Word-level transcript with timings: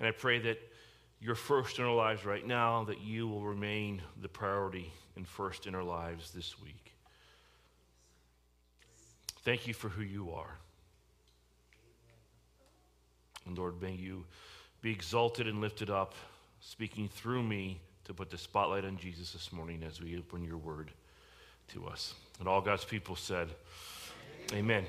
And 0.00 0.08
I 0.08 0.12
pray 0.12 0.38
that 0.40 0.58
you're 1.20 1.34
first 1.34 1.78
in 1.78 1.84
our 1.84 1.94
lives 1.94 2.24
right 2.24 2.44
now, 2.44 2.84
that 2.84 3.02
you 3.02 3.28
will 3.28 3.42
remain 3.42 4.00
the 4.22 4.28
priority 4.28 4.90
and 5.14 5.28
first 5.28 5.66
in 5.66 5.74
our 5.74 5.82
lives 5.82 6.30
this 6.30 6.60
week. 6.60 6.94
Thank 9.42 9.66
you 9.66 9.74
for 9.74 9.90
who 9.90 10.02
you 10.02 10.32
are. 10.32 10.56
And 13.46 13.56
Lord, 13.56 13.80
may 13.82 13.92
you 13.92 14.24
be 14.80 14.90
exalted 14.90 15.46
and 15.46 15.60
lifted 15.60 15.90
up, 15.90 16.14
speaking 16.60 17.08
through 17.08 17.42
me 17.42 17.80
to 18.04 18.14
put 18.14 18.30
the 18.30 18.38
spotlight 18.38 18.84
on 18.86 18.96
Jesus 18.96 19.32
this 19.32 19.52
morning 19.52 19.82
as 19.86 20.00
we 20.00 20.16
open 20.16 20.42
your 20.42 20.56
word 20.56 20.90
to 21.74 21.86
us. 21.86 22.14
And 22.38 22.48
all 22.48 22.62
God's 22.62 22.84
people 22.84 23.16
said, 23.16 23.48
Amen. 24.52 24.58
Amen. 24.58 24.84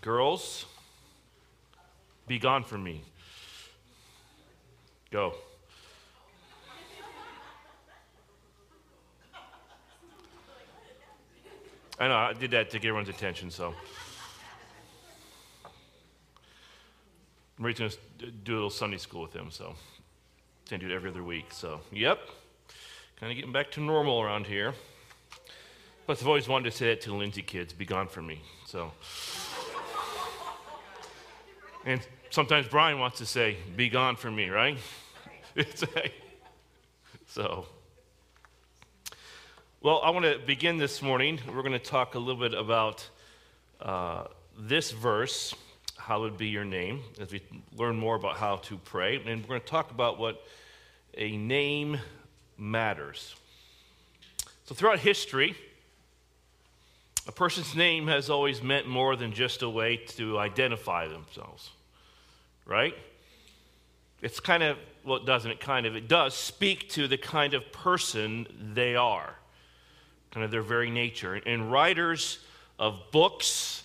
Girls, 0.00 0.66
be 2.28 2.38
gone 2.38 2.62
from 2.62 2.84
me. 2.84 3.02
Go. 5.10 5.34
I 11.98 12.08
know, 12.08 12.14
I 12.14 12.32
did 12.34 12.50
that 12.50 12.70
to 12.70 12.78
get 12.78 12.88
everyone's 12.88 13.08
attention, 13.08 13.50
so. 13.50 13.74
Marie's 17.58 17.78
going 17.78 17.90
uh, 17.90 17.94
to 18.24 18.30
do 18.30 18.52
a 18.52 18.54
little 18.54 18.70
Sunday 18.70 18.98
school 18.98 19.22
with 19.22 19.32
him, 19.32 19.50
so. 19.50 19.74
Tend 20.66 20.82
to 20.82 20.88
do 20.88 20.92
it 20.92 20.96
every 20.96 21.10
other 21.10 21.22
week, 21.22 21.46
so. 21.50 21.80
Yep. 21.92 22.18
Kind 23.18 23.32
of 23.32 23.36
getting 23.36 23.52
back 23.52 23.70
to 23.72 23.80
normal 23.80 24.20
around 24.20 24.46
here. 24.46 24.74
Plus, 26.04 26.20
I've 26.20 26.28
always 26.28 26.48
wanted 26.48 26.70
to 26.70 26.76
say 26.76 26.88
that 26.88 27.00
to 27.02 27.10
the 27.10 27.16
Lindsay 27.16 27.40
kids 27.40 27.72
be 27.72 27.86
gone 27.86 28.08
from 28.08 28.26
me, 28.26 28.42
so. 28.66 28.92
And 31.86 32.06
sometimes 32.30 32.68
Brian 32.68 32.98
wants 32.98 33.18
to 33.18 33.26
say, 33.26 33.56
be 33.76 33.88
gone 33.88 34.16
from 34.16 34.36
me, 34.36 34.48
right? 34.48 34.78
so. 37.28 37.66
Well, 39.82 40.00
I 40.02 40.10
want 40.10 40.24
to 40.24 40.38
begin 40.44 40.78
this 40.78 41.02
morning. 41.02 41.38
We're 41.46 41.62
going 41.62 41.72
to 41.72 41.78
talk 41.78 42.14
a 42.14 42.18
little 42.18 42.40
bit 42.40 42.54
about 42.54 43.08
uh, 43.80 44.24
this 44.58 44.90
verse, 44.90 45.54
Hallowed 45.98 46.38
be 46.38 46.48
your 46.48 46.64
name, 46.64 47.00
as 47.20 47.32
we 47.32 47.42
learn 47.76 47.96
more 47.96 48.14
about 48.14 48.36
how 48.36 48.56
to 48.56 48.76
pray. 48.78 49.16
And 49.16 49.42
we're 49.42 49.48
going 49.48 49.60
to 49.60 49.66
talk 49.66 49.90
about 49.90 50.18
what 50.18 50.44
a 51.16 51.36
name 51.36 51.98
matters. 52.56 53.34
So, 54.64 54.74
throughout 54.74 54.98
history, 54.98 55.56
a 57.26 57.32
person's 57.32 57.74
name 57.74 58.06
has 58.06 58.30
always 58.30 58.62
meant 58.62 58.86
more 58.86 59.16
than 59.16 59.32
just 59.32 59.62
a 59.62 59.68
way 59.68 59.96
to 59.96 60.38
identify 60.38 61.08
themselves, 61.08 61.70
right? 62.66 62.94
It's 64.20 64.40
kind 64.40 64.62
of, 64.62 64.76
well, 65.04 65.18
it 65.18 65.26
doesn't, 65.26 65.50
it 65.50 65.60
kind 65.60 65.86
of, 65.86 65.96
it 65.96 66.08
does 66.08 66.34
speak 66.34 66.88
to 66.90 67.08
the 67.08 67.16
kind 67.16 67.54
of 67.54 67.70
person 67.72 68.46
they 68.74 68.96
are 68.96 69.36
kind 70.36 70.44
of 70.44 70.50
their 70.50 70.60
very 70.60 70.90
nature. 70.90 71.34
And 71.34 71.72
writers 71.72 72.40
of 72.78 73.00
books 73.10 73.84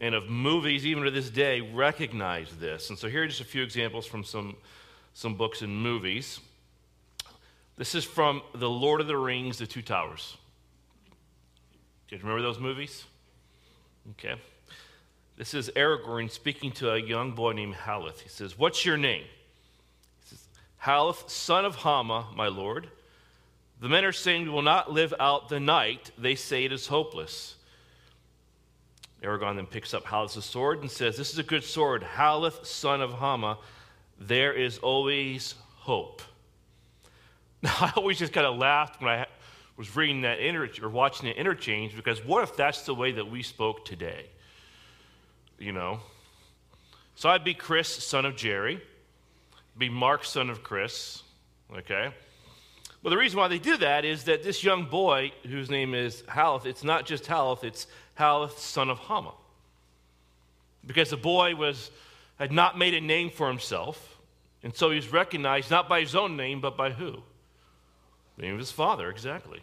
and 0.00 0.14
of 0.14 0.30
movies, 0.30 0.86
even 0.86 1.04
to 1.04 1.10
this 1.10 1.28
day, 1.28 1.60
recognize 1.60 2.48
this. 2.58 2.88
And 2.88 2.98
so 2.98 3.06
here 3.06 3.24
are 3.24 3.26
just 3.26 3.42
a 3.42 3.44
few 3.44 3.62
examples 3.62 4.06
from 4.06 4.24
some, 4.24 4.56
some 5.12 5.34
books 5.34 5.60
and 5.60 5.76
movies. 5.76 6.40
This 7.76 7.94
is 7.94 8.04
from 8.04 8.40
The 8.54 8.70
Lord 8.70 9.02
of 9.02 9.08
the 9.08 9.16
Rings, 9.18 9.58
The 9.58 9.66
Two 9.66 9.82
Towers. 9.82 10.38
Do 12.08 12.16
you 12.16 12.22
remember 12.22 12.40
those 12.40 12.58
movies? 12.58 13.04
Okay. 14.12 14.40
This 15.40 15.54
is 15.54 15.70
Aragorn 15.70 16.30
speaking 16.30 16.70
to 16.72 16.92
a 16.92 16.98
young 16.98 17.32
boy 17.32 17.52
named 17.52 17.74
Haleth. 17.74 18.20
He 18.20 18.28
says, 18.28 18.58
What's 18.58 18.84
your 18.84 18.98
name? 18.98 19.22
He 19.22 20.28
says, 20.28 20.46
Haleth, 20.82 21.30
son 21.30 21.64
of 21.64 21.76
Hama, 21.76 22.26
my 22.36 22.48
lord. 22.48 22.90
The 23.80 23.88
men 23.88 24.04
are 24.04 24.12
saying 24.12 24.42
we 24.42 24.50
will 24.50 24.60
not 24.60 24.92
live 24.92 25.14
out 25.18 25.48
the 25.48 25.58
night. 25.58 26.10
They 26.18 26.34
say 26.34 26.66
it 26.66 26.72
is 26.72 26.88
hopeless. 26.88 27.54
Aragorn 29.22 29.56
then 29.56 29.64
picks 29.64 29.94
up 29.94 30.04
Haleth's 30.04 30.44
sword 30.44 30.82
and 30.82 30.90
says, 30.90 31.16
This 31.16 31.32
is 31.32 31.38
a 31.38 31.42
good 31.42 31.64
sword. 31.64 32.02
Haleth, 32.02 32.66
son 32.66 33.00
of 33.00 33.14
Hama, 33.14 33.56
there 34.18 34.52
is 34.52 34.76
always 34.76 35.54
hope. 35.76 36.20
Now, 37.62 37.74
I 37.80 37.92
always 37.96 38.18
just 38.18 38.34
kind 38.34 38.46
of 38.46 38.58
laughed 38.58 39.00
when 39.00 39.10
I 39.10 39.26
was 39.78 39.96
reading 39.96 40.20
that 40.20 40.38
inter- 40.38 40.68
or 40.82 40.90
watching 40.90 41.30
the 41.30 41.34
interchange 41.34 41.96
because 41.96 42.22
what 42.22 42.42
if 42.42 42.56
that's 42.56 42.82
the 42.82 42.94
way 42.94 43.12
that 43.12 43.30
we 43.30 43.42
spoke 43.42 43.86
today? 43.86 44.26
You 45.60 45.72
know? 45.72 46.00
So 47.14 47.28
I'd 47.28 47.44
be 47.44 47.54
Chris, 47.54 47.88
son 47.88 48.24
of 48.24 48.34
Jerry, 48.34 48.80
be 49.76 49.90
Mark, 49.90 50.24
son 50.24 50.50
of 50.50 50.62
Chris, 50.62 51.22
okay? 51.76 52.12
Well, 53.02 53.10
the 53.10 53.18
reason 53.18 53.38
why 53.38 53.48
they 53.48 53.58
do 53.58 53.76
that 53.76 54.04
is 54.04 54.24
that 54.24 54.42
this 54.42 54.64
young 54.64 54.86
boy, 54.86 55.32
whose 55.46 55.70
name 55.70 55.94
is 55.94 56.22
Haleth, 56.22 56.66
it's 56.66 56.82
not 56.82 57.06
just 57.06 57.24
Haleth, 57.24 57.62
it's 57.62 57.86
Haleth, 58.18 58.58
son 58.58 58.90
of 58.90 58.98
Hama. 58.98 59.32
Because 60.86 61.10
the 61.10 61.16
boy 61.18 61.54
was, 61.54 61.90
had 62.38 62.52
not 62.52 62.78
made 62.78 62.94
a 62.94 63.00
name 63.00 63.30
for 63.30 63.48
himself, 63.48 64.18
and 64.62 64.74
so 64.74 64.90
he's 64.90 65.12
recognized 65.12 65.70
not 65.70 65.88
by 65.88 66.00
his 66.00 66.14
own 66.14 66.36
name, 66.36 66.60
but 66.60 66.76
by 66.76 66.90
who? 66.90 67.22
The 68.36 68.42
name 68.42 68.54
of 68.54 68.58
his 68.58 68.72
father, 68.72 69.10
exactly. 69.10 69.60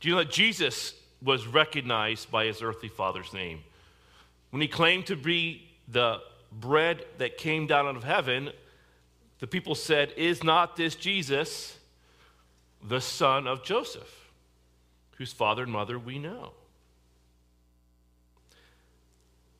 Do 0.00 0.08
you 0.08 0.14
know 0.14 0.22
that 0.22 0.30
Jesus 0.30 0.94
was 1.22 1.46
recognized 1.46 2.30
by 2.30 2.46
his 2.46 2.60
earthly 2.60 2.88
father's 2.88 3.32
name? 3.32 3.60
When 4.52 4.60
he 4.60 4.68
claimed 4.68 5.06
to 5.06 5.16
be 5.16 5.66
the 5.88 6.20
bread 6.52 7.06
that 7.16 7.38
came 7.38 7.66
down 7.66 7.86
out 7.86 7.96
of 7.96 8.04
heaven, 8.04 8.50
the 9.40 9.46
people 9.46 9.74
said, 9.74 10.12
Is 10.14 10.44
not 10.44 10.76
this 10.76 10.94
Jesus, 10.94 11.78
the 12.86 13.00
son 13.00 13.46
of 13.46 13.64
Joseph, 13.64 14.30
whose 15.16 15.32
father 15.32 15.62
and 15.62 15.72
mother 15.72 15.98
we 15.98 16.18
know? 16.18 16.52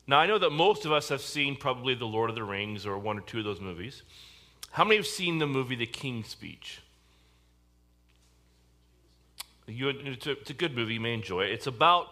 Now, 0.05 0.19
I 0.19 0.27
know 0.27 0.37
that 0.37 0.51
most 0.51 0.85
of 0.85 0.91
us 0.91 1.09
have 1.09 1.21
seen 1.21 1.55
probably 1.55 1.95
The 1.95 2.05
Lord 2.05 2.29
of 2.29 2.35
the 2.35 2.43
Rings 2.43 2.85
or 2.85 2.99
one 2.99 3.17
or 3.17 3.21
two 3.21 3.39
of 3.39 3.45
those 3.45 3.61
movies. 3.61 4.03
How 4.69 4.83
many 4.83 4.97
have 4.97 5.07
seen 5.07 5.39
the 5.39 5.47
movie 5.47 5.75
The 5.75 5.87
King's 5.87 6.27
Speech? 6.27 6.81
You, 9.65 9.89
it's, 9.89 10.27
a, 10.27 10.31
it's 10.33 10.51
a 10.51 10.53
good 10.53 10.75
movie, 10.75 10.93
you 10.93 10.99
may 10.99 11.15
enjoy 11.15 11.45
it. 11.45 11.51
It's 11.51 11.67
about 11.67 12.09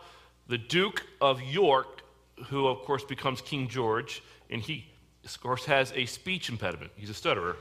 the 0.48 0.58
Duke 0.58 1.06
of 1.22 1.44
York, 1.44 2.01
who, 2.50 2.68
of 2.68 2.80
course, 2.80 3.04
becomes 3.04 3.42
King 3.42 3.68
George, 3.68 4.24
and 4.50 4.62
he 4.62 4.92
of 5.24 5.42
course, 5.42 5.66
has 5.66 5.92
a 5.96 6.06
speech 6.06 6.50
impediment. 6.50 6.92
He's 6.96 7.10
a 7.10 7.14
stutterer. 7.14 7.58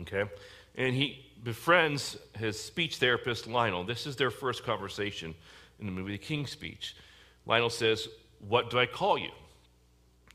Okay? 0.00 0.24
And 0.76 0.94
he 0.94 1.26
befriends 1.42 2.16
his 2.38 2.60
speech 2.60 2.96
therapist, 2.96 3.46
Lionel. 3.46 3.84
This 3.84 4.06
is 4.06 4.16
their 4.16 4.30
first 4.30 4.64
conversation 4.64 5.34
in 5.78 5.86
the 5.86 5.92
movie 5.92 6.12
The 6.12 6.18
King's 6.18 6.50
Speech. 6.50 6.96
Lionel 7.46 7.70
says, 7.70 8.08
What 8.46 8.70
do 8.70 8.78
I 8.78 8.86
call 8.86 9.18
you? 9.18 9.30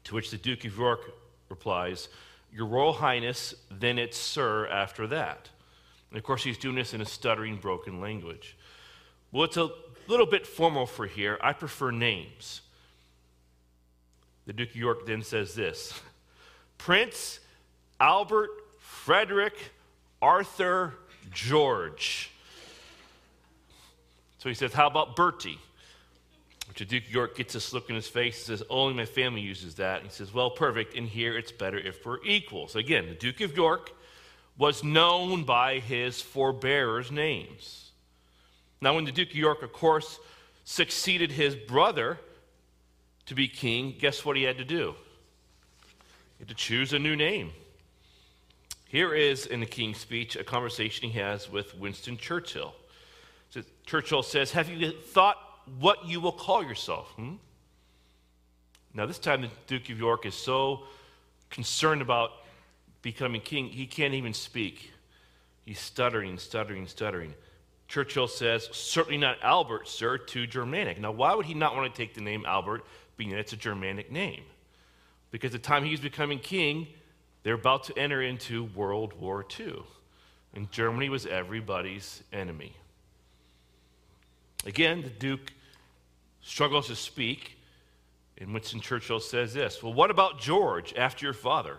To 0.05 0.15
which 0.15 0.31
the 0.31 0.37
Duke 0.37 0.65
of 0.65 0.77
York 0.77 1.11
replies, 1.49 2.09
Your 2.51 2.65
Royal 2.65 2.93
Highness, 2.93 3.53
then 3.71 3.99
it's 3.99 4.17
Sir 4.17 4.67
after 4.67 5.07
that. 5.07 5.49
And 6.09 6.17
of 6.17 6.23
course, 6.23 6.43
he's 6.43 6.57
doing 6.57 6.75
this 6.75 6.93
in 6.93 7.01
a 7.01 7.05
stuttering, 7.05 7.57
broken 7.57 8.01
language. 8.01 8.57
Well, 9.31 9.43
it's 9.43 9.57
a 9.57 9.69
little 10.07 10.25
bit 10.25 10.47
formal 10.47 10.85
for 10.85 11.05
here. 11.05 11.37
I 11.41 11.53
prefer 11.53 11.91
names. 11.91 12.61
The 14.45 14.53
Duke 14.53 14.69
of 14.69 14.75
York 14.75 15.05
then 15.05 15.23
says 15.23 15.55
this 15.55 15.99
Prince 16.77 17.39
Albert 17.99 18.49
Frederick 18.79 19.55
Arthur 20.21 20.93
George. 21.31 22.31
So 24.39 24.49
he 24.49 24.55
says, 24.55 24.73
How 24.73 24.87
about 24.87 25.15
Bertie? 25.15 25.59
Which 26.67 26.79
the 26.79 26.85
Duke 26.85 27.05
of 27.05 27.11
York 27.11 27.37
gets 27.37 27.53
this 27.53 27.73
look 27.73 27.89
in 27.89 27.95
his 27.95 28.07
face 28.07 28.47
and 28.47 28.57
says, 28.57 28.67
Only 28.69 28.93
my 28.93 29.05
family 29.05 29.41
uses 29.41 29.75
that. 29.75 30.01
And 30.01 30.09
he 30.09 30.13
says, 30.13 30.33
Well, 30.33 30.51
perfect. 30.51 30.93
In 30.93 31.07
here, 31.07 31.37
it's 31.37 31.51
better 31.51 31.77
if 31.77 32.05
we're 32.05 32.23
equal. 32.23 32.67
So 32.67 32.79
again, 32.79 33.07
the 33.07 33.15
Duke 33.15 33.41
of 33.41 33.55
York 33.55 33.91
was 34.57 34.83
known 34.83 35.43
by 35.43 35.79
his 35.79 36.21
forebearers' 36.21 37.11
names. 37.11 37.91
Now, 38.81 38.95
when 38.95 39.05
the 39.05 39.11
Duke 39.11 39.29
of 39.29 39.35
York, 39.35 39.63
of 39.63 39.73
course, 39.73 40.19
succeeded 40.63 41.31
his 41.31 41.55
brother 41.55 42.19
to 43.27 43.35
be 43.35 43.47
king, 43.47 43.95
guess 43.99 44.23
what 44.23 44.37
he 44.37 44.43
had 44.43 44.57
to 44.57 44.65
do? 44.65 44.95
He 46.37 46.41
had 46.41 46.47
to 46.49 46.55
choose 46.55 46.93
a 46.93 46.99
new 46.99 47.15
name. 47.15 47.51
Here 48.87 49.13
is, 49.13 49.45
in 49.45 49.59
the 49.59 49.65
King's 49.65 49.97
speech, 49.97 50.35
a 50.35 50.43
conversation 50.43 51.09
he 51.09 51.19
has 51.19 51.49
with 51.49 51.75
Winston 51.75 52.17
Churchill. 52.17 52.73
So 53.49 53.61
Churchill 53.85 54.23
says, 54.23 54.51
Have 54.51 54.69
you 54.69 54.91
thought 54.91 55.37
what 55.79 56.05
you 56.05 56.19
will 56.19 56.31
call 56.31 56.63
yourself? 56.63 57.09
Hmm? 57.15 57.35
Now, 58.93 59.05
this 59.05 59.19
time, 59.19 59.41
the 59.41 59.49
Duke 59.67 59.89
of 59.89 59.99
York 59.99 60.25
is 60.25 60.35
so 60.35 60.83
concerned 61.49 62.01
about 62.01 62.31
becoming 63.01 63.41
king, 63.41 63.67
he 63.67 63.85
can't 63.85 64.13
even 64.13 64.33
speak. 64.33 64.91
He's 65.65 65.79
stuttering, 65.79 66.37
stuttering, 66.37 66.87
stuttering. 66.87 67.33
Churchill 67.87 68.27
says, 68.27 68.69
Certainly 68.71 69.17
not 69.17 69.37
Albert, 69.41 69.87
sir, 69.87 70.17
too 70.17 70.47
Germanic. 70.47 70.99
Now, 70.99 71.11
why 71.11 71.35
would 71.35 71.45
he 71.45 71.53
not 71.53 71.75
want 71.75 71.93
to 71.93 71.97
take 71.97 72.13
the 72.13 72.21
name 72.21 72.45
Albert, 72.45 72.85
being 73.17 73.31
that 73.31 73.39
it's 73.39 73.53
a 73.53 73.57
Germanic 73.57 74.11
name? 74.11 74.43
Because 75.31 75.53
at 75.53 75.61
the 75.61 75.67
time 75.67 75.83
he 75.83 75.91
was 75.91 75.99
becoming 75.99 76.39
king, 76.39 76.87
They're 77.43 77.53
about 77.53 77.83
to 77.85 77.97
enter 77.97 78.21
into 78.23 78.63
World 78.63 79.13
War 79.19 79.45
II, 79.59 79.83
and 80.55 80.71
Germany 80.71 81.09
was 81.09 81.27
everybody's 81.27 82.23
enemy. 82.33 82.75
Again, 84.65 85.03
the 85.03 85.09
Duke 85.09 85.53
struggles 86.41 86.87
to 86.87 86.95
speak, 86.95 87.57
and 88.39 88.53
Winston 88.53 88.81
Churchill 88.81 89.19
says 89.19 89.53
this 89.53 89.83
Well, 89.83 89.93
what 89.93 90.09
about 90.09 90.39
George 90.39 90.93
after 90.95 91.25
your 91.25 91.33
father? 91.33 91.77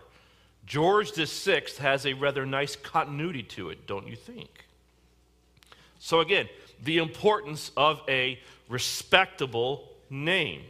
George 0.67 1.13
VI 1.15 1.63
has 1.81 2.07
a 2.07 2.13
rather 2.15 2.45
nice 2.45 2.77
continuity 2.77 3.43
to 3.43 3.71
it, 3.71 3.87
don't 3.87 4.07
you 4.07 4.17
think? 4.17 4.67
So, 5.99 6.21
again, 6.21 6.49
the 6.83 6.99
importance 6.99 7.71
of 7.77 8.03
a 8.09 8.39
respectable 8.69 9.89
name. 10.11 10.63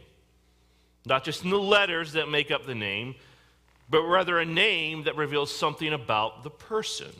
Not 1.07 1.23
just 1.23 1.45
in 1.45 1.49
the 1.49 1.57
letters 1.57 2.11
that 2.13 2.29
make 2.29 2.51
up 2.51 2.65
the 2.65 2.75
name, 2.75 3.15
but 3.89 4.03
rather 4.03 4.39
a 4.39 4.45
name 4.45 5.03
that 5.03 5.15
reveals 5.15 5.55
something 5.55 5.93
about 5.93 6.43
the 6.43 6.49
person. 6.49 7.11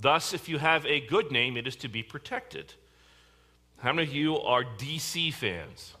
Thus, 0.00 0.34
if 0.34 0.48
you 0.48 0.58
have 0.58 0.84
a 0.84 0.98
good 0.98 1.30
name, 1.30 1.56
it 1.56 1.68
is 1.68 1.76
to 1.76 1.88
be 1.88 2.02
protected. 2.02 2.74
How 3.78 3.92
many 3.92 4.08
of 4.08 4.12
you 4.12 4.40
are 4.40 4.64
DC 4.64 5.32
fans? 5.32 5.94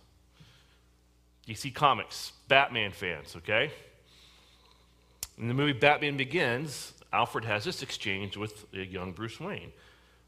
DC 1.46 1.72
Comics, 1.72 2.32
Batman 2.48 2.90
fans, 2.90 3.36
okay? 3.36 3.70
In 5.38 5.46
the 5.46 5.54
movie 5.54 5.72
Batman 5.72 6.16
Begins, 6.16 6.94
Alfred 7.12 7.44
has 7.44 7.62
this 7.62 7.80
exchange 7.80 8.36
with 8.36 8.66
young 8.72 9.12
Bruce 9.12 9.38
Wayne. 9.38 9.70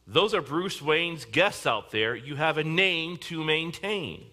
Those 0.07 0.35
are 0.35 0.43
Bruce 0.43 0.81
Wayne's 0.81 1.25
guests 1.25 1.67
out 1.67 1.91
there. 1.91 2.15
You 2.15 2.37
have 2.37 2.59
a 2.59 2.65
name 2.65 3.17
to 3.17 3.43
maintain. 3.43 4.27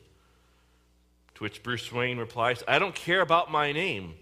To 1.35 1.43
which 1.43 1.63
Bruce 1.63 1.91
Wayne 1.91 2.17
replies, 2.17 2.63
I 2.67 2.79
don't 2.79 2.95
care 2.95 3.21
about 3.21 3.51
my 3.51 3.71
name. 3.71 4.15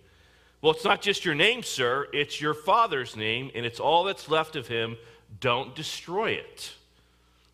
Well, 0.61 0.73
it's 0.73 0.85
not 0.85 1.01
just 1.01 1.25
your 1.25 1.35
name, 1.35 1.63
sir, 1.63 2.07
it's 2.13 2.39
your 2.39 2.53
father's 2.53 3.15
name, 3.15 3.51
and 3.55 3.65
it's 3.65 3.79
all 3.79 4.03
that's 4.03 4.29
left 4.29 4.55
of 4.55 4.67
him. 4.67 4.97
Don't 5.39 5.73
destroy 5.75 6.31
it. 6.31 6.73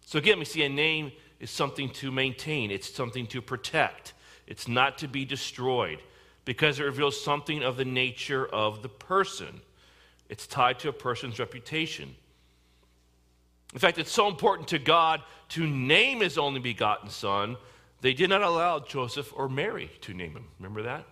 So, 0.05 0.19
again, 0.19 0.39
we 0.39 0.45
see 0.45 0.63
a 0.63 0.69
name 0.69 1.11
is 1.39 1.49
something 1.49 1.89
to 1.91 2.11
maintain, 2.11 2.71
it's 2.71 2.93
something 2.93 3.27
to 3.27 3.41
protect, 3.41 4.13
it's 4.45 4.67
not 4.67 4.97
to 4.99 5.07
be 5.07 5.25
destroyed 5.25 5.99
because 6.45 6.79
it 6.79 6.83
reveals 6.83 7.21
something 7.21 7.61
of 7.61 7.75
the 7.75 7.85
nature 7.85 8.45
of 8.47 8.81
the 8.81 8.89
person. 8.89 9.59
It's 10.29 10.47
tied 10.47 10.79
to 10.79 10.89
a 10.89 10.93
person's 10.93 11.39
reputation. 11.39 12.15
In 13.73 13.79
fact, 13.79 13.97
it's 13.97 14.11
so 14.11 14.27
important 14.27 14.69
to 14.69 14.79
God 14.79 15.21
to 15.49 15.67
name 15.67 16.21
his 16.21 16.37
only 16.37 16.61
begotten 16.61 17.09
son, 17.09 17.57
they 18.01 18.13
did 18.13 18.29
not 18.29 18.41
allow 18.41 18.79
Joseph 18.79 19.33
or 19.35 19.49
Mary 19.49 19.91
to 20.01 20.13
name 20.13 20.33
him. 20.33 20.45
Remember 20.59 20.83
that? 20.83 21.05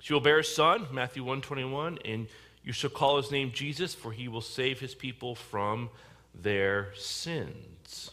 She 0.00 0.12
will 0.12 0.20
bear 0.20 0.38
a 0.38 0.44
son, 0.44 0.86
Matthew 0.92 1.22
121, 1.22 1.98
and 2.04 2.26
you 2.64 2.72
shall 2.72 2.90
call 2.90 3.16
his 3.16 3.30
name 3.30 3.52
Jesus, 3.52 3.94
for 3.94 4.12
he 4.12 4.28
will 4.28 4.40
save 4.40 4.80
his 4.80 4.94
people 4.94 5.34
from 5.34 5.90
their 6.34 6.94
sins. 6.94 8.10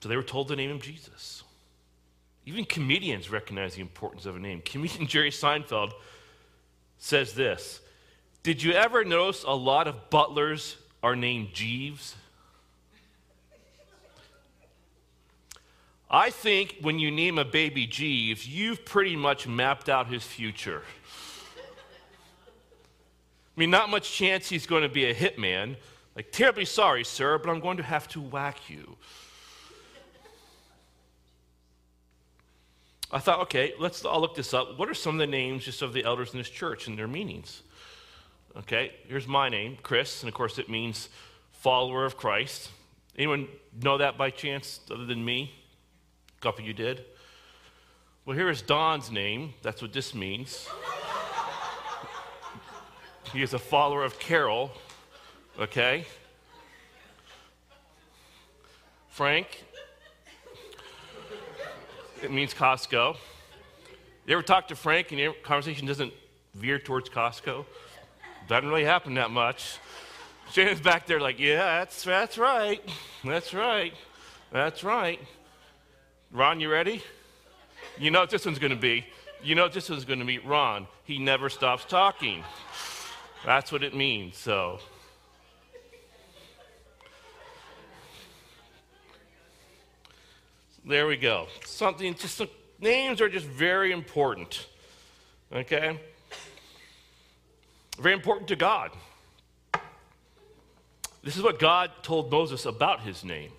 So 0.00 0.08
they 0.08 0.16
were 0.16 0.22
told 0.22 0.48
to 0.48 0.56
name 0.56 0.70
him 0.70 0.80
Jesus. 0.80 1.42
Even 2.44 2.64
comedians 2.64 3.28
recognize 3.28 3.74
the 3.74 3.80
importance 3.80 4.24
of 4.24 4.36
a 4.36 4.38
name. 4.38 4.62
Comedian 4.64 5.06
Jerry 5.08 5.30
Seinfeld 5.30 5.92
says 6.98 7.34
this 7.34 7.80
Did 8.42 8.62
you 8.62 8.72
ever 8.72 9.04
notice 9.04 9.42
a 9.42 9.54
lot 9.54 9.88
of 9.88 10.10
butlers 10.10 10.76
are 11.02 11.16
named 11.16 11.54
Jeeves? 11.54 12.14
I 16.10 16.30
think 16.30 16.76
when 16.80 16.98
you 16.98 17.10
name 17.10 17.38
a 17.38 17.44
baby 17.44 17.86
Jeeves, 17.86 18.46
you've 18.46 18.84
pretty 18.84 19.16
much 19.16 19.48
mapped 19.48 19.88
out 19.88 20.06
his 20.06 20.22
future. 20.22 20.82
I 23.56 23.60
mean, 23.60 23.70
not 23.70 23.90
much 23.90 24.12
chance 24.12 24.48
he's 24.48 24.66
going 24.66 24.82
to 24.82 24.88
be 24.88 25.06
a 25.06 25.14
hitman. 25.14 25.76
Like, 26.14 26.30
terribly 26.30 26.64
sorry, 26.64 27.04
sir, 27.04 27.38
but 27.38 27.50
I'm 27.50 27.60
going 27.60 27.78
to 27.78 27.82
have 27.82 28.06
to 28.08 28.20
whack 28.20 28.70
you. 28.70 28.96
I 33.10 33.18
thought, 33.18 33.40
okay, 33.42 33.72
let's 33.78 34.04
I'll 34.04 34.20
look 34.20 34.34
this 34.34 34.52
up. 34.52 34.78
What 34.78 34.88
are 34.88 34.94
some 34.94 35.14
of 35.14 35.18
the 35.18 35.26
names 35.26 35.64
just 35.64 35.80
of 35.80 35.92
the 35.92 36.04
elders 36.04 36.32
in 36.32 36.38
this 36.38 36.50
church 36.50 36.88
and 36.88 36.98
their 36.98 37.06
meanings? 37.08 37.62
Okay, 38.56 38.92
here's 39.06 39.28
my 39.28 39.48
name, 39.48 39.76
Chris, 39.82 40.22
and 40.22 40.28
of 40.28 40.34
course 40.34 40.58
it 40.58 40.68
means 40.68 41.08
follower 41.52 42.04
of 42.04 42.16
Christ. 42.16 42.70
Anyone 43.16 43.48
know 43.80 43.98
that 43.98 44.18
by 44.18 44.30
chance 44.30 44.80
other 44.90 45.04
than 45.04 45.24
me? 45.24 45.52
Couple 46.40 46.64
you 46.64 46.74
did. 46.74 47.04
Well, 48.24 48.36
here 48.36 48.50
is 48.50 48.60
Don's 48.60 49.10
name. 49.10 49.54
That's 49.62 49.80
what 49.80 49.92
this 49.92 50.14
means. 50.14 50.68
he 53.32 53.42
is 53.42 53.54
a 53.54 53.58
follower 53.58 54.04
of 54.04 54.18
Carol. 54.18 54.70
Okay. 55.58 56.04
Frank, 59.08 59.64
it 62.22 62.30
means 62.30 62.52
Costco. 62.52 63.16
You 64.26 64.32
ever 64.34 64.42
talk 64.42 64.68
to 64.68 64.76
Frank 64.76 65.12
and 65.12 65.18
your 65.18 65.32
conversation 65.32 65.86
doesn't 65.86 66.12
veer 66.54 66.78
towards 66.78 67.08
Costco? 67.08 67.64
Doesn't 68.46 68.68
really 68.68 68.84
happen 68.84 69.14
that 69.14 69.30
much. 69.30 69.78
Shannon's 70.52 70.80
back 70.80 71.06
there 71.06 71.18
like, 71.20 71.38
yeah, 71.38 71.78
that's, 71.78 72.04
that's 72.04 72.36
right. 72.36 72.82
That's 73.24 73.54
right. 73.54 73.94
That's 74.52 74.84
right. 74.84 75.20
Ron, 76.32 76.60
you 76.60 76.70
ready? 76.70 77.02
You 77.98 78.10
know 78.10 78.20
what 78.20 78.30
this 78.30 78.44
one's 78.44 78.58
going 78.58 78.70
to 78.70 78.76
be. 78.76 79.06
You 79.42 79.54
know 79.54 79.62
what 79.62 79.72
this 79.72 79.88
one's 79.88 80.04
going 80.04 80.18
to 80.18 80.24
be. 80.24 80.38
Ron, 80.38 80.86
he 81.04 81.18
never 81.18 81.48
stops 81.48 81.84
talking. 81.84 82.42
That's 83.44 83.70
what 83.70 83.82
it 83.82 83.94
means. 83.94 84.36
So. 84.36 84.80
There 90.84 91.06
we 91.06 91.16
go. 91.16 91.46
Something, 91.64 92.14
just 92.14 92.42
names 92.80 93.20
are 93.20 93.28
just 93.28 93.46
very 93.46 93.92
important. 93.92 94.66
Okay? 95.52 95.98
Very 98.00 98.14
important 98.14 98.48
to 98.48 98.56
God. 98.56 98.90
This 101.22 101.36
is 101.36 101.42
what 101.42 101.58
God 101.58 101.90
told 102.02 102.30
Moses 102.30 102.66
about 102.66 103.00
his 103.00 103.24
name. 103.24 103.50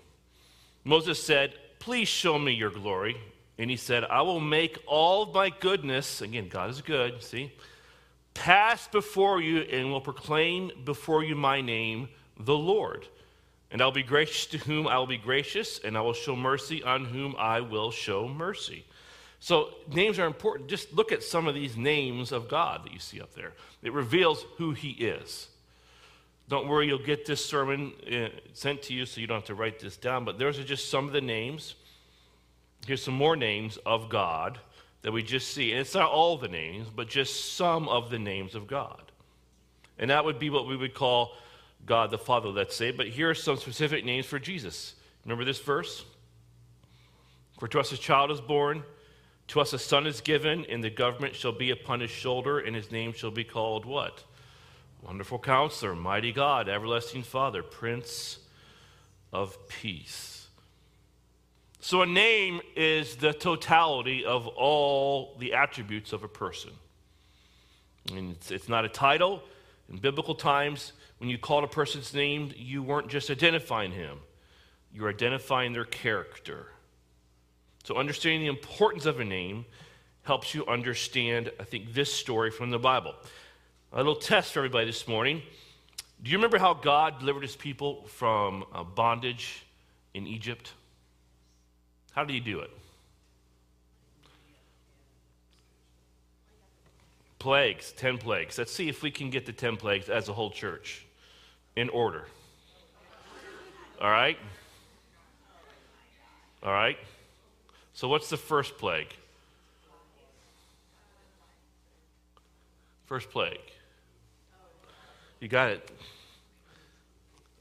Moses 0.85 1.21
said, 1.21 1.53
Please 1.79 2.07
show 2.07 2.37
me 2.37 2.53
your 2.53 2.69
glory. 2.69 3.17
And 3.57 3.69
he 3.69 3.77
said, 3.77 4.03
I 4.03 4.21
will 4.21 4.39
make 4.39 4.77
all 4.85 5.25
my 5.25 5.49
goodness, 5.49 6.21
again, 6.21 6.47
God 6.47 6.69
is 6.69 6.81
good, 6.81 7.23
see, 7.23 7.51
pass 8.35 8.87
before 8.87 9.41
you 9.41 9.61
and 9.61 9.91
will 9.91 10.01
proclaim 10.01 10.71
before 10.85 11.23
you 11.23 11.35
my 11.35 11.59
name, 11.59 12.09
the 12.39 12.55
Lord. 12.55 13.07
And 13.71 13.81
I'll 13.81 13.91
be 13.91 14.03
gracious 14.03 14.45
to 14.47 14.57
whom 14.59 14.87
I 14.87 14.97
will 14.99 15.07
be 15.07 15.17
gracious, 15.17 15.79
and 15.79 15.97
I 15.97 16.01
will 16.01 16.13
show 16.13 16.35
mercy 16.35 16.83
on 16.83 17.05
whom 17.05 17.35
I 17.37 17.61
will 17.61 17.91
show 17.91 18.27
mercy. 18.27 18.85
So, 19.39 19.69
names 19.91 20.19
are 20.19 20.25
important. 20.25 20.69
Just 20.69 20.93
look 20.93 21.11
at 21.11 21.23
some 21.23 21.47
of 21.47 21.55
these 21.55 21.75
names 21.77 22.31
of 22.31 22.47
God 22.47 22.85
that 22.85 22.93
you 22.93 22.99
see 22.99 23.21
up 23.21 23.33
there. 23.33 23.53
It 23.83 23.93
reveals 23.93 24.45
who 24.57 24.71
He 24.71 24.91
is. 24.91 25.47
Don't 26.49 26.67
worry, 26.67 26.87
you'll 26.87 26.99
get 26.99 27.25
this 27.25 27.43
sermon 27.43 27.93
uh, 28.11 28.29
sent 28.53 28.81
to 28.83 28.93
you 28.93 29.05
so 29.05 29.19
you 29.19 29.27
don't 29.27 29.37
have 29.37 29.45
to 29.45 29.55
write 29.55 29.79
this 29.79 29.97
down, 29.97 30.23
but 30.23 30.39
those 30.39 30.57
are 30.57 30.63
just 30.63 30.89
some 30.89 31.05
of 31.05 31.13
the 31.13 31.21
names. 31.21 31.75
Here's 32.85 33.03
some 33.03 33.15
more 33.15 33.35
names 33.35 33.77
of 33.85 34.07
God 34.07 34.59
that 35.01 35.11
we 35.11 35.23
just 35.23 35.53
see. 35.53 35.71
And 35.71 35.81
it's 35.81 35.93
not 35.93 36.09
all 36.09 36.37
the 36.37 36.47
names, 36.47 36.87
but 36.93 37.09
just 37.09 37.55
some 37.55 37.89
of 37.89 38.09
the 38.09 38.19
names 38.19 38.55
of 38.55 38.67
God. 38.67 39.11
And 39.99 40.09
that 40.09 40.23
would 40.23 40.39
be 40.39 40.49
what 40.49 40.67
we 40.67 40.77
would 40.77 40.93
call 40.93 41.33
God 41.85 42.11
the 42.11 42.17
Father, 42.17 42.49
let's 42.49 42.75
say. 42.75 42.91
But 42.91 43.07
here 43.07 43.29
are 43.29 43.35
some 43.35 43.57
specific 43.57 44.05
names 44.05 44.25
for 44.25 44.39
Jesus. 44.39 44.95
Remember 45.25 45.43
this 45.43 45.59
verse? 45.59 46.05
For 47.59 47.67
to 47.67 47.79
us 47.79 47.91
a 47.91 47.97
child 47.97 48.31
is 48.31 48.39
born, 48.39 48.83
to 49.49 49.59
us 49.59 49.73
a 49.73 49.79
son 49.79 50.07
is 50.07 50.21
given, 50.21 50.65
and 50.65 50.83
the 50.83 50.89
government 50.89 51.35
shall 51.35 51.51
be 51.51 51.71
upon 51.71 51.99
his 51.99 52.11
shoulder, 52.11 52.59
and 52.59 52.75
his 52.75 52.91
name 52.91 53.13
shall 53.13 53.31
be 53.31 53.43
called 53.43 53.85
what? 53.85 54.23
Wonderful 55.07 55.39
counselor, 55.39 55.95
mighty 55.95 56.33
God, 56.33 56.67
everlasting 56.67 57.23
Father, 57.23 57.63
Prince 57.63 58.39
of 59.31 59.57
Peace. 59.69 60.47
So 61.79 62.01
a 62.01 62.05
name 62.05 62.59
is 62.75 63.15
the 63.15 63.31
totality 63.31 64.25
of 64.25 64.47
all 64.47 65.37
the 65.39 65.53
attributes 65.53 66.11
of 66.11 66.25
a 66.25 66.27
person. 66.27 66.71
And 68.13 68.31
it's, 68.31 68.51
it's 68.51 68.67
not 68.67 68.83
a 68.83 68.89
title. 68.89 69.41
In 69.89 69.95
biblical 69.95 70.35
times, 70.35 70.91
when 71.19 71.29
you 71.29 71.37
called 71.37 71.63
a 71.63 71.67
person's 71.67 72.13
name, 72.13 72.51
you 72.57 72.83
weren't 72.83 73.07
just 73.07 73.29
identifying 73.29 73.93
him, 73.93 74.17
you 74.91 75.03
were 75.03 75.09
identifying 75.09 75.71
their 75.71 75.85
character. 75.85 76.67
So, 77.85 77.95
understanding 77.95 78.41
the 78.41 78.47
importance 78.47 79.05
of 79.05 79.21
a 79.21 79.25
name 79.25 79.63
helps 80.23 80.53
you 80.53 80.65
understand, 80.65 81.49
I 81.61 81.63
think, 81.63 81.93
this 81.93 82.11
story 82.11 82.51
from 82.51 82.71
the 82.71 82.79
Bible. 82.79 83.15
A 83.93 83.97
little 83.97 84.15
test 84.15 84.51
for 84.51 84.59
everybody 84.59 84.85
this 84.85 85.07
morning. 85.07 85.41
Do 86.21 86.29
you 86.29 86.37
remember 86.37 86.57
how 86.57 86.73
God 86.73 87.19
delivered 87.19 87.43
his 87.43 87.55
people 87.55 88.05
from 88.07 88.65
uh, 88.73 88.83
bondage 88.83 89.65
in 90.13 90.27
Egypt? 90.27 90.73
How 92.11 92.25
did 92.25 92.33
he 92.33 92.41
do 92.41 92.59
it? 92.59 92.69
Plagues, 97.39 97.93
10 97.93 98.17
plagues. 98.17 98.57
Let's 98.57 98.73
see 98.73 98.89
if 98.89 99.03
we 99.03 99.09
can 99.09 99.29
get 99.29 99.45
the 99.45 99.53
10 99.53 99.77
plagues 99.77 100.09
as 100.09 100.27
a 100.27 100.33
whole 100.33 100.51
church 100.51 101.05
in 101.77 101.87
order. 101.87 102.25
All 104.01 104.11
right? 104.11 104.37
All 106.61 106.73
right? 106.73 106.97
So, 107.93 108.09
what's 108.09 108.29
the 108.29 108.37
first 108.37 108.77
plague? 108.77 109.15
First 113.05 113.29
plague. 113.29 113.61
You 115.39 115.47
got 115.47 115.69
it. 115.69 115.89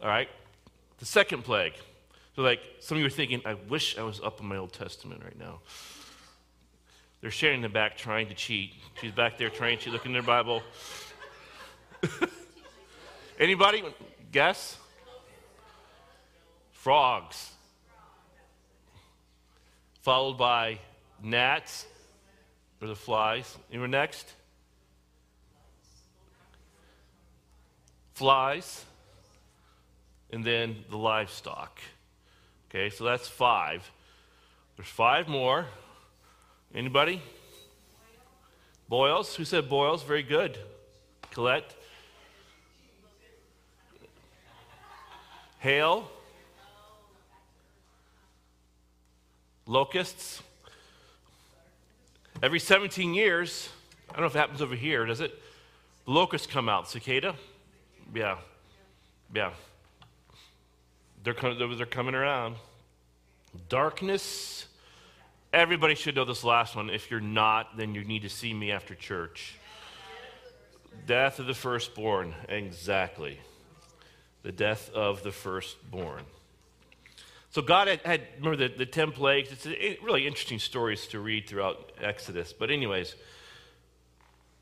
All 0.00 0.08
right? 0.08 0.28
The 0.98 1.06
second 1.06 1.42
plague. 1.42 1.74
So, 2.34 2.42
like, 2.42 2.60
some 2.80 2.96
of 2.96 3.00
you 3.00 3.06
are 3.06 3.10
thinking, 3.10 3.42
I 3.44 3.54
wish 3.54 3.98
I 3.98 4.02
was 4.02 4.20
up 4.20 4.40
in 4.40 4.46
my 4.46 4.56
Old 4.56 4.72
Testament 4.72 5.22
right 5.24 5.38
now. 5.38 5.60
They're 7.20 7.30
sharing 7.30 7.62
the 7.62 7.68
back 7.68 7.96
trying 7.96 8.28
to 8.28 8.34
cheat. 8.34 8.74
She's 9.00 9.12
back 9.12 9.38
there 9.38 9.50
trying 9.50 9.78
to 9.78 9.90
looking 9.90 10.10
in 10.10 10.12
their 10.12 10.22
Bible. 10.22 10.62
Anybody 13.38 13.82
guess? 14.32 14.78
Frogs. 16.72 17.52
Followed 20.02 20.38
by 20.38 20.78
gnats 21.22 21.86
or 22.80 22.88
the 22.88 22.94
flies. 22.94 23.56
You 23.70 23.80
were 23.80 23.88
next? 23.88 24.32
Flies. 28.16 28.82
And 30.30 30.42
then 30.42 30.76
the 30.88 30.96
livestock. 30.96 31.78
Okay, 32.70 32.88
so 32.88 33.04
that's 33.04 33.28
five. 33.28 33.90
There's 34.76 34.88
five 34.88 35.28
more. 35.28 35.66
Anybody? 36.74 37.20
Boils? 38.88 39.34
Who 39.34 39.44
said 39.44 39.68
boils? 39.68 40.02
Very 40.02 40.22
good. 40.22 40.58
Colette? 41.30 41.74
Hail? 45.58 46.10
Locusts? 49.66 50.42
Every 52.42 52.60
17 52.60 53.12
years, 53.12 53.68
I 54.08 54.12
don't 54.12 54.22
know 54.22 54.26
if 54.28 54.34
it 54.34 54.38
happens 54.38 54.62
over 54.62 54.74
here, 54.74 55.04
does 55.04 55.20
it? 55.20 55.38
Locusts 56.06 56.46
come 56.46 56.70
out. 56.70 56.88
Cicada? 56.88 57.34
Yeah. 58.14 58.38
Yeah. 59.34 59.52
They're, 61.22 61.34
they're 61.34 61.86
coming 61.86 62.14
around. 62.14 62.56
Darkness? 63.68 64.66
Everybody 65.52 65.94
should 65.94 66.14
know 66.14 66.24
this 66.24 66.44
last 66.44 66.76
one. 66.76 66.90
If 66.90 67.10
you're 67.10 67.20
not, 67.20 67.76
then 67.76 67.94
you 67.94 68.04
need 68.04 68.22
to 68.22 68.28
see 68.28 68.52
me 68.52 68.70
after 68.70 68.94
church. 68.94 69.56
Death 71.06 71.38
of 71.38 71.46
the 71.46 71.54
firstborn. 71.54 72.34
Exactly. 72.48 73.40
The 74.42 74.52
death 74.52 74.90
of 74.90 75.22
the 75.22 75.32
firstborn. 75.32 76.22
So 77.50 77.62
God 77.62 77.88
had, 77.88 78.00
had 78.02 78.22
remember 78.36 78.68
the, 78.68 78.76
the 78.76 78.86
10 78.86 79.12
plagues. 79.12 79.50
It's 79.50 79.66
a, 79.66 79.98
really 80.02 80.26
interesting 80.26 80.58
stories 80.58 81.06
to 81.08 81.20
read 81.20 81.48
throughout 81.48 81.90
Exodus. 82.00 82.52
But, 82.52 82.70
anyways, 82.70 83.14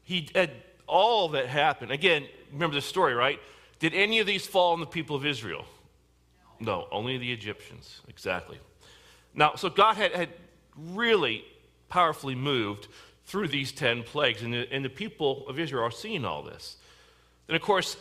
he 0.04 0.28
had 0.34 0.52
all 0.86 1.30
that 1.30 1.46
happened. 1.46 1.90
Again, 1.90 2.26
remember 2.52 2.74
the 2.74 2.82
story, 2.82 3.14
right? 3.14 3.40
Did 3.78 3.94
any 3.94 4.18
of 4.20 4.26
these 4.26 4.46
fall 4.46 4.72
on 4.72 4.80
the 4.80 4.86
people 4.86 5.16
of 5.16 5.26
Israel? 5.26 5.64
No, 6.60 6.86
only 6.90 7.18
the 7.18 7.32
Egyptians. 7.32 8.00
Exactly. 8.08 8.58
Now, 9.34 9.54
so 9.56 9.68
God 9.68 9.96
had, 9.96 10.12
had 10.12 10.28
really 10.76 11.44
powerfully 11.88 12.34
moved 12.34 12.88
through 13.26 13.48
these 13.48 13.72
10 13.72 14.02
plagues. 14.02 14.42
And 14.42 14.52
the, 14.52 14.72
and 14.72 14.84
the 14.84 14.90
people 14.90 15.46
of 15.48 15.58
Israel 15.58 15.84
are 15.84 15.90
seeing 15.90 16.24
all 16.24 16.42
this. 16.42 16.76
And 17.48 17.56
of 17.56 17.62
course, 17.62 17.96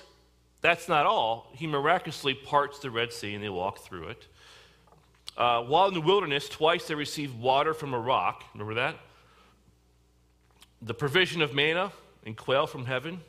that's 0.62 0.88
not 0.88 1.06
all. 1.06 1.52
He 1.54 1.68
miraculously 1.68 2.34
parts 2.34 2.80
the 2.80 2.92
Red 2.92 3.12
Sea 3.12 3.34
and 3.34 3.44
they 3.44 3.50
walk 3.50 3.80
through 3.80 4.10
it. 4.10 4.28
Uh, 5.36 5.64
while 5.64 5.88
in 5.88 5.94
the 5.94 6.02
wilderness, 6.02 6.48
twice 6.48 6.88
they 6.88 6.96
received 6.96 7.38
water 7.40 7.74
from 7.74 7.94
a 7.94 8.00
rock. 8.00 8.44
Remember 8.54 8.76
that? 8.76 8.96
The 10.82 10.94
provision 10.94 11.42
of 11.42 11.54
manna 11.54 11.92
and 12.26 12.38
quail 12.38 12.68
from 12.68 12.86
heaven. 12.86 13.22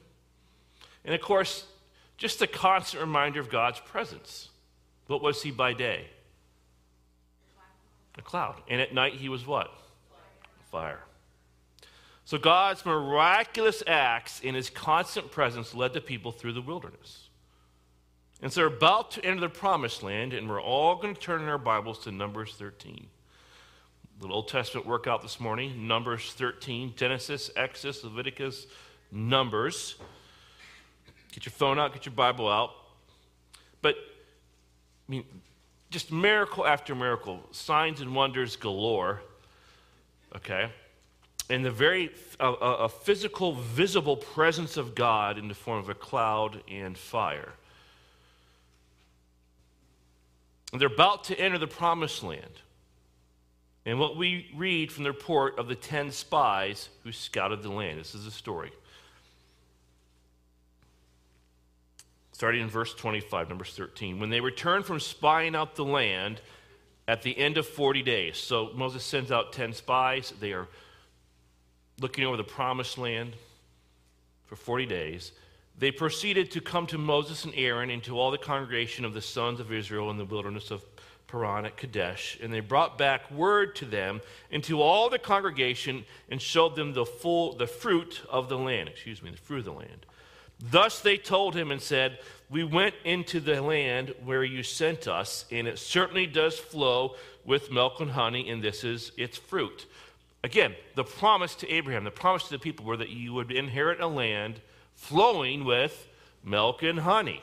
And 1.05 1.15
of 1.15 1.21
course, 1.21 1.67
just 2.17 2.43
a 2.43 2.47
constant 2.47 3.01
reminder 3.01 3.41
of 3.41 3.51
God's 3.51 3.81
presence. 3.81 4.49
What 5.07 5.23
was 5.23 5.43
he 5.43 5.51
by 5.51 5.73
day? 5.73 6.07
A 8.17 8.23
cloud. 8.23 8.57
And 8.69 8.81
at 8.81 8.95
night 8.95 9.15
he 9.15 9.29
was 9.29 9.47
what? 9.47 9.71
Fire. 10.71 11.01
So 12.25 12.39
God's 12.39 12.87
miraculous 12.87 13.83
acts 13.87 14.41
in 14.41 14.55
his 14.55 14.71
constant 14.71 15.31
presence 15.31 15.75
led 15.75 15.93
the 15.93 16.01
people 16.01 16.33
through 16.33 16.55
the 16.55 16.63
wilderness. 16.63 17.29
And 18.41 18.53
so 18.53 18.61
they're 18.61 18.77
about 18.77 19.11
to 19.13 19.25
enter 19.25 19.41
the 19.41 19.49
promised 19.49 20.03
land, 20.03 20.33
and 20.33 20.49
we're 20.49 20.63
all 20.63 20.97
going 20.97 21.15
to 21.15 21.21
turn 21.21 21.43
in 21.43 21.49
our 21.49 21.59
Bibles 21.59 22.01
to 22.05 22.13
Numbers 22.13 22.55
13. 22.59 23.09
Little 24.25 24.39
Old 24.39 24.49
Testament 24.49 24.87
workout 24.87 25.21
this 25.21 25.39
morning 25.39 25.87
Numbers 25.87 26.33
13, 26.33 26.95
Genesis, 26.97 27.51
Exodus, 27.57 28.03
Leviticus, 28.03 28.67
Numbers. 29.13 29.97
Get 31.33 31.45
your 31.45 31.53
phone 31.53 31.79
out, 31.79 31.93
get 31.93 32.07
your 32.07 32.15
Bible 32.15 32.49
out. 32.49 32.71
But, 33.83 33.97
I 33.97 35.13
mean, 35.13 35.25
just 35.91 36.11
miracle 36.11 36.67
after 36.67 36.95
miracle, 36.95 37.39
signs 37.51 38.01
and 38.01 38.15
wonders 38.15 38.57
galore. 38.57 39.21
Okay? 40.35 40.71
And 41.51 41.63
the 41.63 41.71
very 41.71 42.11
a, 42.41 42.49
a 42.49 42.89
physical, 42.89 43.53
visible 43.53 44.17
presence 44.17 44.79
of 44.79 44.95
God 44.95 45.37
in 45.37 45.49
the 45.49 45.55
form 45.55 45.81
of 45.81 45.91
a 45.91 45.95
cloud 45.95 46.63
and 46.67 46.97
fire. 46.97 47.53
And 50.73 50.81
they're 50.81 50.89
about 50.89 51.25
to 51.25 51.39
enter 51.39 51.59
the 51.59 51.67
promised 51.67 52.23
land. 52.23 52.63
And 53.87 54.01
what 54.01 54.17
we 54.17 54.51
read 54.55 54.91
from 54.91 55.05
the 55.05 55.11
report 55.11 55.59
of 55.59 55.69
the 55.69 55.75
ten 55.75 56.11
spies 56.11 56.89
who 57.03 57.13
scouted 57.13 57.63
the 57.63 57.71
land. 57.71 58.01
This 58.01 58.15
is 58.15 58.25
the 58.25 58.31
story. 58.31 58.73
starting 62.35 62.63
in 62.63 62.69
verse 62.69 62.93
25, 62.93 63.49
Numbers 63.49 63.73
13. 63.77 64.19
When 64.19 64.29
they 64.29 64.41
returned 64.41 64.85
from 64.85 64.99
spying 65.01 65.55
out 65.55 65.77
the 65.77 65.85
land 65.85 66.41
at 67.07 67.23
the 67.23 67.39
end 67.39 67.57
of 67.57 67.67
40 67.67 68.03
days, 68.03 68.37
so 68.37 68.71
Moses 68.75 69.05
sends 69.05 69.31
out 69.31 69.53
10 69.53 69.73
spies. 69.73 70.33
They 70.41 70.53
are 70.53 70.69
looking 72.01 72.25
over 72.25 72.37
the 72.37 72.45
promised 72.45 72.99
land 72.99 73.35
for 74.47 74.57
40 74.57 74.87
days. 74.87 75.33
They 75.79 75.91
proceeded 75.91 76.51
to 76.53 76.61
come 76.61 76.87
to 76.89 76.99
Moses 76.99 77.45
and 77.45 77.55
Aaron 77.57 77.91
and 77.91 78.03
to 78.05 78.19
all 78.19 78.31
the 78.31 78.39
congregation 78.39 79.05
of 79.05 79.15
the 79.15 79.21
sons 79.21 79.61
of 79.61 79.73
Israel 79.73 80.11
in 80.11 80.19
the 80.19 80.25
wilderness 80.25 80.71
of 80.71 80.85
Paran 81.27 81.67
at 81.67 81.77
Kadesh. 81.77 82.39
And 82.41 82.53
they 82.53 82.61
brought 82.61 82.97
back 82.97 83.31
word 83.31 83.75
to 83.77 83.85
them 83.85 84.21
and 84.53 84.63
to 84.65 84.81
all 84.81 85.11
the 85.11 85.19
congregation 85.19 86.05
and 86.31 86.41
showed 86.41 86.77
them 86.77 86.93
the 86.93 87.05
full 87.05 87.55
the 87.55 87.67
fruit 87.67 88.23
of 88.31 88.49
the 88.49 88.59
land. 88.59 88.89
Excuse 88.89 89.23
me, 89.23 89.31
the 89.31 89.37
fruit 89.37 89.61
of 89.61 89.65
the 89.65 89.73
land. 89.73 90.07
Thus 90.61 91.01
they 91.01 91.17
told 91.17 91.57
him 91.57 91.73
and 91.73 91.83
said, 91.83 92.21
We 92.49 92.63
went 92.63 92.95
into 93.05 93.41
the 93.41 93.61
land 93.61 94.15
where 94.25 94.45
you 94.45 94.63
sent 94.63 95.09
us, 95.09 95.45
and 95.51 95.67
it 95.67 95.79
certainly 95.79 96.27
does 96.27 96.59
flow 96.59 97.17
with 97.45 97.73
milk 97.73 98.01
and 98.01 98.13
honey, 98.13 98.49
and 98.49 98.63
this 98.63 98.85
is 98.85 99.11
its 99.17 99.37
fruit. 99.37 99.87
Again, 100.45 100.75
the 100.95 101.05
promise 101.05 101.55
to 101.57 101.71
Abraham, 101.71 102.05
the 102.05 102.11
promise 102.11 102.45
to 102.45 102.51
the 102.51 102.59
people 102.59 102.85
were 102.85 102.97
that 102.97 103.11
you 103.11 103.33
would 103.35 103.51
inherit 103.51 104.01
a 104.01 104.07
land 104.07 104.61
flowing 105.09 105.65
with 105.65 106.09
milk 106.43 106.83
and 106.83 107.01
honey. 107.01 107.43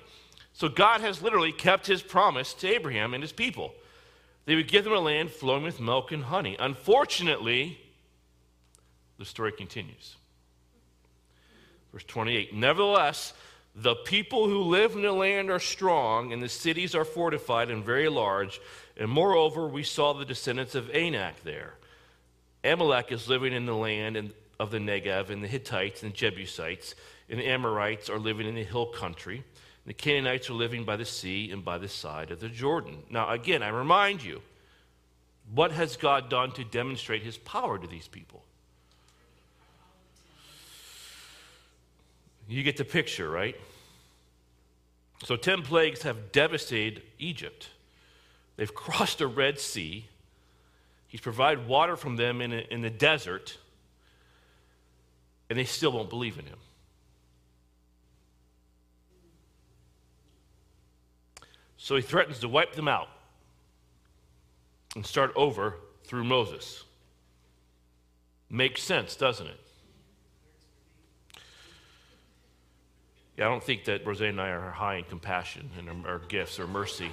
So 0.53 0.69
God 0.69 1.01
has 1.01 1.21
literally 1.21 1.51
kept 1.51 1.87
his 1.87 2.01
promise 2.01 2.53
to 2.55 2.67
Abraham 2.67 3.13
and 3.13 3.23
his 3.23 3.31
people. 3.31 3.73
They 4.45 4.55
would 4.55 4.67
give 4.67 4.83
them 4.83 4.93
a 4.93 4.99
land 4.99 5.31
flowing 5.31 5.63
with 5.63 5.79
milk 5.79 6.11
and 6.11 6.23
honey. 6.23 6.55
Unfortunately, 6.59 7.79
the 9.17 9.25
story 9.25 9.51
continues. 9.51 10.15
Verse 11.91 12.03
28 12.03 12.53
Nevertheless, 12.53 13.33
the 13.75 13.95
people 13.95 14.47
who 14.47 14.63
live 14.63 14.95
in 14.95 15.03
the 15.03 15.11
land 15.11 15.49
are 15.49 15.59
strong, 15.59 16.33
and 16.33 16.43
the 16.43 16.49
cities 16.49 16.95
are 16.95 17.05
fortified 17.05 17.69
and 17.69 17.85
very 17.85 18.09
large. 18.09 18.59
And 18.97 19.09
moreover, 19.09 19.67
we 19.67 19.83
saw 19.83 20.13
the 20.13 20.25
descendants 20.25 20.75
of 20.75 20.89
Anak 20.89 21.43
there. 21.43 21.75
Amalek 22.63 23.11
is 23.11 23.29
living 23.29 23.53
in 23.53 23.65
the 23.65 23.75
land 23.75 24.33
of 24.59 24.71
the 24.71 24.77
Negev, 24.77 25.29
and 25.29 25.43
the 25.43 25.47
Hittites 25.47 26.03
and 26.03 26.13
Jebusites, 26.13 26.95
and 27.31 27.39
the 27.39 27.47
Amorites 27.47 28.09
are 28.09 28.19
living 28.19 28.45
in 28.45 28.55
the 28.55 28.63
hill 28.63 28.87
country. 28.87 29.43
The 29.85 29.93
Canaanites 29.93 30.49
are 30.49 30.53
living 30.53 30.83
by 30.83 30.97
the 30.97 31.05
sea 31.05 31.49
and 31.49 31.63
by 31.63 31.77
the 31.77 31.87
side 31.87 32.29
of 32.29 32.41
the 32.41 32.49
Jordan. 32.49 33.01
Now, 33.09 33.29
again, 33.29 33.63
I 33.63 33.69
remind 33.69 34.21
you, 34.21 34.41
what 35.53 35.71
has 35.71 35.95
God 35.95 36.29
done 36.29 36.51
to 36.51 36.65
demonstrate 36.65 37.23
his 37.23 37.37
power 37.37 37.79
to 37.79 37.87
these 37.87 38.07
people? 38.07 38.43
You 42.47 42.63
get 42.63 42.75
the 42.75 42.85
picture, 42.85 43.29
right? 43.29 43.55
So, 45.23 45.37
10 45.37 45.61
plagues 45.61 46.01
have 46.01 46.33
devastated 46.33 47.01
Egypt. 47.17 47.69
They've 48.57 48.73
crossed 48.75 49.19
the 49.19 49.27
Red 49.27 49.57
Sea. 49.57 50.05
He's 51.07 51.21
provided 51.21 51.65
water 51.65 51.95
from 51.95 52.17
them 52.17 52.41
in, 52.41 52.51
a, 52.51 52.65
in 52.69 52.81
the 52.81 52.89
desert. 52.89 53.57
and 55.49 55.57
they 55.57 55.63
still 55.63 55.93
won't 55.93 56.09
believe 56.09 56.37
in 56.37 56.45
him. 56.45 56.57
So 61.83 61.95
he 61.95 62.03
threatens 62.03 62.37
to 62.41 62.47
wipe 62.47 62.73
them 62.73 62.87
out 62.87 63.07
and 64.95 65.03
start 65.03 65.33
over 65.35 65.77
through 66.03 66.25
Moses. 66.25 66.83
Makes 68.51 68.83
sense, 68.83 69.15
doesn't 69.15 69.47
it? 69.47 69.59
Yeah, 73.35 73.47
I 73.47 73.49
don't 73.49 73.63
think 73.63 73.85
that 73.85 74.05
Rosé 74.05 74.29
and 74.29 74.39
I 74.39 74.49
are 74.49 74.69
high 74.69 74.97
in 74.97 75.05
compassion 75.05 75.71
and 75.75 76.05
our, 76.05 76.19
gifts 76.19 76.59
or 76.59 76.67
mercy. 76.67 77.09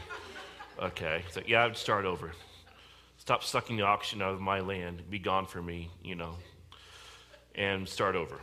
Okay, 0.79 1.25
like, 1.35 1.49
yeah, 1.49 1.65
I'd 1.65 1.75
start 1.75 2.05
over. 2.05 2.33
Stop 3.17 3.43
sucking 3.43 3.79
the 3.79 3.85
oxygen 3.85 4.21
out 4.21 4.35
of 4.35 4.41
my 4.43 4.61
land. 4.61 5.03
Be 5.09 5.19
gone 5.19 5.47
from 5.47 5.65
me, 5.65 5.89
you 6.05 6.15
know, 6.15 6.35
and 7.55 7.89
start 7.89 8.17
over. 8.17 8.39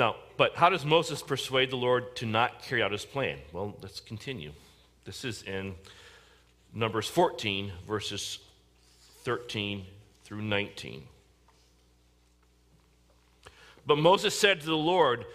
Now, 0.00 0.16
but 0.38 0.56
how 0.56 0.70
does 0.70 0.86
Moses 0.86 1.20
persuade 1.20 1.68
the 1.68 1.76
Lord 1.76 2.16
to 2.16 2.26
not 2.26 2.62
carry 2.62 2.82
out 2.82 2.90
his 2.90 3.04
plan? 3.04 3.36
Well, 3.52 3.76
let's 3.82 4.00
continue. 4.00 4.52
This 5.04 5.26
is 5.26 5.42
in 5.42 5.74
Numbers 6.72 7.06
14, 7.06 7.70
verses 7.86 8.38
13 9.24 9.84
through 10.24 10.40
19. 10.40 11.02
But 13.86 13.98
Moses 13.98 14.36
said 14.36 14.60
to 14.60 14.66
the 14.66 14.74
Lord, 14.74 15.26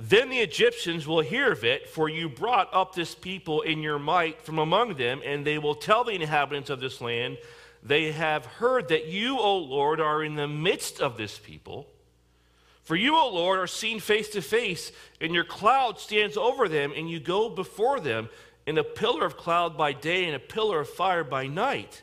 Then 0.00 0.30
the 0.30 0.40
Egyptians 0.40 1.06
will 1.06 1.20
hear 1.20 1.52
of 1.52 1.62
it, 1.64 1.88
for 1.88 2.08
you 2.08 2.28
brought 2.28 2.74
up 2.74 2.96
this 2.96 3.14
people 3.14 3.60
in 3.60 3.82
your 3.82 4.00
might 4.00 4.42
from 4.42 4.58
among 4.58 4.96
them, 4.96 5.22
and 5.24 5.46
they 5.46 5.58
will 5.58 5.76
tell 5.76 6.02
the 6.02 6.10
inhabitants 6.10 6.70
of 6.70 6.80
this 6.80 7.00
land, 7.00 7.38
They 7.84 8.10
have 8.10 8.46
heard 8.46 8.88
that 8.88 9.06
you, 9.06 9.38
O 9.38 9.58
Lord, 9.58 10.00
are 10.00 10.24
in 10.24 10.34
the 10.34 10.48
midst 10.48 11.00
of 11.00 11.16
this 11.16 11.38
people. 11.38 11.86
For 12.82 12.96
you, 12.96 13.16
O 13.16 13.28
Lord, 13.28 13.58
are 13.58 13.66
seen 13.66 14.00
face 14.00 14.28
to 14.30 14.42
face, 14.42 14.90
and 15.20 15.34
your 15.34 15.44
cloud 15.44 15.98
stands 15.98 16.36
over 16.36 16.68
them, 16.68 16.92
and 16.96 17.10
you 17.10 17.20
go 17.20 17.48
before 17.48 18.00
them 18.00 18.28
in 18.66 18.78
a 18.78 18.84
pillar 18.84 19.24
of 19.24 19.36
cloud 19.36 19.76
by 19.76 19.92
day 19.92 20.24
and 20.24 20.34
a 20.34 20.40
pillar 20.40 20.80
of 20.80 20.88
fire 20.88 21.24
by 21.24 21.46
night. 21.46 22.02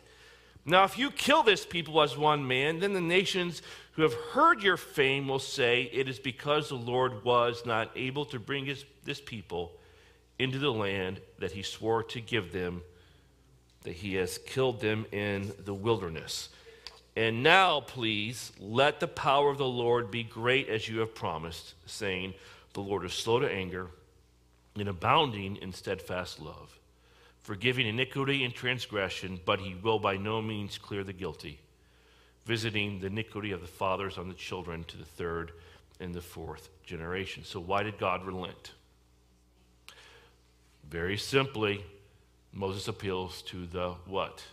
Now, 0.66 0.84
if 0.84 0.98
you 0.98 1.12
kill 1.12 1.44
this 1.44 1.66
people 1.66 2.02
as 2.02 2.18
one 2.18 2.46
man, 2.46 2.80
then 2.80 2.94
the 2.94 3.02
nations 3.02 3.62
who 3.94 4.02
have 4.02 4.14
heard 4.14 4.62
your 4.62 4.78
fame 4.78 5.28
will 5.28 5.40
say 5.40 5.90
it 5.94 6.10
is 6.10 6.20
because 6.20 6.70
the 6.70 6.76
Lord 6.76 7.24
was 7.24 7.66
not 7.66 7.92
able 7.96 8.26
to 8.26 8.40
bring 8.40 8.66
his, 8.66 8.84
this 9.06 9.22
people 9.22 9.72
into 10.38 10.60
the 10.60 10.72
land 10.72 11.22
that 11.40 11.54
he 11.54 11.64
swore 11.64 12.04
to 12.04 12.22
give 12.22 12.52
them, 12.52 12.82
that 13.84 13.94
he 13.94 14.16
has 14.16 14.38
killed 14.40 14.82
them 14.82 15.06
in 15.12 15.54
the 15.64 15.74
wilderness. 15.74 16.50
And 17.18 17.42
now, 17.42 17.80
please, 17.80 18.52
let 18.60 19.00
the 19.00 19.08
power 19.08 19.50
of 19.50 19.58
the 19.58 19.66
Lord 19.66 20.12
be 20.12 20.22
great 20.22 20.70
as 20.70 20.88
you 20.88 21.00
have 21.00 21.16
promised, 21.16 21.74
saying, 21.88 22.36
The 22.74 22.82
Lord 22.82 23.04
is 23.06 23.14
slow 23.14 23.40
to 23.40 23.52
anger 23.52 23.88
and 24.76 24.88
abounding 24.88 25.56
in 25.56 25.74
steadfast 25.74 26.40
love, 26.40 26.78
forgiving 27.42 27.88
iniquity 27.88 28.44
and 28.44 28.54
transgression, 28.54 29.40
but 29.46 29.60
he 29.60 29.74
will 29.74 29.98
by 29.98 30.16
no 30.16 30.44
means 30.44 30.78
clear 30.78 31.04
the 31.04 31.12
guilty, 31.12 31.58
visiting 32.46 33.00
the 33.00 33.08
iniquity 33.08 33.52
of 33.52 33.62
the 33.62 33.68
fathers 33.68 34.20
on 34.20 34.28
the 34.28 34.36
children 34.36 34.84
to 34.84 34.98
the 34.98 35.04
third 35.04 35.54
and 36.00 36.14
the 36.14 36.22
fourth 36.22 36.70
generation. 36.86 37.44
So, 37.44 37.60
why 37.60 37.82
did 37.82 37.98
God 37.98 38.28
relent? 38.28 38.74
Very 40.88 41.18
simply, 41.18 41.84
Moses 42.54 42.88
appeals 42.88 43.42
to 43.48 43.66
the 43.66 43.96
what? 44.06 44.44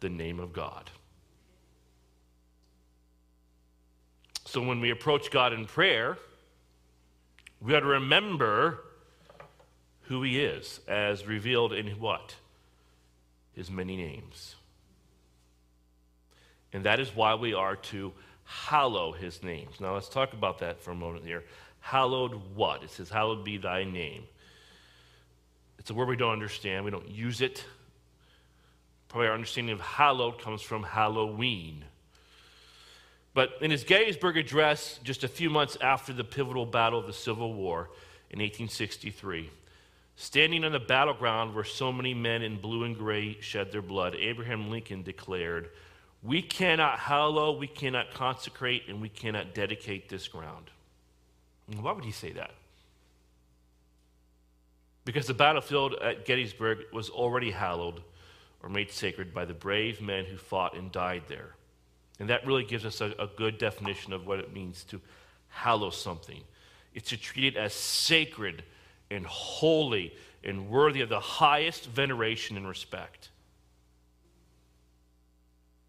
The 0.00 0.10
name 0.10 0.38
of 0.38 0.52
God. 0.52 0.90
So, 4.48 4.62
when 4.62 4.80
we 4.80 4.88
approach 4.88 5.30
God 5.30 5.52
in 5.52 5.66
prayer, 5.66 6.16
we 7.60 7.70
got 7.70 7.80
to 7.80 7.86
remember 7.86 8.82
who 10.04 10.22
he 10.22 10.40
is, 10.40 10.80
as 10.88 11.26
revealed 11.26 11.74
in 11.74 11.86
what? 12.00 12.34
His 13.52 13.70
many 13.70 13.94
names. 13.94 14.56
And 16.72 16.84
that 16.84 16.98
is 16.98 17.14
why 17.14 17.34
we 17.34 17.52
are 17.52 17.76
to 17.76 18.14
hallow 18.44 19.12
his 19.12 19.42
names. 19.42 19.80
Now 19.80 19.92
let's 19.92 20.08
talk 20.08 20.32
about 20.32 20.60
that 20.60 20.80
for 20.80 20.92
a 20.92 20.94
moment 20.94 21.26
here. 21.26 21.44
Hallowed 21.80 22.32
what? 22.54 22.82
It 22.82 22.90
says, 22.90 23.10
Hallowed 23.10 23.44
be 23.44 23.58
thy 23.58 23.84
name. 23.84 24.24
It's 25.78 25.90
a 25.90 25.94
word 25.94 26.08
we 26.08 26.16
don't 26.16 26.32
understand, 26.32 26.86
we 26.86 26.90
don't 26.90 27.10
use 27.10 27.42
it. 27.42 27.62
Probably 29.08 29.28
our 29.28 29.34
understanding 29.34 29.74
of 29.74 29.82
hallowed 29.82 30.40
comes 30.40 30.62
from 30.62 30.84
Halloween. 30.84 31.84
But 33.34 33.50
in 33.60 33.70
his 33.70 33.84
Gettysburg 33.84 34.36
Address, 34.36 35.00
just 35.04 35.22
a 35.24 35.28
few 35.28 35.50
months 35.50 35.76
after 35.80 36.12
the 36.12 36.24
pivotal 36.24 36.66
battle 36.66 36.98
of 36.98 37.06
the 37.06 37.12
Civil 37.12 37.54
War 37.54 37.90
in 38.30 38.40
1863, 38.40 39.50
Standing 40.20 40.64
on 40.64 40.72
the 40.72 40.80
battleground 40.80 41.54
where 41.54 41.62
so 41.62 41.92
many 41.92 42.12
men 42.12 42.42
in 42.42 42.60
blue 42.60 42.82
and 42.82 42.98
gray 42.98 43.40
shed 43.40 43.70
their 43.70 43.82
blood, 43.82 44.16
Abraham 44.16 44.68
Lincoln 44.68 45.04
declared, 45.04 45.70
We 46.24 46.42
cannot 46.42 46.98
hallow, 46.98 47.56
we 47.56 47.68
cannot 47.68 48.12
consecrate, 48.12 48.88
and 48.88 49.00
we 49.00 49.10
cannot 49.10 49.54
dedicate 49.54 50.08
this 50.08 50.26
ground. 50.26 50.72
why 51.80 51.92
would 51.92 52.04
he 52.04 52.10
say 52.10 52.32
that? 52.32 52.50
Because 55.04 55.28
the 55.28 55.34
battlefield 55.34 55.94
at 56.02 56.24
Gettysburg 56.24 56.78
was 56.92 57.10
already 57.10 57.52
hallowed 57.52 58.02
or 58.60 58.68
made 58.68 58.90
sacred 58.90 59.32
by 59.32 59.44
the 59.44 59.54
brave 59.54 60.00
men 60.00 60.24
who 60.24 60.36
fought 60.36 60.76
and 60.76 60.90
died 60.90 61.22
there. 61.28 61.54
And 62.18 62.28
that 62.30 62.46
really 62.46 62.64
gives 62.64 62.84
us 62.84 63.00
a, 63.00 63.14
a 63.18 63.28
good 63.36 63.58
definition 63.58 64.12
of 64.12 64.26
what 64.26 64.40
it 64.40 64.52
means 64.52 64.84
to 64.84 65.00
hallow 65.48 65.90
something. 65.90 66.42
It's 66.94 67.10
to 67.10 67.16
treat 67.16 67.44
it 67.44 67.56
as 67.56 67.72
sacred 67.72 68.64
and 69.10 69.24
holy 69.26 70.14
and 70.42 70.68
worthy 70.68 71.00
of 71.00 71.08
the 71.08 71.20
highest 71.20 71.86
veneration 71.86 72.56
and 72.56 72.68
respect. 72.68 73.30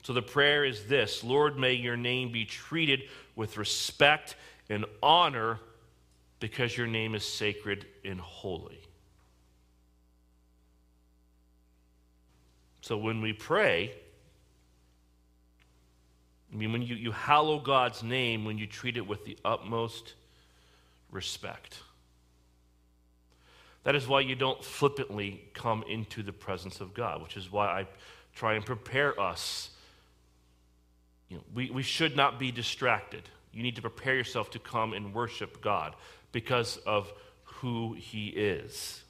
So 0.04 0.14
the 0.14 0.22
prayer 0.22 0.66
is 0.66 0.86
this 0.86 1.24
Lord, 1.24 1.58
may 1.58 1.74
your 1.74 1.98
name 1.98 2.32
be 2.32 2.46
treated 2.46 3.04
with 3.36 3.58
respect 3.58 4.36
and 4.70 4.86
honor 5.04 5.60
because 6.40 6.78
your 6.78 6.88
name 6.88 7.16
is 7.16 7.26
sacred 7.26 7.86
and 8.06 8.20
holy. 8.20 8.82
So 12.82 12.98
when 12.98 13.22
we 13.22 13.34
pray, 13.34 13.94
I 16.52 16.56
mean, 16.56 16.72
when 16.72 16.82
you, 16.82 16.96
you 16.96 17.12
hallow 17.12 17.60
God's 17.60 18.02
name, 18.02 18.44
when 18.46 18.58
you 18.58 18.66
treat 18.66 18.98
it 18.98 19.08
with 19.08 19.24
the 19.26 19.38
utmost 19.46 20.14
respect. 21.12 21.80
That 23.84 23.96
is 23.96 24.08
why 24.08 24.22
you 24.22 24.36
don't 24.36 24.64
flippantly 24.64 25.42
come 25.54 25.84
into 25.88 26.24
the 26.24 26.34
presence 26.34 26.82
of 26.82 26.94
God, 26.94 27.22
which 27.22 27.38
is 27.38 27.52
why 27.52 27.68
I 27.68 27.88
try 28.36 28.54
and 28.54 28.66
prepare 28.66 29.20
us. 29.20 29.70
You 31.30 31.38
know, 31.38 31.44
we, 31.54 31.70
we 31.70 31.84
should 31.84 32.16
not 32.16 32.40
be 32.40 32.52
distracted. 32.52 33.24
You 33.54 33.64
need 33.64 33.76
to 33.76 33.82
prepare 33.82 34.16
yourself 34.16 34.52
to 34.52 34.60
come 34.60 34.94
and 34.94 35.14
worship 35.14 35.62
God 35.62 35.96
because 36.32 36.78
of 36.86 37.12
who 37.44 37.94
He 37.94 38.28
is, 38.28 39.02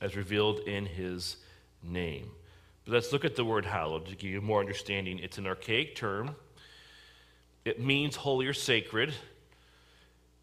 as 0.00 0.16
revealed 0.16 0.60
in 0.60 0.86
His 0.86 1.36
name. 1.82 2.30
But 2.84 2.94
let's 2.94 3.12
look 3.12 3.24
at 3.24 3.36
the 3.36 3.44
word 3.44 3.64
hallowed 3.64 4.06
to 4.06 4.16
give 4.16 4.30
you 4.30 4.40
more 4.40 4.60
understanding. 4.60 5.18
It's 5.18 5.38
an 5.38 5.46
archaic 5.46 5.94
term, 5.94 6.36
it 7.64 7.80
means 7.80 8.16
holy 8.16 8.46
or 8.46 8.52
sacred. 8.52 9.14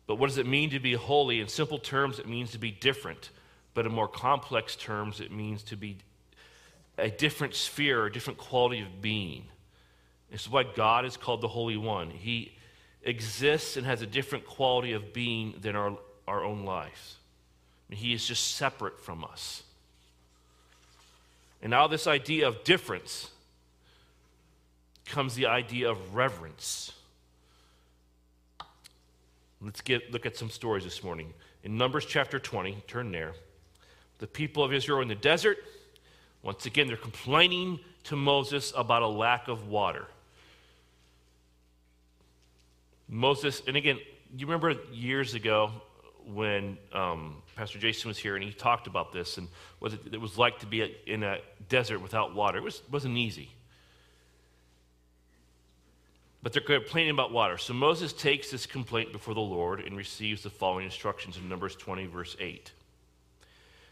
But 0.08 0.16
what 0.16 0.28
does 0.28 0.40
it 0.40 0.48
mean 0.48 0.72
to 0.72 0.80
be 0.80 0.94
holy? 0.94 1.40
In 1.40 1.48
simple 1.48 1.78
terms, 1.78 2.18
it 2.18 2.28
means 2.28 2.52
to 2.54 2.58
be 2.58 2.72
different. 2.72 3.30
But 3.76 3.86
in 3.86 3.92
more 3.92 4.08
complex 4.08 4.76
terms, 4.76 5.20
it 5.20 5.32
means 5.32 5.62
to 5.64 5.76
be 5.76 5.98
a 6.98 7.12
different 7.12 7.54
sphere, 7.54 8.08
a 8.08 8.12
different 8.12 8.40
quality 8.40 8.82
of 8.82 9.02
being. 9.02 9.46
This 10.32 10.42
is 10.42 10.50
why 10.50 10.64
God 10.64 11.06
is 11.06 11.16
called 11.16 11.42
the 11.42 11.48
Holy 11.48 11.78
One. 11.78 12.10
He 12.10 12.54
exists 13.04 13.78
and 13.78 13.86
has 13.86 14.02
a 14.02 14.08
different 14.08 14.46
quality 14.46 14.94
of 14.94 15.14
being 15.14 15.54
than 15.62 15.76
our, 15.76 15.98
our 16.28 16.44
own 16.44 16.66
lives. 16.66 17.18
I 17.88 17.94
mean, 17.94 18.02
he 18.02 18.14
is 18.14 18.26
just 18.26 18.56
separate 18.56 19.00
from 19.00 19.24
us. 19.24 19.64
And 21.62 21.72
now, 21.72 21.88
this 21.88 22.08
idea 22.08 22.48
of 22.48 22.64
difference 22.64 23.30
comes 25.06 25.36
the 25.36 25.48
idea 25.48 25.90
of 25.90 26.16
reverence. 26.16 26.94
Let's 29.62 29.82
get, 29.82 30.12
look 30.14 30.26
at 30.26 30.38
some 30.38 30.50
stories 30.50 30.86
this 30.86 31.04
morning. 31.04 31.34
In 31.64 31.78
Numbers 31.78 32.06
chapter 32.06 32.40
20, 32.40 32.84
turn 32.88 33.12
there. 33.12 33.34
The 34.20 34.28
people 34.28 34.64
of 34.64 34.72
Israel 34.72 35.02
in 35.02 35.10
the 35.10 35.16
desert. 35.16 35.58
Once 36.44 36.66
again, 36.66 36.88
they're 36.88 36.96
complaining 36.96 37.80
to 38.06 38.16
Moses 38.16 38.72
about 38.76 39.02
a 39.02 39.08
lack 39.08 39.50
of 39.50 39.68
water. 39.68 40.06
Moses, 43.10 43.62
and 43.68 43.76
again, 43.76 44.00
you 44.38 44.46
remember 44.46 44.76
years 44.94 45.34
ago 45.34 45.72
when 46.34 46.78
um, 46.94 47.42
Pastor 47.56 47.80
Jason 47.80 48.08
was 48.08 48.18
here 48.18 48.36
and 48.36 48.44
he 48.44 48.52
talked 48.52 48.88
about 48.88 49.12
this 49.12 49.38
and 49.38 49.48
what 49.80 49.94
it 49.94 50.20
was 50.20 50.38
like 50.38 50.60
to 50.60 50.66
be 50.66 50.96
in 51.06 51.24
a 51.24 51.40
desert 51.68 52.00
without 52.00 52.36
water. 52.36 52.58
It 52.58 52.64
was, 52.64 52.82
wasn't 52.92 53.18
easy. 53.18 53.52
but 56.42 56.54
they're 56.54 56.62
complaining 56.62 57.12
about 57.12 57.32
water. 57.32 57.58
So 57.58 57.74
Moses 57.74 58.14
takes 58.14 58.50
this 58.50 58.66
complaint 58.66 59.12
before 59.12 59.34
the 59.34 59.42
Lord 59.42 59.82
and 59.82 59.98
receives 59.98 60.44
the 60.44 60.50
following 60.50 60.86
instructions 60.86 61.38
in 61.38 61.50
Numbers 61.50 61.76
20, 61.76 62.06
verse 62.06 62.38
8. 62.40 62.54
It 62.54 62.72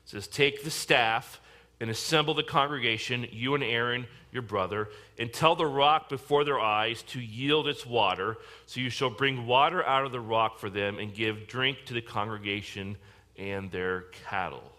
says, 0.05 0.27
Take 0.27 0.63
the 0.63 0.71
staff 0.71 1.41
and 1.79 1.89
assemble 1.89 2.33
the 2.33 2.43
congregation, 2.43 3.27
you 3.31 3.55
and 3.55 3.63
Aaron, 3.63 4.07
your 4.31 4.41
brother, 4.41 4.89
and 5.19 5.31
tell 5.31 5.55
the 5.55 5.65
rock 5.65 6.09
before 6.09 6.43
their 6.43 6.59
eyes 6.59 7.03
to 7.03 7.19
yield 7.19 7.67
its 7.67 7.85
water. 7.85 8.37
So 8.65 8.79
you 8.79 8.89
shall 8.89 9.09
bring 9.09 9.45
water 9.45 9.85
out 9.85 10.05
of 10.05 10.11
the 10.11 10.19
rock 10.19 10.59
for 10.59 10.69
them 10.69 10.97
and 10.97 11.13
give 11.13 11.47
drink 11.47 11.85
to 11.85 11.93
the 11.93 12.01
congregation 12.01 12.97
and 13.37 13.71
their 13.71 14.05
cattle. 14.29 14.71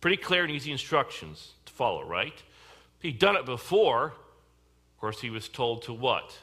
Pretty 0.00 0.16
clear 0.16 0.42
and 0.42 0.52
easy 0.52 0.72
instructions 0.72 1.52
to 1.64 1.72
follow, 1.72 2.04
right? 2.04 2.34
He'd 3.00 3.18
done 3.18 3.36
it 3.36 3.46
before. 3.46 4.06
Of 4.06 5.00
course, 5.00 5.20
he 5.20 5.30
was 5.30 5.48
told 5.48 5.82
to 5.82 5.92
what? 5.92 6.36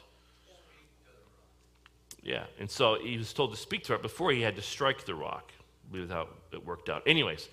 Yeah, 2.22 2.44
and 2.58 2.70
so 2.70 2.98
he 3.02 3.16
was 3.16 3.32
told 3.32 3.52
to 3.52 3.56
speak 3.56 3.84
to 3.84 3.94
it 3.94 4.02
before 4.02 4.32
he 4.32 4.42
had 4.42 4.56
to 4.56 4.62
strike 4.62 5.04
the 5.04 5.14
rock. 5.14 5.52
That's 5.92 6.10
how 6.10 6.28
it 6.52 6.64
worked 6.64 6.88
out. 6.88 7.02
Anyways, 7.06 7.48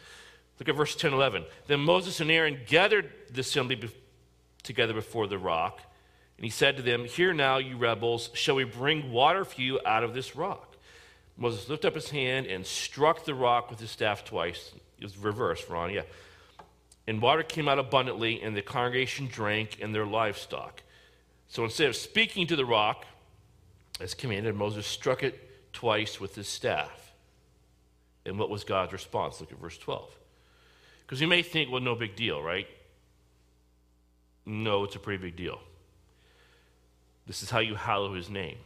look 0.59 0.69
at 0.69 0.75
verse 0.75 0.95
10 0.95 1.13
11. 1.13 1.45
Then 1.67 1.79
Moses 1.79 2.19
and 2.19 2.31
Aaron 2.31 2.59
gathered 2.65 3.09
the 3.31 3.41
assembly 3.41 3.75
be- 3.75 3.89
together 4.63 4.93
before 4.93 5.27
the 5.27 5.37
rock, 5.37 5.81
and 6.37 6.43
he 6.43 6.49
said 6.49 6.77
to 6.77 6.83
them, 6.83 7.05
Hear 7.05 7.33
now, 7.33 7.57
you 7.57 7.77
rebels, 7.77 8.29
shall 8.33 8.55
we 8.55 8.63
bring 8.63 9.11
water 9.11 9.43
for 9.45 9.61
you 9.61 9.79
out 9.85 10.03
of 10.03 10.13
this 10.13 10.35
rock? 10.35 10.75
Moses 11.37 11.69
lifted 11.69 11.87
up 11.87 11.95
his 11.95 12.09
hand 12.09 12.47
and 12.47 12.65
struck 12.65 13.25
the 13.25 13.35
rock 13.35 13.69
with 13.69 13.79
his 13.79 13.91
staff 13.91 14.23
twice. 14.23 14.73
It 14.99 15.03
was 15.03 15.17
reversed, 15.17 15.69
Ron, 15.69 15.91
yeah. 15.91 16.01
And 17.05 17.21
water 17.21 17.43
came 17.43 17.67
out 17.67 17.79
abundantly, 17.79 18.41
and 18.41 18.55
the 18.55 18.61
congregation 18.61 19.27
drank 19.27 19.77
and 19.81 19.93
their 19.93 20.05
livestock. 20.05 20.81
So 21.47 21.63
instead 21.63 21.87
of 21.87 21.95
speaking 21.95 22.47
to 22.47 22.55
the 22.55 22.65
rock, 22.65 23.05
as 23.99 24.13
commanded, 24.13 24.55
Moses 24.55 24.85
struck 24.85 25.23
it 25.23 25.73
twice 25.73 26.19
with 26.19 26.35
his 26.35 26.47
staff. 26.47 27.13
And 28.25 28.37
what 28.37 28.49
was 28.49 28.63
God's 28.63 28.93
response? 28.93 29.39
Look 29.39 29.51
at 29.51 29.59
verse 29.59 29.77
12. 29.77 30.09
Because 31.07 31.21
you 31.21 31.27
may 31.27 31.41
think, 31.41 31.71
well, 31.71 31.81
no 31.81 31.95
big 31.95 32.17
deal, 32.17 32.43
right? 32.43 32.67
No, 34.45 34.83
it's 34.83 34.95
a 34.95 34.99
pretty 34.99 35.23
big 35.23 35.37
deal. 35.37 35.61
This 37.25 37.41
is 37.43 37.49
how 37.49 37.59
you 37.59 37.75
hallow 37.75 38.13
his 38.13 38.29
name. 38.29 38.57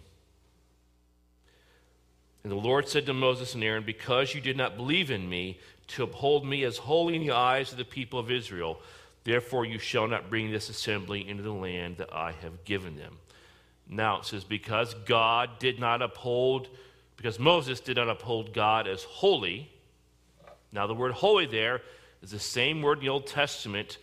And 2.44 2.52
the 2.52 2.58
Lord 2.58 2.88
said 2.88 3.06
to 3.06 3.14
Moses 3.14 3.54
and 3.54 3.64
Aaron, 3.64 3.84
Because 3.84 4.34
you 4.34 4.42
did 4.42 4.58
not 4.58 4.76
believe 4.76 5.12
in 5.12 5.30
me 5.30 5.60
to 5.90 6.04
uphold 6.04 6.44
me 6.44 6.64
as 6.64 6.78
holy 6.78 7.16
in 7.16 7.22
the 7.22 7.32
eyes 7.32 7.72
of 7.72 7.78
the 7.78 7.86
people 7.86 8.20
of 8.20 8.32
Israel, 8.32 8.80
therefore 9.24 9.66
you 9.66 9.78
shall 9.78 10.08
not 10.08 10.30
bring 10.30 10.52
this 10.52 10.70
assembly 10.70 11.28
into 11.28 11.44
the 11.44 11.54
land 11.54 11.98
that 11.98 12.12
I 12.12 12.32
have 12.42 12.66
given 12.66 12.96
them. 12.96 13.18
Now 13.88 14.20
it 14.20 14.26
says, 14.26 14.44
Because 14.44 14.96
God 15.06 15.60
did 15.60 15.80
not 15.80 16.02
uphold, 16.02 16.70
because 17.18 17.38
Moses 17.38 17.80
did 17.80 17.98
not 17.98 18.10
uphold 18.10 18.52
God 18.54 18.88
as 18.88 19.04
holy. 19.04 19.70
Now 20.72 20.88
the 20.88 20.96
word 20.96 21.12
holy 21.12 21.46
there 21.46 21.82
is 22.22 22.32
the 22.32 22.40
same 22.40 22.82
word 22.82 23.00
in 23.00 23.06
the 23.06 23.10
Old 23.10 23.28
Testament 23.28 23.98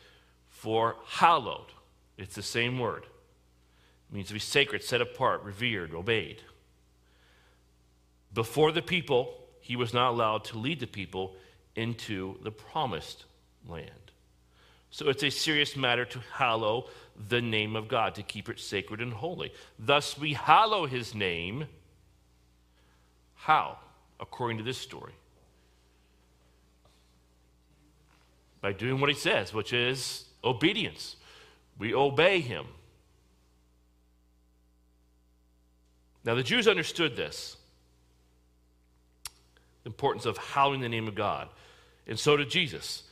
for 0.48 0.96
hallowed. 1.06 1.72
It's 2.16 2.34
the 2.34 2.42
same 2.42 2.78
word. 2.78 3.04
It 3.04 4.14
means 4.14 4.28
to 4.28 4.34
be 4.34 4.40
sacred, 4.40 4.82
set 4.82 5.00
apart, 5.00 5.42
revered, 5.42 5.94
obeyed. 5.94 6.42
Before 8.34 8.72
the 8.72 8.82
people, 8.82 9.34
he 9.60 9.76
was 9.76 9.94
not 9.94 10.10
allowed 10.10 10.44
to 10.44 10.58
lead 10.58 10.80
the 10.80 10.86
people 10.86 11.36
into 11.76 12.36
the 12.42 12.50
promised 12.50 13.24
land. 13.66 13.90
So 14.90 15.08
it's 15.08 15.22
a 15.22 15.30
serious 15.30 15.76
matter 15.76 16.04
to 16.06 16.20
hallow 16.32 16.88
the 17.28 17.40
name 17.40 17.76
of 17.76 17.88
God, 17.88 18.14
to 18.14 18.22
keep 18.22 18.48
it 18.48 18.58
sacred 18.58 19.00
and 19.00 19.12
holy. 19.12 19.52
Thus, 19.78 20.18
we 20.18 20.32
hallow 20.32 20.86
his 20.86 21.14
name. 21.14 21.66
How? 23.34 23.78
According 24.18 24.58
to 24.58 24.64
this 24.64 24.78
story. 24.78 25.12
By 28.60 28.72
doing 28.72 29.00
what 29.00 29.08
he 29.08 29.14
says, 29.14 29.54
which 29.54 29.72
is 29.72 30.24
obedience. 30.42 31.16
We 31.78 31.94
obey 31.94 32.40
him. 32.40 32.66
Now, 36.24 36.34
the 36.34 36.42
Jews 36.42 36.68
understood 36.68 37.16
this 37.16 37.56
the 39.84 39.90
importance 39.90 40.26
of 40.26 40.36
hallowing 40.36 40.80
the 40.80 40.88
name 40.88 41.08
of 41.08 41.14
God. 41.14 41.48
And 42.06 42.18
so 42.18 42.36
did 42.36 42.50
Jesus. 42.50 43.04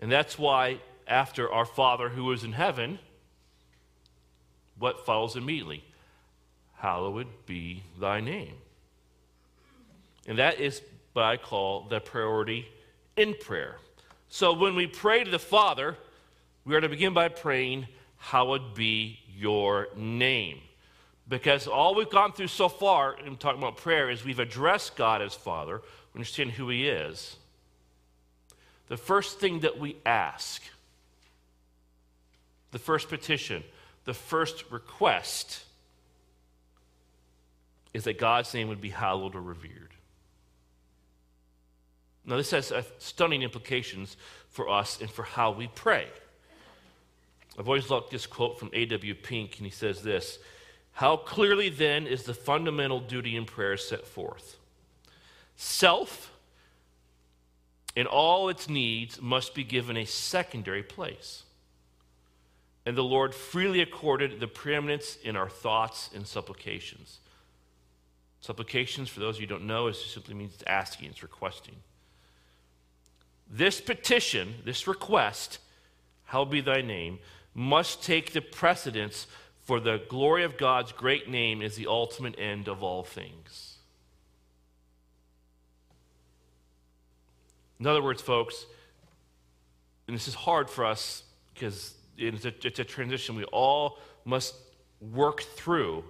And 0.00 0.10
that's 0.10 0.38
why, 0.38 0.78
after 1.06 1.52
our 1.52 1.64
Father 1.64 2.08
who 2.08 2.30
is 2.32 2.44
in 2.44 2.52
heaven, 2.52 2.98
what 4.78 5.04
follows 5.04 5.36
immediately? 5.36 5.84
Hallowed 6.76 7.26
be 7.46 7.82
thy 8.00 8.20
name. 8.20 8.54
And 10.26 10.38
that 10.38 10.60
is 10.60 10.82
what 11.12 11.24
I 11.24 11.36
call 11.36 11.86
the 11.88 12.00
priority 12.00 12.68
in 13.16 13.34
prayer. 13.34 13.76
So 14.28 14.52
when 14.52 14.74
we 14.74 14.86
pray 14.86 15.24
to 15.24 15.30
the 15.30 15.38
Father, 15.38 15.96
we 16.64 16.74
are 16.74 16.80
to 16.80 16.88
begin 16.88 17.14
by 17.14 17.28
praying, 17.28 17.86
Hallowed 18.16 18.74
be 18.74 19.18
your 19.36 19.88
name. 19.96 20.60
Because 21.28 21.66
all 21.66 21.94
we've 21.94 22.10
gone 22.10 22.32
through 22.32 22.48
so 22.48 22.68
far 22.68 23.16
in 23.18 23.36
talking 23.36 23.58
about 23.58 23.76
prayer 23.76 24.10
is 24.10 24.24
we've 24.24 24.38
addressed 24.38 24.96
God 24.96 25.22
as 25.22 25.34
Father, 25.34 25.80
we 26.12 26.18
understand 26.18 26.52
who 26.52 26.68
He 26.68 26.88
is. 26.88 27.36
The 28.88 28.96
first 28.96 29.40
thing 29.40 29.60
that 29.60 29.78
we 29.78 29.96
ask, 30.04 30.62
the 32.72 32.78
first 32.78 33.08
petition, 33.08 33.62
the 34.04 34.14
first 34.14 34.70
request 34.70 35.64
is 37.94 38.04
that 38.04 38.18
God's 38.18 38.52
name 38.52 38.68
would 38.68 38.80
be 38.80 38.90
hallowed 38.90 39.34
or 39.34 39.40
revered. 39.40 39.93
Now, 42.26 42.36
this 42.36 42.52
has 42.52 42.72
uh, 42.72 42.82
stunning 42.98 43.42
implications 43.42 44.16
for 44.48 44.68
us 44.68 45.00
and 45.00 45.10
for 45.10 45.24
how 45.24 45.50
we 45.50 45.68
pray. 45.68 46.06
I've 47.58 47.68
always 47.68 47.90
loved 47.90 48.10
this 48.10 48.26
quote 48.26 48.58
from 48.58 48.70
A.W. 48.72 49.14
Pink, 49.14 49.58
and 49.58 49.66
he 49.66 49.70
says 49.70 50.02
this 50.02 50.38
how 50.94 51.16
clearly 51.16 51.70
then 51.70 52.06
is 52.06 52.22
the 52.22 52.34
fundamental 52.34 53.00
duty 53.00 53.36
in 53.36 53.46
prayer 53.46 53.76
set 53.76 54.06
forth? 54.06 54.56
Self 55.56 56.30
and 57.96 58.06
all 58.06 58.48
its 58.48 58.68
needs 58.68 59.20
must 59.20 59.54
be 59.54 59.64
given 59.64 59.96
a 59.96 60.04
secondary 60.04 60.82
place. 60.82 61.44
And 62.86 62.96
the 62.96 63.04
Lord 63.04 63.34
freely 63.34 63.80
accorded 63.80 64.40
the 64.40 64.46
preeminence 64.46 65.16
in 65.22 65.36
our 65.36 65.48
thoughts 65.48 66.10
and 66.14 66.26
supplications. 66.26 67.18
Supplications, 68.40 69.08
for 69.08 69.20
those 69.20 69.36
of 69.36 69.40
you 69.40 69.46
who 69.46 69.54
don't 69.54 69.66
know, 69.66 69.86
is 69.86 70.04
simply 70.04 70.34
means 70.34 70.58
asking, 70.66 71.10
it's 71.10 71.22
requesting. 71.22 71.76
This 73.50 73.80
petition, 73.80 74.54
this 74.64 74.86
request, 74.86 75.58
hallowed 76.24 76.50
be 76.50 76.60
thy 76.60 76.80
name, 76.80 77.18
must 77.54 78.02
take 78.02 78.32
the 78.32 78.40
precedence 78.40 79.26
for 79.60 79.80
the 79.80 80.02
glory 80.08 80.44
of 80.44 80.58
God's 80.58 80.92
great 80.92 81.28
name 81.28 81.62
is 81.62 81.76
the 81.76 81.86
ultimate 81.86 82.38
end 82.38 82.68
of 82.68 82.82
all 82.82 83.02
things. 83.02 83.78
In 87.80 87.86
other 87.86 88.02
words, 88.02 88.20
folks, 88.20 88.66
and 90.06 90.14
this 90.14 90.28
is 90.28 90.34
hard 90.34 90.68
for 90.68 90.84
us 90.84 91.22
because 91.52 91.94
it's 92.16 92.44
a, 92.44 92.52
it's 92.62 92.78
a 92.78 92.84
transition 92.84 93.36
we 93.36 93.44
all 93.44 93.98
must 94.24 94.54
work 95.00 95.42
through, 95.42 96.04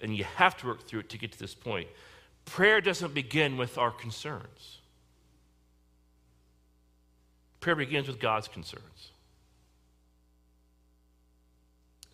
and 0.00 0.16
you 0.16 0.24
have 0.24 0.56
to 0.58 0.66
work 0.66 0.86
through 0.86 1.00
it 1.00 1.10
to 1.10 1.18
get 1.18 1.32
to 1.32 1.38
this 1.38 1.54
point. 1.54 1.88
Prayer 2.44 2.80
doesn't 2.80 3.14
begin 3.14 3.56
with 3.56 3.78
our 3.78 3.90
concerns, 3.90 4.79
prayer 7.60 7.76
begins 7.76 8.08
with 8.08 8.18
God's 8.18 8.48
concerns. 8.48 9.10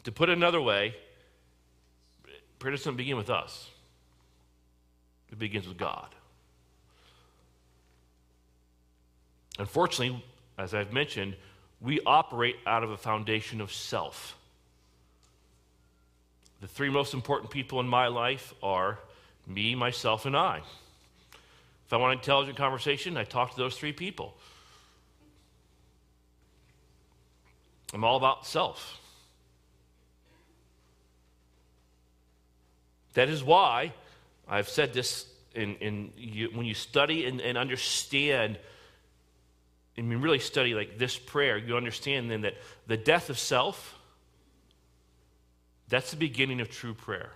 To 0.04 0.12
put 0.12 0.28
it 0.28 0.36
another 0.36 0.60
way, 0.60 0.94
prayer 2.58 2.72
doesn't 2.72 2.96
begin 2.96 3.16
with 3.16 3.30
us, 3.30 3.68
it 5.30 5.38
begins 5.38 5.66
with 5.66 5.78
God. 5.78 6.08
Unfortunately, 9.58 10.22
as 10.58 10.74
I've 10.74 10.92
mentioned, 10.92 11.34
we 11.80 12.00
operate 12.06 12.56
out 12.66 12.82
of 12.82 12.90
a 12.90 12.96
foundation 12.96 13.60
of 13.60 13.72
self. 13.72 14.36
The 16.60 16.66
three 16.66 16.90
most 16.90 17.14
important 17.14 17.50
people 17.50 17.80
in 17.80 17.88
my 17.88 18.06
life 18.08 18.54
are 18.62 18.98
me, 19.46 19.74
myself, 19.74 20.26
and 20.26 20.36
I. 20.36 20.62
If 21.86 21.92
I 21.92 21.96
want 21.96 22.12
an 22.12 22.18
intelligent 22.18 22.56
conversation, 22.56 23.16
I 23.16 23.24
talk 23.24 23.52
to 23.52 23.56
those 23.56 23.76
three 23.76 23.92
people. 23.92 24.34
I'm 27.94 28.04
all 28.04 28.16
about 28.16 28.46
self. 28.46 29.00
That 33.14 33.28
is 33.28 33.42
why 33.42 33.92
I've 34.48 34.68
said 34.68 34.92
this 34.92 35.26
in, 35.54 35.76
in 35.76 36.12
you, 36.16 36.50
when 36.52 36.66
you 36.66 36.74
study 36.74 37.24
and, 37.24 37.40
and 37.40 37.56
understand, 37.56 38.58
and 39.96 40.10
you 40.10 40.18
really 40.18 40.38
study 40.38 40.74
like 40.74 40.98
this 40.98 41.16
prayer, 41.18 41.56
you 41.56 41.76
understand 41.76 42.30
then 42.30 42.42
that 42.42 42.54
the 42.86 42.96
death 42.96 43.30
of 43.30 43.38
self, 43.38 43.98
That's 45.88 46.10
the 46.10 46.16
beginning 46.16 46.60
of 46.60 46.68
true 46.68 46.94
prayer. 46.94 47.30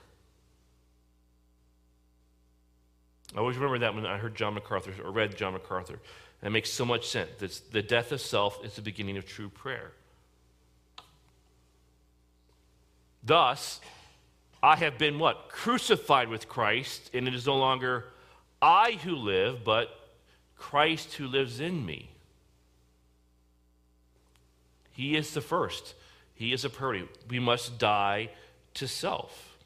I 3.34 3.38
always 3.38 3.56
remember 3.56 3.78
that 3.78 3.94
when 3.94 4.06
I 4.06 4.18
heard 4.18 4.34
John 4.34 4.54
MacArthur 4.54 4.92
or 5.04 5.12
read 5.12 5.36
John 5.36 5.52
MacArthur. 5.52 6.00
That 6.40 6.50
makes 6.50 6.70
so 6.70 6.84
much 6.84 7.06
sense. 7.06 7.30
That's, 7.38 7.60
the 7.60 7.82
death 7.82 8.12
of 8.12 8.20
self 8.20 8.64
is 8.64 8.74
the 8.74 8.82
beginning 8.82 9.16
of 9.16 9.26
true 9.26 9.48
prayer. 9.48 9.92
Thus, 13.22 13.80
I 14.62 14.76
have 14.76 14.98
been 14.98 15.18
what? 15.18 15.48
Crucified 15.48 16.28
with 16.28 16.48
Christ, 16.48 17.10
and 17.14 17.26
it 17.28 17.34
is 17.34 17.46
no 17.46 17.56
longer 17.56 18.04
I 18.60 18.92
who 19.02 19.14
live, 19.14 19.64
but 19.64 19.88
Christ 20.56 21.14
who 21.14 21.26
lives 21.26 21.60
in 21.60 21.84
me. 21.84 22.10
He 24.92 25.16
is 25.16 25.32
the 25.32 25.40
first. 25.40 25.94
He 26.34 26.52
is 26.52 26.64
a 26.64 26.70
priority. 26.70 27.08
We 27.28 27.38
must 27.38 27.78
die 27.78 28.30
to 28.74 28.86
self. 28.86 29.56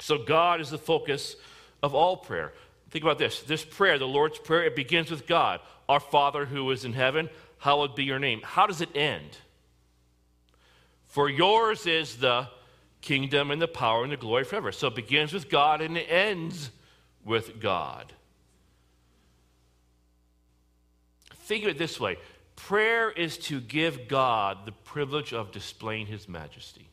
So 0.00 0.18
God 0.18 0.60
is 0.60 0.70
the 0.70 0.78
focus 0.78 1.36
of 1.82 1.94
all 1.94 2.16
prayer. 2.16 2.52
Think 2.90 3.04
about 3.04 3.18
this. 3.18 3.42
This 3.42 3.64
prayer, 3.64 3.98
the 3.98 4.06
Lord's 4.06 4.38
Prayer, 4.38 4.64
it 4.64 4.76
begins 4.76 5.10
with 5.10 5.26
God. 5.26 5.60
Our 5.88 6.00
Father 6.00 6.44
who 6.44 6.70
is 6.70 6.84
in 6.84 6.92
heaven, 6.92 7.30
hallowed 7.58 7.94
be 7.94 8.04
your 8.04 8.18
name. 8.18 8.40
How 8.42 8.66
does 8.66 8.80
it 8.80 8.94
end? 8.96 9.38
For 11.06 11.28
yours 11.28 11.86
is 11.86 12.16
the 12.16 12.48
kingdom 13.00 13.50
and 13.50 13.62
the 13.62 13.68
power 13.68 14.02
and 14.02 14.12
the 14.12 14.16
glory 14.16 14.44
forever. 14.44 14.72
So 14.72 14.88
it 14.88 14.94
begins 14.94 15.32
with 15.32 15.48
God 15.48 15.80
and 15.80 15.96
it 15.96 16.06
ends 16.10 16.70
with 17.24 17.60
God. 17.60 18.12
Think 21.34 21.64
of 21.64 21.70
it 21.70 21.78
this 21.78 22.00
way 22.00 22.18
prayer 22.56 23.10
is 23.10 23.36
to 23.36 23.60
give 23.60 24.08
God 24.08 24.66
the 24.66 24.72
privilege 24.72 25.32
of 25.32 25.52
displaying 25.52 26.06
his 26.06 26.28
majesty. 26.28 26.88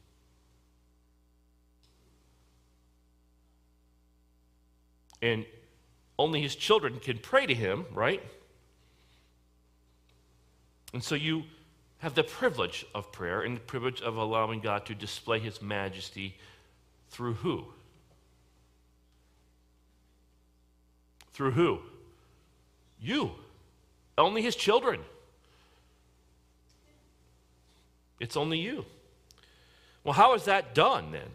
And 5.22 5.46
only 6.20 6.42
his 6.42 6.56
children 6.56 7.00
can 7.00 7.18
pray 7.18 7.46
to 7.46 7.56
him, 7.56 7.86
right? 7.94 8.22
And 10.94 11.04
so 11.04 11.16
you 11.16 11.44
have 12.04 12.16
the 12.16 12.24
privilege 12.24 12.86
of 12.94 13.14
prayer 13.14 13.44
and 13.44 13.56
the 13.56 13.62
privilege 13.62 14.02
of 14.02 14.18
allowing 14.18 14.60
God 14.60 14.86
to 14.88 14.94
display 14.94 15.40
his 15.40 15.62
majesty 15.62 16.36
through 17.08 17.36
who? 17.36 17.64
Through 21.32 21.52
who? 21.52 21.80
You. 23.02 23.32
Only 24.18 24.42
his 24.42 24.58
children. 24.58 25.00
It's 28.20 28.36
only 28.36 28.60
you. 28.60 28.84
Well, 30.04 30.14
how 30.14 30.34
is 30.34 30.44
that 30.44 30.76
done 30.76 31.14
then? 31.14 31.30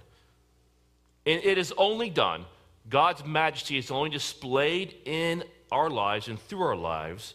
it 1.25 1.57
is 1.57 1.73
only 1.79 2.11
done, 2.11 2.45
God's 2.91 3.25
majesty 3.25 3.79
is 3.79 3.91
only 3.91 4.11
displayed 4.11 4.95
in 5.07 5.45
our 5.73 5.89
lives 5.89 6.29
and 6.29 6.39
through 6.39 6.63
our 6.63 6.77
lives 6.77 7.33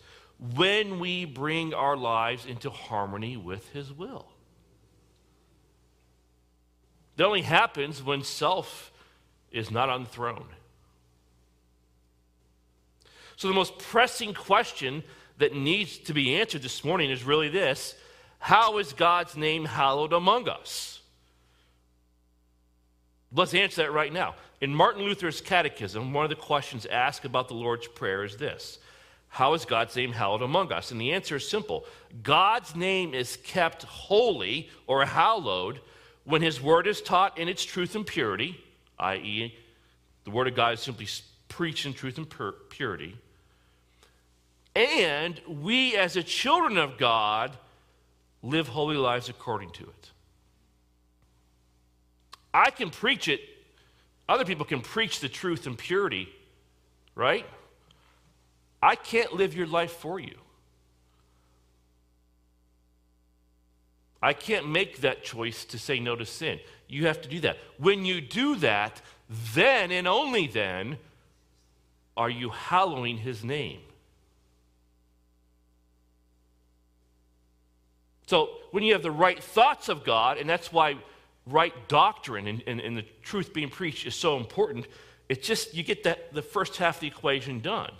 when 0.55 0.99
we 0.99 1.23
bring 1.23 1.73
our 1.73 1.95
lives 1.95 2.45
into 2.45 2.69
harmony 2.69 3.37
with 3.37 3.69
His 3.69 3.93
will. 3.93 4.27
That 7.15 7.25
only 7.25 7.43
happens 7.43 8.03
when 8.03 8.23
self 8.23 8.91
is 9.51 9.71
not 9.71 9.89
on 9.89 10.03
the 10.03 10.09
throne. 10.09 10.47
So, 13.35 13.47
the 13.47 13.53
most 13.53 13.77
pressing 13.77 14.33
question 14.33 15.03
that 15.37 15.55
needs 15.55 15.97
to 15.99 16.13
be 16.13 16.35
answered 16.35 16.61
this 16.61 16.83
morning 16.83 17.09
is 17.09 17.23
really 17.23 17.49
this 17.49 17.95
How 18.39 18.79
is 18.79 18.93
God's 18.93 19.37
name 19.37 19.65
hallowed 19.65 20.11
among 20.11 20.49
us? 20.49 20.99
Let's 23.31 23.53
answer 23.53 23.83
that 23.83 23.91
right 23.91 24.13
now. 24.13 24.35
In 24.61 24.75
Martin 24.75 25.03
Luther's 25.03 25.41
Catechism, 25.41 26.13
one 26.13 26.23
of 26.23 26.29
the 26.29 26.35
questions 26.35 26.85
asked 26.85 27.25
about 27.25 27.47
the 27.47 27.55
Lord's 27.55 27.87
Prayer 27.87 28.23
is 28.23 28.37
this 28.37 28.79
How 29.33 29.55
is 29.55 29.65
God's 29.65 29.95
name 29.95 30.11
hallowed 30.11 30.43
among 30.43 30.71
us? 30.71 30.91
And 30.91 31.01
the 31.01 31.13
answer 31.13 31.37
is 31.37 31.49
simple 31.49 31.85
God's 32.21 32.75
name 32.75 33.15
is 33.15 33.35
kept 33.37 33.81
holy 33.81 34.69
or 34.85 35.05
hallowed 35.05 35.81
when 36.23 36.43
his 36.43 36.61
word 36.61 36.85
is 36.85 37.01
taught 37.01 37.39
in 37.39 37.49
its 37.49 37.65
truth 37.65 37.95
and 37.95 38.05
purity, 38.05 38.63
i.e., 38.99 39.57
the 40.23 40.29
word 40.29 40.47
of 40.47 40.53
God 40.53 40.75
is 40.75 40.81
simply 40.81 41.07
preached 41.47 41.87
in 41.87 41.95
truth 41.95 42.19
and 42.19 42.29
pur- 42.29 42.51
purity. 42.69 43.17
And 44.75 45.41
we, 45.47 45.97
as 45.97 46.13
the 46.13 46.21
children 46.21 46.77
of 46.77 46.99
God, 46.99 47.57
live 48.43 48.67
holy 48.67 48.97
lives 48.97 49.29
according 49.29 49.71
to 49.71 49.83
it. 49.83 50.11
I 52.53 52.69
can 52.69 52.91
preach 52.91 53.27
it, 53.27 53.41
other 54.29 54.45
people 54.45 54.65
can 54.65 54.81
preach 54.81 55.21
the 55.21 55.29
truth 55.29 55.65
and 55.65 55.75
purity, 55.75 56.29
right? 57.15 57.47
I 58.83 58.95
can't 58.95 59.33
live 59.33 59.55
your 59.55 59.65
life 59.65 59.93
for 59.93 60.19
you. 60.19 60.35
I 64.21 64.33
can't 64.33 64.67
make 64.69 64.99
that 65.01 65.23
choice 65.23 65.63
to 65.65 65.79
say 65.79 66.01
no 66.01 66.17
to 66.17 66.25
sin. 66.25 66.59
You 66.89 67.07
have 67.07 67.21
to 67.21 67.29
do 67.29 67.39
that. 67.41 67.57
When 67.77 68.03
you 68.03 68.19
do 68.19 68.57
that, 68.57 69.01
then 69.53 69.89
and 69.91 70.05
only 70.05 70.47
then 70.47 70.97
are 72.17 72.29
you 72.29 72.49
hallowing 72.49 73.17
his 73.17 73.41
name. 73.41 73.79
So 78.27 78.49
when 78.71 78.83
you 78.83 78.91
have 78.93 79.01
the 79.01 79.11
right 79.11 79.41
thoughts 79.41 79.87
of 79.87 80.03
God, 80.03 80.37
and 80.37 80.49
that's 80.49 80.73
why 80.73 80.97
right 81.47 81.73
doctrine 81.87 82.47
and, 82.47 82.61
and, 82.67 82.81
and 82.81 82.97
the 82.97 83.05
truth 83.21 83.53
being 83.53 83.69
preached 83.69 84.05
is 84.05 84.15
so 84.15 84.35
important, 84.35 84.87
it's 85.29 85.47
just 85.47 85.73
you 85.73 85.83
get 85.83 86.03
that 86.03 86.33
the 86.33 86.41
first 86.41 86.75
half 86.75 86.97
of 86.97 87.01
the 87.01 87.07
equation 87.07 87.61
done. 87.61 87.93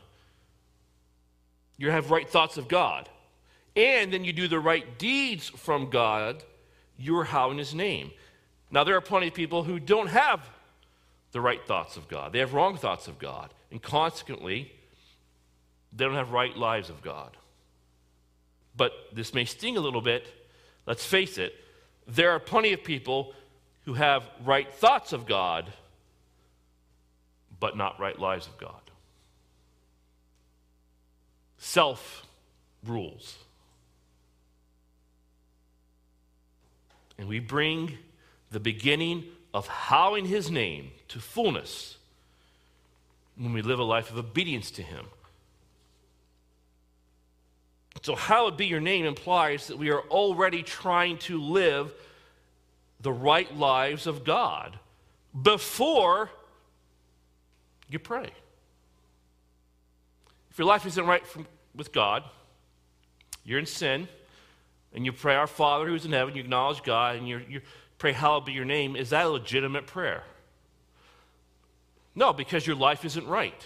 You 1.78 1.92
have 1.92 2.12
right 2.12 2.30
thoughts 2.30 2.58
of 2.58 2.68
God. 2.68 3.10
And 3.76 4.14
then 4.14 4.24
you 4.24 4.34
do 4.34 4.48
the 4.48 4.60
right 4.60 4.98
deeds 5.00 5.50
from 5.50 5.90
God, 5.90 6.44
you're 6.98 7.24
hallowing 7.24 7.58
his 7.58 7.74
name. 7.74 8.12
Now, 8.70 8.84
there 8.84 8.96
are 8.96 9.02
plenty 9.02 9.28
of 9.28 9.34
people 9.34 9.64
who 9.64 9.80
don't 9.80 10.08
have 10.08 10.48
the 11.32 11.42
right 11.42 11.64
thoughts 11.66 11.98
of 11.98 12.08
God. 12.08 12.32
They 12.32 12.40
have 12.40 12.54
wrong 12.54 12.78
thoughts 12.78 13.08
of 13.08 13.18
God. 13.20 13.54
And 13.72 13.82
consequently, 13.82 14.72
they 15.92 16.06
don't 16.06 16.16
have 16.16 16.32
right 16.32 16.56
lives 16.56 16.90
of 16.90 17.02
God. 17.02 17.36
But 18.76 18.94
this 19.12 19.34
may 19.34 19.46
sting 19.46 19.78
a 19.78 19.80
little 19.80 20.02
bit. 20.02 20.28
Let's 20.86 21.06
face 21.06 21.38
it, 21.38 21.56
there 22.08 22.32
are 22.32 22.40
plenty 22.40 22.74
of 22.74 22.84
people 22.84 23.34
who 23.86 23.94
have 23.94 24.24
right 24.44 24.72
thoughts 24.72 25.14
of 25.14 25.26
God, 25.26 25.72
but 27.60 27.78
not 27.78 28.00
right 28.00 28.18
lives 28.18 28.48
of 28.48 28.58
God. 28.58 28.83
Self 31.74 32.28
rules. 32.86 33.40
And 37.18 37.28
we 37.28 37.40
bring 37.40 37.98
the 38.52 38.60
beginning 38.60 39.26
of 39.56 39.66
howling 39.66 40.28
his 40.28 40.52
name 40.52 40.92
to 41.08 41.20
fullness 41.20 41.98
when 43.38 43.54
we 43.54 43.64
live 43.64 43.80
a 43.80 43.84
life 43.84 44.12
of 44.12 44.20
obedience 44.20 44.70
to 44.70 44.84
him. 44.84 45.08
So, 48.04 48.14
"How 48.14 48.36
hallowed 48.36 48.56
be 48.56 48.68
your 48.68 48.80
name 48.80 49.06
implies 49.06 49.66
that 49.66 49.80
we 49.80 49.90
are 49.90 50.02
already 50.10 50.62
trying 50.62 51.18
to 51.30 51.42
live 51.42 51.92
the 53.00 53.12
right 53.12 53.52
lives 53.58 54.06
of 54.06 54.24
God 54.24 54.78
before 55.42 56.30
you 57.90 57.98
pray. 57.98 58.32
If 60.52 60.60
your 60.60 60.68
life 60.68 60.86
isn't 60.86 61.08
right 61.08 61.26
from, 61.26 61.48
with 61.76 61.92
God, 61.92 62.24
you're 63.44 63.60
in 63.60 63.66
sin, 63.66 64.08
and 64.94 65.06
you 65.06 65.12
pray, 65.12 65.36
Our 65.36 65.48
Father 65.48 65.88
who's 65.88 66.06
in 66.06 66.12
heaven, 66.12 66.36
you 66.36 66.42
acknowledge 66.42 66.84
God, 66.84 67.16
and 67.16 67.28
you 67.28 67.62
pray, 67.98 68.14
Hallowed 68.14 68.46
be 68.46 68.54
your 68.54 68.66
name, 68.66 68.96
is 68.96 69.10
that 69.10 69.26
a 69.26 69.30
legitimate 69.30 69.88
prayer? 69.88 70.24
No, 72.16 72.32
because 72.32 72.66
your 72.68 72.76
life 72.76 73.06
isn't 73.06 73.28
right. 73.28 73.66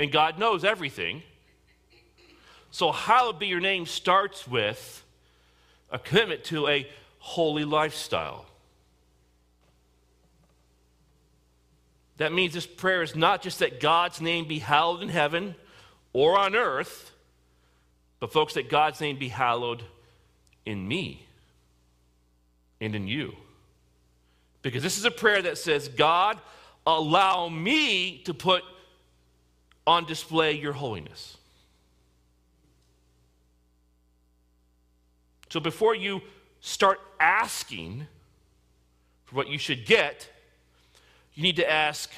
And 0.00 0.10
God 0.10 0.38
knows 0.38 0.64
everything. 0.64 1.22
So, 2.70 2.92
hallowed 2.92 3.38
be 3.38 3.46
your 3.46 3.60
name 3.60 3.86
starts 3.86 4.46
with 4.46 5.04
a 5.90 5.98
commitment 5.98 6.44
to 6.44 6.68
a 6.68 6.88
holy 7.18 7.64
lifestyle. 7.64 8.44
That 12.18 12.32
means 12.32 12.52
this 12.52 12.66
prayer 12.66 13.02
is 13.02 13.14
not 13.14 13.42
just 13.42 13.60
that 13.60 13.80
God's 13.80 14.20
name 14.20 14.46
be 14.46 14.58
hallowed 14.58 15.02
in 15.02 15.08
heaven 15.08 15.54
or 16.18 16.36
on 16.36 16.56
earth, 16.56 17.12
but, 18.18 18.32
folks, 18.32 18.54
that 18.54 18.68
God's 18.68 19.00
name 19.00 19.20
be 19.20 19.28
hallowed 19.28 19.84
in 20.66 20.88
me 20.88 21.24
and 22.80 22.96
in 22.96 23.06
you. 23.06 23.36
Because 24.62 24.82
this 24.82 24.98
is 24.98 25.04
a 25.04 25.12
prayer 25.12 25.40
that 25.42 25.58
says, 25.58 25.86
God, 25.86 26.40
allow 26.84 27.48
me 27.48 28.18
to 28.24 28.34
put 28.34 28.64
on 29.86 30.06
display 30.06 30.54
your 30.54 30.72
holiness. 30.72 31.36
So 35.50 35.60
before 35.60 35.94
you 35.94 36.20
start 36.60 36.98
asking 37.20 38.08
for 39.26 39.36
what 39.36 39.46
you 39.46 39.58
should 39.58 39.86
get, 39.86 40.28
you 41.34 41.44
need 41.44 41.56
to 41.56 41.70
ask 41.70 42.10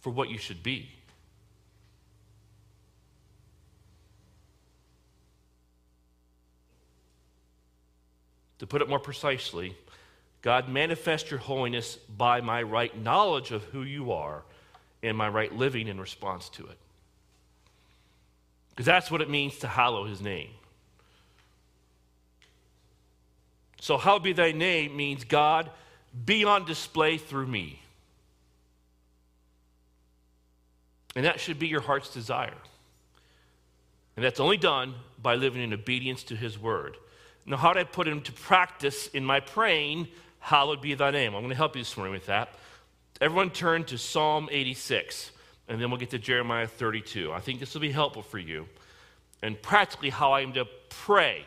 for 0.00 0.10
what 0.10 0.30
you 0.30 0.38
should 0.38 0.62
be. 0.62 0.90
To 8.62 8.66
put 8.68 8.80
it 8.80 8.88
more 8.88 9.00
precisely, 9.00 9.76
God, 10.40 10.68
manifest 10.68 11.32
your 11.32 11.40
holiness 11.40 11.96
by 11.96 12.40
my 12.40 12.62
right 12.62 12.96
knowledge 12.96 13.50
of 13.50 13.64
who 13.64 13.82
you 13.82 14.12
are 14.12 14.44
and 15.02 15.18
my 15.18 15.28
right 15.28 15.52
living 15.52 15.88
in 15.88 16.00
response 16.00 16.48
to 16.50 16.68
it. 16.68 16.78
Because 18.70 18.86
that's 18.86 19.10
what 19.10 19.20
it 19.20 19.28
means 19.28 19.58
to 19.58 19.66
hallow 19.66 20.04
his 20.04 20.20
name. 20.20 20.50
So, 23.80 23.98
hallowed 23.98 24.22
be 24.22 24.32
thy 24.32 24.52
name 24.52 24.96
means 24.96 25.24
God, 25.24 25.68
be 26.24 26.44
on 26.44 26.64
display 26.64 27.18
through 27.18 27.48
me. 27.48 27.80
And 31.16 31.24
that 31.24 31.40
should 31.40 31.58
be 31.58 31.66
your 31.66 31.80
heart's 31.80 32.14
desire. 32.14 32.54
And 34.14 34.24
that's 34.24 34.38
only 34.38 34.56
done 34.56 34.94
by 35.20 35.34
living 35.34 35.62
in 35.62 35.72
obedience 35.72 36.22
to 36.24 36.36
his 36.36 36.56
word. 36.56 36.96
Now, 37.44 37.56
how 37.56 37.72
do 37.72 37.80
I 37.80 37.84
put 37.84 38.08
into 38.08 38.32
practice 38.32 39.08
in 39.08 39.24
my 39.24 39.40
praying? 39.40 40.08
Hallowed 40.38 40.80
be 40.80 40.94
thy 40.94 41.10
name. 41.10 41.34
I'm 41.34 41.42
going 41.42 41.50
to 41.50 41.56
help 41.56 41.76
you 41.76 41.82
this 41.82 41.96
morning 41.96 42.12
with 42.12 42.26
that. 42.26 42.54
Everyone 43.20 43.50
turn 43.50 43.84
to 43.84 43.98
Psalm 43.98 44.48
86, 44.50 45.30
and 45.68 45.80
then 45.80 45.90
we'll 45.90 46.00
get 46.00 46.10
to 46.10 46.18
Jeremiah 46.18 46.66
32. 46.66 47.32
I 47.32 47.40
think 47.40 47.60
this 47.60 47.74
will 47.74 47.80
be 47.80 47.92
helpful 47.92 48.22
for 48.22 48.38
you 48.38 48.66
and 49.42 49.60
practically 49.60 50.10
how 50.10 50.32
I 50.32 50.40
am 50.40 50.52
to 50.54 50.66
pray. 50.88 51.44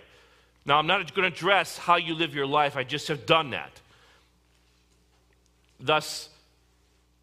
Now, 0.66 0.78
I'm 0.78 0.88
not 0.88 1.14
going 1.14 1.30
to 1.30 1.36
address 1.36 1.78
how 1.78 1.96
you 1.96 2.14
live 2.14 2.36
your 2.36 2.46
life, 2.46 2.76
I 2.76 2.84
just 2.84 3.08
have 3.08 3.26
done 3.26 3.52
that. 3.52 3.72
Thus, 5.80 6.30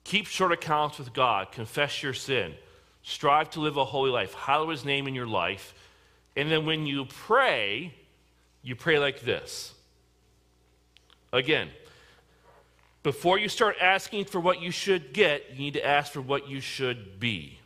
keep 0.05 0.27
short 0.27 0.53
accounts 0.53 0.99
with 0.99 1.13
God, 1.13 1.53
confess 1.53 2.03
your 2.03 2.15
sin, 2.15 2.55
strive 3.03 3.51
to 3.51 3.61
live 3.61 3.77
a 3.77 3.85
holy 3.85 4.11
life, 4.11 4.35
hallow 4.35 4.71
his 4.71 4.85
name 4.85 5.07
in 5.07 5.15
your 5.15 5.27
life, 5.27 5.75
and 6.37 6.51
then 6.51 6.65
when 6.65 6.87
you 6.87 7.05
pray, 7.05 7.93
you 8.63 8.77
pray 8.77 8.99
like 8.99 9.21
this. 9.21 9.75
Again, 11.33 11.69
before 13.03 13.39
you 13.39 13.49
start 13.49 13.77
asking 13.81 14.27
for 14.27 14.39
what 14.39 14.63
you 14.63 14.71
should 14.71 15.13
get, 15.13 15.51
you 15.53 15.59
need 15.59 15.75
to 15.75 15.85
ask 15.85 16.13
for 16.13 16.21
what 16.21 16.49
you 16.49 16.61
should 16.61 17.19
be. 17.19 17.59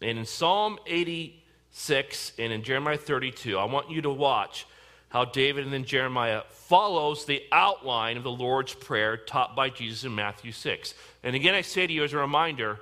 And 0.00 0.18
in 0.18 0.24
Psalm 0.24 0.78
86 0.86 2.32
and 2.38 2.52
in 2.52 2.62
Jeremiah 2.62 2.96
32, 2.96 3.58
I 3.58 3.64
want 3.64 3.90
you 3.90 4.02
to 4.02 4.10
watch 4.10 4.66
how 5.08 5.24
David 5.24 5.64
and 5.64 5.72
then 5.72 5.84
Jeremiah 5.84 6.42
follows 6.50 7.24
the 7.24 7.42
outline 7.50 8.16
of 8.16 8.22
the 8.22 8.30
Lord's 8.30 8.74
Prayer 8.74 9.16
taught 9.16 9.56
by 9.56 9.68
Jesus 9.68 10.04
in 10.04 10.14
Matthew 10.14 10.52
6. 10.52 10.94
And 11.24 11.34
again, 11.34 11.54
I 11.54 11.62
say 11.62 11.86
to 11.86 11.92
you 11.92 12.04
as 12.04 12.12
a 12.12 12.18
reminder, 12.18 12.78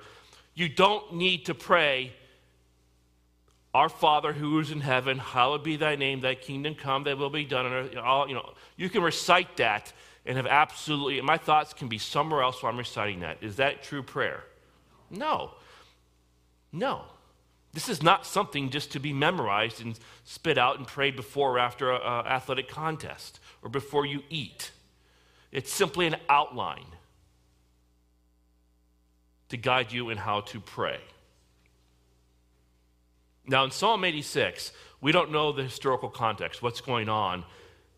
you 0.53 0.69
don't 0.69 1.15
need 1.15 1.45
to 1.45 1.55
pray 1.55 2.13
our 3.73 3.89
Father 3.89 4.33
who 4.33 4.59
is 4.59 4.71
in 4.71 4.81
heaven, 4.81 5.19
hallowed 5.19 5.63
be 5.63 5.75
thy 5.75 5.95
name, 5.95 6.21
thy 6.21 6.35
kingdom 6.35 6.75
come, 6.75 7.03
thy 7.03 7.13
will 7.13 7.29
be 7.29 7.45
done 7.45 7.65
on 7.67 7.73
earth. 7.73 7.95
All, 7.97 8.27
you 8.27 8.33
know, 8.33 8.53
you 8.77 8.89
can 8.89 9.03
recite 9.03 9.57
that 9.57 9.93
and 10.25 10.37
have 10.37 10.47
absolutely, 10.47 11.21
my 11.21 11.37
thoughts 11.37 11.73
can 11.73 11.87
be 11.87 11.97
somewhere 11.97 12.41
else 12.41 12.61
while 12.61 12.71
I'm 12.71 12.77
reciting 12.77 13.19
that. 13.21 13.37
Is 13.41 13.57
that 13.57 13.83
true 13.83 14.03
prayer? 14.03 14.43
No. 15.09 15.51
No. 16.71 17.03
This 17.73 17.89
is 17.89 18.01
not 18.01 18.25
something 18.25 18.71
just 18.71 18.91
to 18.93 18.99
be 18.99 19.13
memorized 19.13 19.81
and 19.81 19.97
spit 20.23 20.57
out 20.57 20.77
and 20.77 20.87
prayed 20.87 21.15
before 21.15 21.53
or 21.53 21.59
after 21.59 21.91
an 21.91 22.01
athletic 22.01 22.67
contest 22.67 23.39
or 23.61 23.69
before 23.69 24.05
you 24.05 24.23
eat. 24.29 24.71
It's 25.51 25.71
simply 25.71 26.07
an 26.07 26.15
outline 26.27 26.85
to 29.49 29.57
guide 29.57 29.91
you 29.91 30.09
in 30.09 30.17
how 30.17 30.41
to 30.41 30.59
pray. 30.59 30.99
Now, 33.49 33.63
in 33.63 33.71
Psalm 33.71 34.03
86, 34.03 34.71
we 35.01 35.11
don't 35.11 35.31
know 35.31 35.51
the 35.51 35.63
historical 35.63 36.07
context, 36.07 36.61
what's 36.61 36.81
going 36.81 37.09
on 37.09 37.43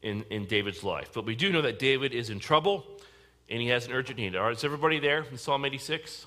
in, 0.02 0.24
in 0.30 0.46
David's 0.46 0.82
life. 0.82 1.12
But 1.14 1.26
we 1.26 1.36
do 1.36 1.52
know 1.52 1.62
that 1.62 1.78
David 1.78 2.14
is 2.14 2.30
in 2.30 2.40
trouble 2.40 2.86
and 3.50 3.62
he 3.62 3.68
has 3.68 3.86
an 3.86 3.92
urgent 3.92 4.18
need. 4.18 4.34
All 4.38 4.46
right, 4.46 4.56
is 4.56 4.64
everybody 4.64 5.00
there 5.00 5.26
in 5.30 5.38
Psalm 5.38 5.66
86? 5.66 6.26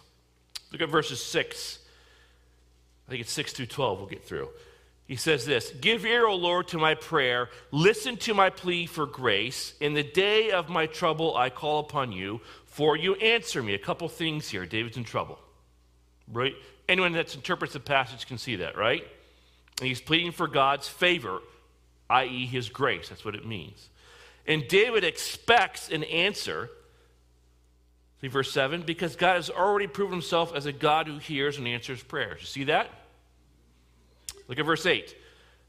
Look 0.72 0.82
at 0.82 0.90
verses 0.90 1.22
6. 1.22 1.78
I 3.08 3.10
think 3.10 3.22
it's 3.22 3.32
6 3.32 3.54
through 3.54 3.66
12 3.66 3.98
we'll 3.98 4.08
get 4.08 4.24
through. 4.24 4.50
He 5.06 5.16
says 5.16 5.46
this 5.46 5.70
Give 5.70 6.04
ear, 6.04 6.26
O 6.26 6.34
Lord, 6.34 6.68
to 6.68 6.78
my 6.78 6.94
prayer. 6.94 7.48
Listen 7.70 8.18
to 8.18 8.34
my 8.34 8.50
plea 8.50 8.84
for 8.84 9.06
grace. 9.06 9.72
In 9.80 9.94
the 9.94 10.02
day 10.02 10.50
of 10.50 10.68
my 10.68 10.84
trouble, 10.84 11.34
I 11.34 11.48
call 11.48 11.80
upon 11.80 12.12
you, 12.12 12.42
for 12.66 12.94
you 12.94 13.14
answer 13.14 13.62
me. 13.62 13.72
A 13.72 13.78
couple 13.78 14.06
things 14.08 14.48
here. 14.50 14.66
David's 14.66 14.98
in 14.98 15.04
trouble. 15.04 15.38
Right? 16.30 16.54
Anyone 16.88 17.12
that 17.12 17.34
interprets 17.34 17.72
the 17.72 17.80
passage 17.80 18.26
can 18.26 18.38
see 18.38 18.56
that, 18.56 18.76
right? 18.76 19.06
And 19.80 19.88
he's 19.88 20.00
pleading 20.00 20.32
for 20.32 20.46
God's 20.46 20.88
favor, 20.88 21.40
i.e., 22.10 22.46
his 22.46 22.68
grace. 22.68 23.08
That's 23.08 23.24
what 23.24 23.34
it 23.34 23.46
means. 23.46 23.88
And 24.46 24.68
David 24.68 25.04
expects 25.04 25.90
an 25.90 26.04
answer. 26.04 26.70
See 28.20 28.28
verse 28.28 28.52
7 28.52 28.82
because 28.82 29.16
God 29.16 29.36
has 29.36 29.50
already 29.50 29.86
proven 29.86 30.12
himself 30.12 30.54
as 30.54 30.66
a 30.66 30.72
God 30.72 31.06
who 31.06 31.18
hears 31.18 31.58
and 31.58 31.66
answers 31.66 32.02
prayers. 32.02 32.40
You 32.40 32.46
see 32.46 32.64
that? 32.64 32.90
Look 34.48 34.58
at 34.58 34.66
verse 34.66 34.84
8. 34.84 35.16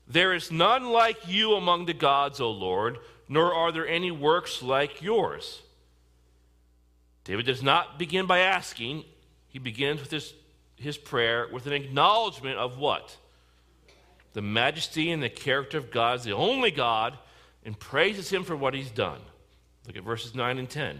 There 0.07 0.33
is 0.33 0.51
none 0.51 0.91
like 0.91 1.27
you 1.27 1.55
among 1.55 1.85
the 1.85 1.93
gods, 1.93 2.39
O 2.39 2.51
Lord, 2.51 2.99
nor 3.27 3.53
are 3.53 3.71
there 3.71 3.87
any 3.87 4.11
works 4.11 4.61
like 4.61 5.01
yours. 5.01 5.61
David 7.23 7.45
does 7.47 7.63
not 7.63 7.97
begin 7.97 8.27
by 8.27 8.39
asking, 8.39 9.03
he 9.47 9.57
begins 9.57 9.99
with 9.99 10.11
his, 10.11 10.33
his 10.75 10.97
prayer 10.97 11.47
with 11.51 11.67
an 11.67 11.73
acknowledgement 11.73 12.57
of 12.57 12.77
what? 12.77 13.17
the 14.35 14.41
majesty 14.41 15.11
and 15.11 15.23
the 15.23 15.29
character 15.29 15.77
of 15.77 15.89
God 15.89 16.19
is 16.19 16.25
the 16.25 16.33
only 16.33 16.69
God 16.69 17.17
and 17.63 17.79
praises 17.79 18.29
him 18.29 18.43
for 18.43 18.55
what 18.55 18.73
he's 18.73 18.91
done. 18.91 19.21
Look 19.87 19.95
at 19.95 20.03
verses 20.03 20.35
9 20.35 20.59
and 20.59 20.69
10. 20.69 20.99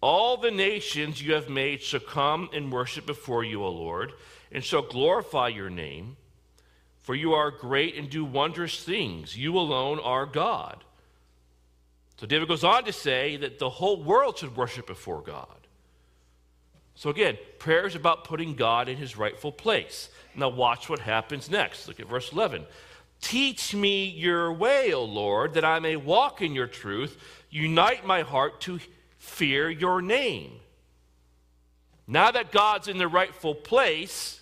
All 0.00 0.36
the 0.36 0.52
nations 0.52 1.20
you 1.20 1.34
have 1.34 1.48
made 1.48 1.82
shall 1.82 2.00
come 2.00 2.48
and 2.54 2.72
worship 2.72 3.04
before 3.04 3.42
you, 3.42 3.64
O 3.64 3.68
Lord, 3.68 4.12
and 4.52 4.62
shall 4.62 4.82
glorify 4.82 5.48
your 5.48 5.70
name. 5.70 6.16
For 7.00 7.16
you 7.16 7.32
are 7.32 7.50
great 7.50 7.96
and 7.96 8.08
do 8.08 8.24
wondrous 8.24 8.84
things. 8.84 9.36
You 9.36 9.58
alone 9.58 9.98
are 9.98 10.24
God. 10.24 10.84
So 12.18 12.26
David 12.26 12.46
goes 12.46 12.62
on 12.62 12.84
to 12.84 12.92
say 12.92 13.36
that 13.38 13.58
the 13.58 13.70
whole 13.70 14.00
world 14.04 14.38
should 14.38 14.56
worship 14.56 14.86
before 14.86 15.20
God. 15.20 15.61
So 16.94 17.10
again, 17.10 17.38
prayer 17.58 17.86
is 17.86 17.94
about 17.94 18.24
putting 18.24 18.54
God 18.54 18.88
in 18.88 18.96
his 18.96 19.16
rightful 19.16 19.52
place. 19.52 20.08
Now, 20.34 20.48
watch 20.48 20.88
what 20.88 20.98
happens 20.98 21.50
next. 21.50 21.88
Look 21.88 22.00
at 22.00 22.08
verse 22.08 22.32
11. 22.32 22.64
Teach 23.20 23.74
me 23.74 24.08
your 24.08 24.52
way, 24.52 24.92
O 24.92 25.04
Lord, 25.04 25.54
that 25.54 25.64
I 25.64 25.78
may 25.78 25.96
walk 25.96 26.42
in 26.42 26.54
your 26.54 26.66
truth. 26.66 27.16
Unite 27.50 28.06
my 28.06 28.22
heart 28.22 28.60
to 28.62 28.80
fear 29.18 29.70
your 29.70 30.02
name. 30.02 30.52
Now 32.06 32.30
that 32.32 32.50
God's 32.50 32.88
in 32.88 32.98
the 32.98 33.08
rightful 33.08 33.54
place, 33.54 34.40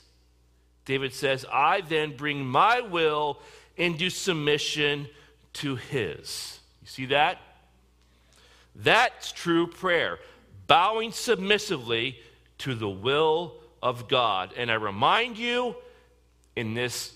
David 0.86 1.12
says, 1.12 1.44
I 1.52 1.82
then 1.82 2.16
bring 2.16 2.44
my 2.44 2.80
will 2.80 3.40
into 3.76 4.10
submission 4.10 5.08
to 5.54 5.76
his. 5.76 6.58
You 6.82 6.88
see 6.88 7.06
that? 7.06 7.38
That's 8.74 9.30
true 9.32 9.66
prayer. 9.66 10.18
Bowing 10.66 11.12
submissively 11.12 12.18
to 12.60 12.74
the 12.74 12.88
will 12.88 13.54
of 13.82 14.08
God. 14.08 14.52
And 14.56 14.70
I 14.70 14.74
remind 14.74 15.38
you 15.38 15.74
in 16.56 16.74
this 16.74 17.14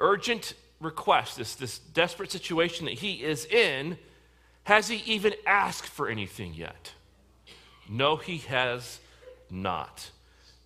urgent 0.00 0.54
request, 0.80 1.36
this, 1.36 1.54
this 1.54 1.78
desperate 1.78 2.30
situation 2.30 2.86
that 2.86 2.94
he 2.94 3.22
is 3.22 3.46
in, 3.46 3.98
has 4.64 4.88
he 4.88 4.96
even 5.12 5.32
asked 5.46 5.88
for 5.88 6.08
anything 6.08 6.54
yet? 6.54 6.92
No, 7.88 8.16
he 8.16 8.38
has 8.38 8.98
not. 9.50 10.10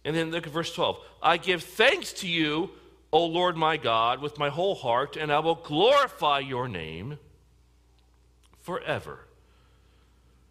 And 0.05 0.17
then 0.17 0.31
look 0.31 0.47
at 0.47 0.53
verse 0.53 0.75
12. 0.75 0.99
I 1.23 1.37
give 1.37 1.63
thanks 1.63 2.13
to 2.15 2.29
you, 2.29 2.71
O 3.13 3.27
Lord 3.27 3.57
my 3.57 3.77
God, 3.77 4.23
with 4.23 4.39
my 4.39 4.49
whole 4.49 4.75
heart, 4.75 5.17
and 5.17 5.31
I 5.31 5.41
will 5.41 5.57
glorify 5.57 6.39
your 6.39 6.69
name 6.69 7.19
forever. 8.63 9.21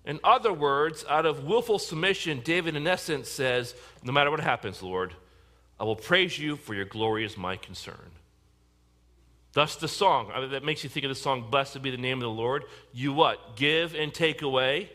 In 0.05 0.19
other 0.23 0.53
words, 0.53 1.05
out 1.09 1.25
of 1.25 1.43
willful 1.43 1.79
submission, 1.79 2.41
David, 2.43 2.75
in 2.75 2.87
essence, 2.87 3.29
says, 3.29 3.75
No 4.03 4.11
matter 4.11 4.31
what 4.31 4.39
happens, 4.39 4.81
Lord, 4.81 5.13
I 5.79 5.83
will 5.83 5.95
praise 5.95 6.37
you, 6.39 6.55
for 6.55 6.73
your 6.73 6.85
glory 6.85 7.25
is 7.25 7.37
my 7.37 7.57
concern. 7.57 8.11
Thus, 9.53 9.75
the 9.75 9.87
song 9.87 10.31
uh, 10.33 10.47
that 10.47 10.63
makes 10.63 10.83
you 10.83 10.89
think 10.89 11.05
of 11.05 11.09
the 11.09 11.15
song, 11.15 11.49
Blessed 11.49 11.81
be 11.81 11.91
the 11.91 11.97
name 11.97 12.17
of 12.17 12.23
the 12.23 12.29
Lord. 12.29 12.63
You 12.93 13.13
what? 13.13 13.55
Give 13.55 13.95
and 13.95 14.13
take 14.13 14.41
away. 14.41 14.89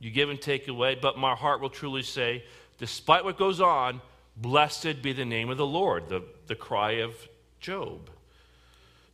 You 0.00 0.10
give 0.10 0.30
and 0.30 0.40
take 0.40 0.66
away, 0.68 0.96
but 1.00 1.18
my 1.18 1.34
heart 1.34 1.60
will 1.60 1.70
truly 1.70 2.02
say, 2.02 2.44
despite 2.78 3.24
what 3.24 3.38
goes 3.38 3.60
on, 3.60 4.00
blessed 4.36 5.02
be 5.02 5.12
the 5.12 5.24
name 5.24 5.50
of 5.50 5.58
the 5.58 5.66
Lord, 5.66 6.08
the, 6.08 6.24
the 6.46 6.56
cry 6.56 7.02
of 7.02 7.14
Job. 7.60 8.10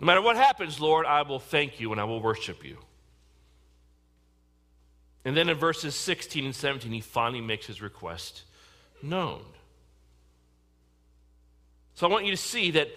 No 0.00 0.06
matter 0.06 0.22
what 0.22 0.36
happens, 0.36 0.80
Lord, 0.80 1.04
I 1.04 1.22
will 1.22 1.40
thank 1.40 1.80
you 1.80 1.92
and 1.92 2.00
I 2.00 2.04
will 2.04 2.22
worship 2.22 2.64
you. 2.64 2.78
And 5.28 5.36
then 5.36 5.50
in 5.50 5.58
verses 5.58 5.94
16 5.94 6.46
and 6.46 6.54
17, 6.54 6.90
he 6.90 7.02
finally 7.02 7.42
makes 7.42 7.66
his 7.66 7.82
request 7.82 8.44
known. 9.02 9.42
So 11.96 12.06
I 12.06 12.10
want 12.10 12.24
you 12.24 12.30
to 12.30 12.36
see 12.38 12.70
that 12.70 12.88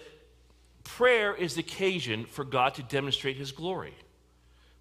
prayer 0.82 1.34
is 1.34 1.56
the 1.56 1.60
occasion 1.60 2.24
for 2.24 2.46
God 2.46 2.72
to 2.76 2.82
demonstrate 2.84 3.36
his 3.36 3.52
glory. 3.52 3.92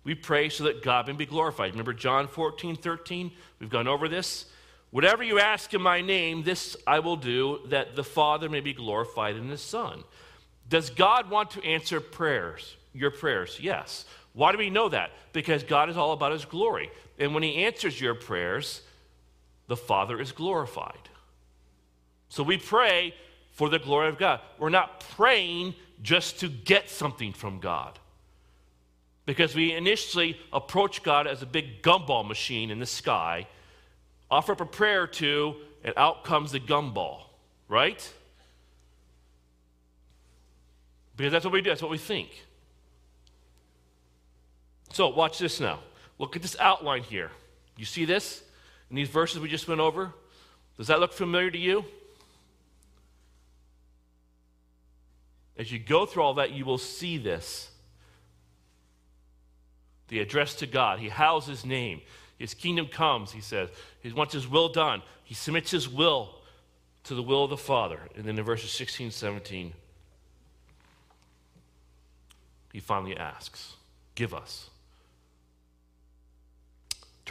We 0.05 0.15
pray 0.15 0.47
so 0.47 0.63
that 0.63 0.81
God 0.81 1.07
may 1.07 1.13
be 1.13 1.25
glorified. 1.25 1.71
Remember 1.71 1.91
John 1.91 2.29
14, 2.29 2.77
13? 2.77 3.31
We've 3.59 3.69
gone 3.69 3.85
over 3.85 4.07
this. 4.07 4.45
Whatever 4.91 5.21
you 5.21 5.37
ask 5.37 5.73
in 5.73 5.81
my 5.81 5.99
name, 5.99 6.43
this 6.43 6.77
I 6.87 6.99
will 6.99 7.17
do, 7.17 7.59
that 7.65 7.97
the 7.97 8.03
Father 8.05 8.47
may 8.47 8.61
be 8.61 8.71
glorified 8.71 9.35
in 9.35 9.49
the 9.49 9.57
Son. 9.57 10.05
Does 10.69 10.89
God 10.89 11.29
want 11.29 11.51
to 11.51 11.63
answer 11.65 11.99
prayers, 11.99 12.77
your 12.93 13.11
prayers? 13.11 13.59
Yes. 13.61 14.05
Why 14.33 14.51
do 14.51 14.57
we 14.57 14.69
know 14.69 14.89
that? 14.89 15.11
Because 15.33 15.63
God 15.63 15.89
is 15.89 15.97
all 15.97 16.13
about 16.13 16.31
his 16.31 16.45
glory. 16.45 16.89
And 17.19 17.33
when 17.33 17.43
he 17.43 17.65
answers 17.65 17.99
your 17.99 18.15
prayers, 18.15 18.81
the 19.67 19.77
Father 19.77 20.19
is 20.19 20.31
glorified. 20.31 21.09
So 22.29 22.43
we 22.43 22.57
pray 22.57 23.13
for 23.51 23.69
the 23.69 23.79
glory 23.79 24.07
of 24.07 24.17
God. 24.17 24.39
We're 24.57 24.69
not 24.69 25.01
praying 25.15 25.75
just 26.01 26.39
to 26.39 26.47
get 26.47 26.89
something 26.89 27.33
from 27.33 27.59
God. 27.59 27.99
Because 29.25 29.53
we 29.53 29.73
initially 29.73 30.39
approach 30.51 31.03
God 31.03 31.27
as 31.27 31.41
a 31.41 31.45
big 31.45 31.83
gumball 31.83 32.27
machine 32.27 32.71
in 32.71 32.79
the 32.79 32.85
sky, 32.85 33.47
offer 34.29 34.53
up 34.53 34.61
a 34.61 34.65
prayer 34.65 35.07
to, 35.07 35.55
and 35.83 35.93
out 35.97 36.23
comes 36.23 36.53
the 36.53 36.59
gumball, 36.59 37.23
right? 37.67 38.11
Because 41.17 41.31
that's 41.31 41.45
what 41.45 41.53
we 41.53 41.61
do, 41.61 41.69
that's 41.69 41.81
what 41.81 41.91
we 41.91 41.97
think. 41.97 42.29
So, 44.93 45.09
watch 45.09 45.39
this 45.39 45.59
now. 45.59 45.79
Look 46.19 46.35
at 46.35 46.41
this 46.41 46.55
outline 46.59 47.03
here. 47.03 47.31
You 47.77 47.85
see 47.85 48.05
this 48.05 48.43
in 48.89 48.95
these 48.95 49.09
verses 49.09 49.39
we 49.39 49.49
just 49.49 49.67
went 49.67 49.81
over? 49.81 50.11
Does 50.77 50.87
that 50.87 50.99
look 50.99 51.13
familiar 51.13 51.49
to 51.49 51.57
you? 51.57 51.85
As 55.57 55.71
you 55.71 55.79
go 55.79 56.05
through 56.05 56.23
all 56.23 56.33
that, 56.35 56.51
you 56.51 56.65
will 56.65 56.77
see 56.77 57.17
this. 57.17 57.69
The 60.07 60.19
address 60.19 60.55
to 60.55 60.67
God. 60.67 60.99
He 60.99 61.09
hallows 61.09 61.45
his 61.45 61.63
name. 61.63 62.01
His 62.37 62.53
kingdom 62.53 62.87
comes, 62.87 63.31
he 63.31 63.41
says. 63.41 63.69
He 64.01 64.11
wants 64.11 64.33
his 64.33 64.47
will 64.47 64.69
done. 64.69 65.03
He 65.23 65.35
submits 65.35 65.71
his 65.71 65.87
will 65.87 66.35
to 67.03 67.13
the 67.13 67.23
will 67.23 67.43
of 67.43 67.49
the 67.51 67.57
Father. 67.57 67.99
And 68.15 68.25
then 68.25 68.37
in 68.37 68.43
verses 68.43 68.71
16, 68.71 69.11
17, 69.11 69.73
he 72.73 72.79
finally 72.79 73.15
asks, 73.15 73.75
Give 74.15 74.33
us. 74.33 74.70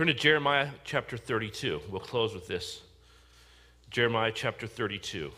Turn 0.00 0.06
to 0.06 0.14
Jeremiah 0.14 0.70
chapter 0.82 1.18
32. 1.18 1.82
We'll 1.90 2.00
close 2.00 2.32
with 2.32 2.46
this. 2.46 2.80
Jeremiah 3.90 4.32
chapter 4.34 4.66
32, 4.66 5.30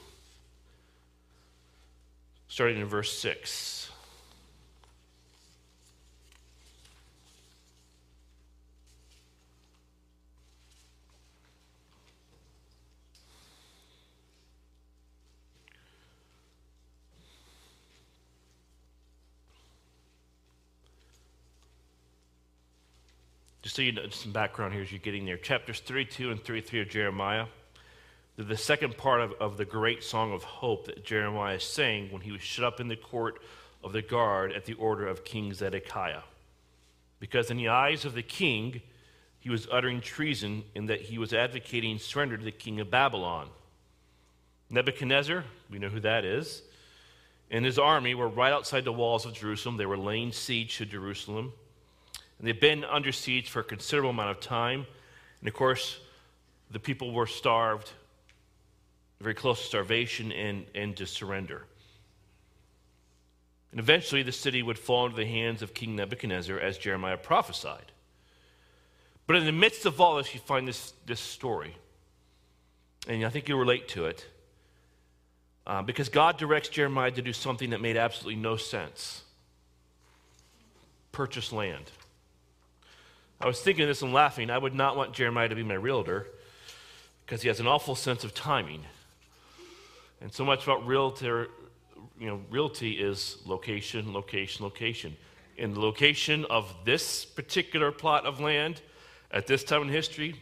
starting 2.46 2.78
in 2.78 2.86
verse 2.86 3.10
6. 3.18 3.90
Just 23.62 23.76
so 23.76 23.82
you 23.82 23.92
know, 23.92 24.08
some 24.10 24.32
background 24.32 24.74
here 24.74 24.82
as 24.82 24.90
you're 24.90 24.98
getting 24.98 25.24
there. 25.24 25.36
Chapters 25.36 25.80
32 25.80 26.32
and 26.32 26.44
33 26.44 26.82
of 26.82 26.88
Jeremiah. 26.90 27.46
They're 28.36 28.44
the 28.44 28.56
second 28.56 28.96
part 28.96 29.20
of, 29.20 29.32
of 29.40 29.56
the 29.56 29.64
great 29.64 30.02
song 30.02 30.32
of 30.32 30.42
hope 30.42 30.86
that 30.86 31.04
Jeremiah 31.04 31.60
sang 31.60 32.10
when 32.10 32.22
he 32.22 32.32
was 32.32 32.40
shut 32.40 32.64
up 32.64 32.80
in 32.80 32.88
the 32.88 32.96
court 32.96 33.40
of 33.84 33.92
the 33.92 34.02
guard 34.02 34.52
at 34.52 34.64
the 34.64 34.74
order 34.74 35.06
of 35.06 35.24
King 35.24 35.54
Zedekiah. 35.54 36.22
Because 37.20 37.50
in 37.50 37.56
the 37.56 37.68
eyes 37.68 38.04
of 38.04 38.14
the 38.14 38.22
king, 38.22 38.80
he 39.38 39.50
was 39.50 39.68
uttering 39.70 40.00
treason 40.00 40.64
in 40.74 40.86
that 40.86 41.02
he 41.02 41.18
was 41.18 41.32
advocating 41.32 41.98
surrender 41.98 42.36
to 42.36 42.44
the 42.44 42.50
king 42.50 42.80
of 42.80 42.90
Babylon. 42.90 43.48
Nebuchadnezzar, 44.70 45.44
we 45.70 45.78
know 45.78 45.88
who 45.88 46.00
that 46.00 46.24
is, 46.24 46.62
and 47.50 47.64
his 47.64 47.78
army 47.78 48.14
were 48.14 48.28
right 48.28 48.52
outside 48.52 48.84
the 48.84 48.92
walls 48.92 49.26
of 49.26 49.34
Jerusalem. 49.34 49.76
They 49.76 49.86
were 49.86 49.98
laying 49.98 50.32
siege 50.32 50.78
to 50.78 50.86
Jerusalem. 50.86 51.52
And 52.42 52.48
they've 52.48 52.60
been 52.60 52.84
under 52.84 53.12
siege 53.12 53.50
for 53.50 53.60
a 53.60 53.64
considerable 53.64 54.10
amount 54.10 54.30
of 54.30 54.40
time. 54.40 54.84
And 55.38 55.48
of 55.48 55.54
course, 55.54 56.00
the 56.72 56.80
people 56.80 57.12
were 57.12 57.28
starved, 57.28 57.92
very 59.20 59.34
close 59.34 59.60
to 59.60 59.66
starvation 59.66 60.32
and, 60.32 60.66
and 60.74 60.96
to 60.96 61.06
surrender. 61.06 61.62
And 63.70 63.78
eventually, 63.78 64.24
the 64.24 64.32
city 64.32 64.60
would 64.60 64.76
fall 64.76 65.06
into 65.06 65.16
the 65.16 65.24
hands 65.24 65.62
of 65.62 65.72
King 65.72 65.94
Nebuchadnezzar, 65.94 66.58
as 66.58 66.78
Jeremiah 66.78 67.16
prophesied. 67.16 67.92
But 69.28 69.36
in 69.36 69.46
the 69.46 69.52
midst 69.52 69.86
of 69.86 70.00
all 70.00 70.16
this, 70.16 70.34
you 70.34 70.40
find 70.40 70.66
this, 70.66 70.94
this 71.06 71.20
story. 71.20 71.76
And 73.06 73.24
I 73.24 73.28
think 73.28 73.48
you 73.48 73.56
relate 73.56 73.86
to 73.90 74.06
it. 74.06 74.26
Uh, 75.64 75.80
because 75.80 76.08
God 76.08 76.38
directs 76.38 76.70
Jeremiah 76.70 77.12
to 77.12 77.22
do 77.22 77.32
something 77.32 77.70
that 77.70 77.80
made 77.80 77.96
absolutely 77.96 78.42
no 78.42 78.56
sense 78.56 79.22
purchase 81.12 81.52
land. 81.52 81.84
I 83.42 83.46
was 83.46 83.60
thinking 83.60 83.88
this 83.88 84.02
and 84.02 84.12
laughing. 84.12 84.50
I 84.50 84.58
would 84.58 84.74
not 84.74 84.96
want 84.96 85.14
Jeremiah 85.14 85.48
to 85.48 85.56
be 85.56 85.64
my 85.64 85.74
realtor 85.74 86.28
because 87.26 87.42
he 87.42 87.48
has 87.48 87.58
an 87.58 87.66
awful 87.66 87.96
sense 87.96 88.22
of 88.22 88.34
timing. 88.34 88.84
And 90.20 90.32
so 90.32 90.44
much 90.44 90.62
about 90.62 90.86
realtor, 90.86 91.48
you 92.20 92.28
know, 92.28 92.40
realty 92.50 92.92
is 92.92 93.38
location, 93.44 94.12
location, 94.12 94.64
location. 94.64 95.16
In 95.56 95.74
the 95.74 95.80
location 95.80 96.44
of 96.50 96.72
this 96.84 97.24
particular 97.24 97.90
plot 97.90 98.26
of 98.26 98.38
land 98.38 98.80
at 99.32 99.48
this 99.48 99.64
time 99.64 99.82
in 99.82 99.88
history, 99.88 100.36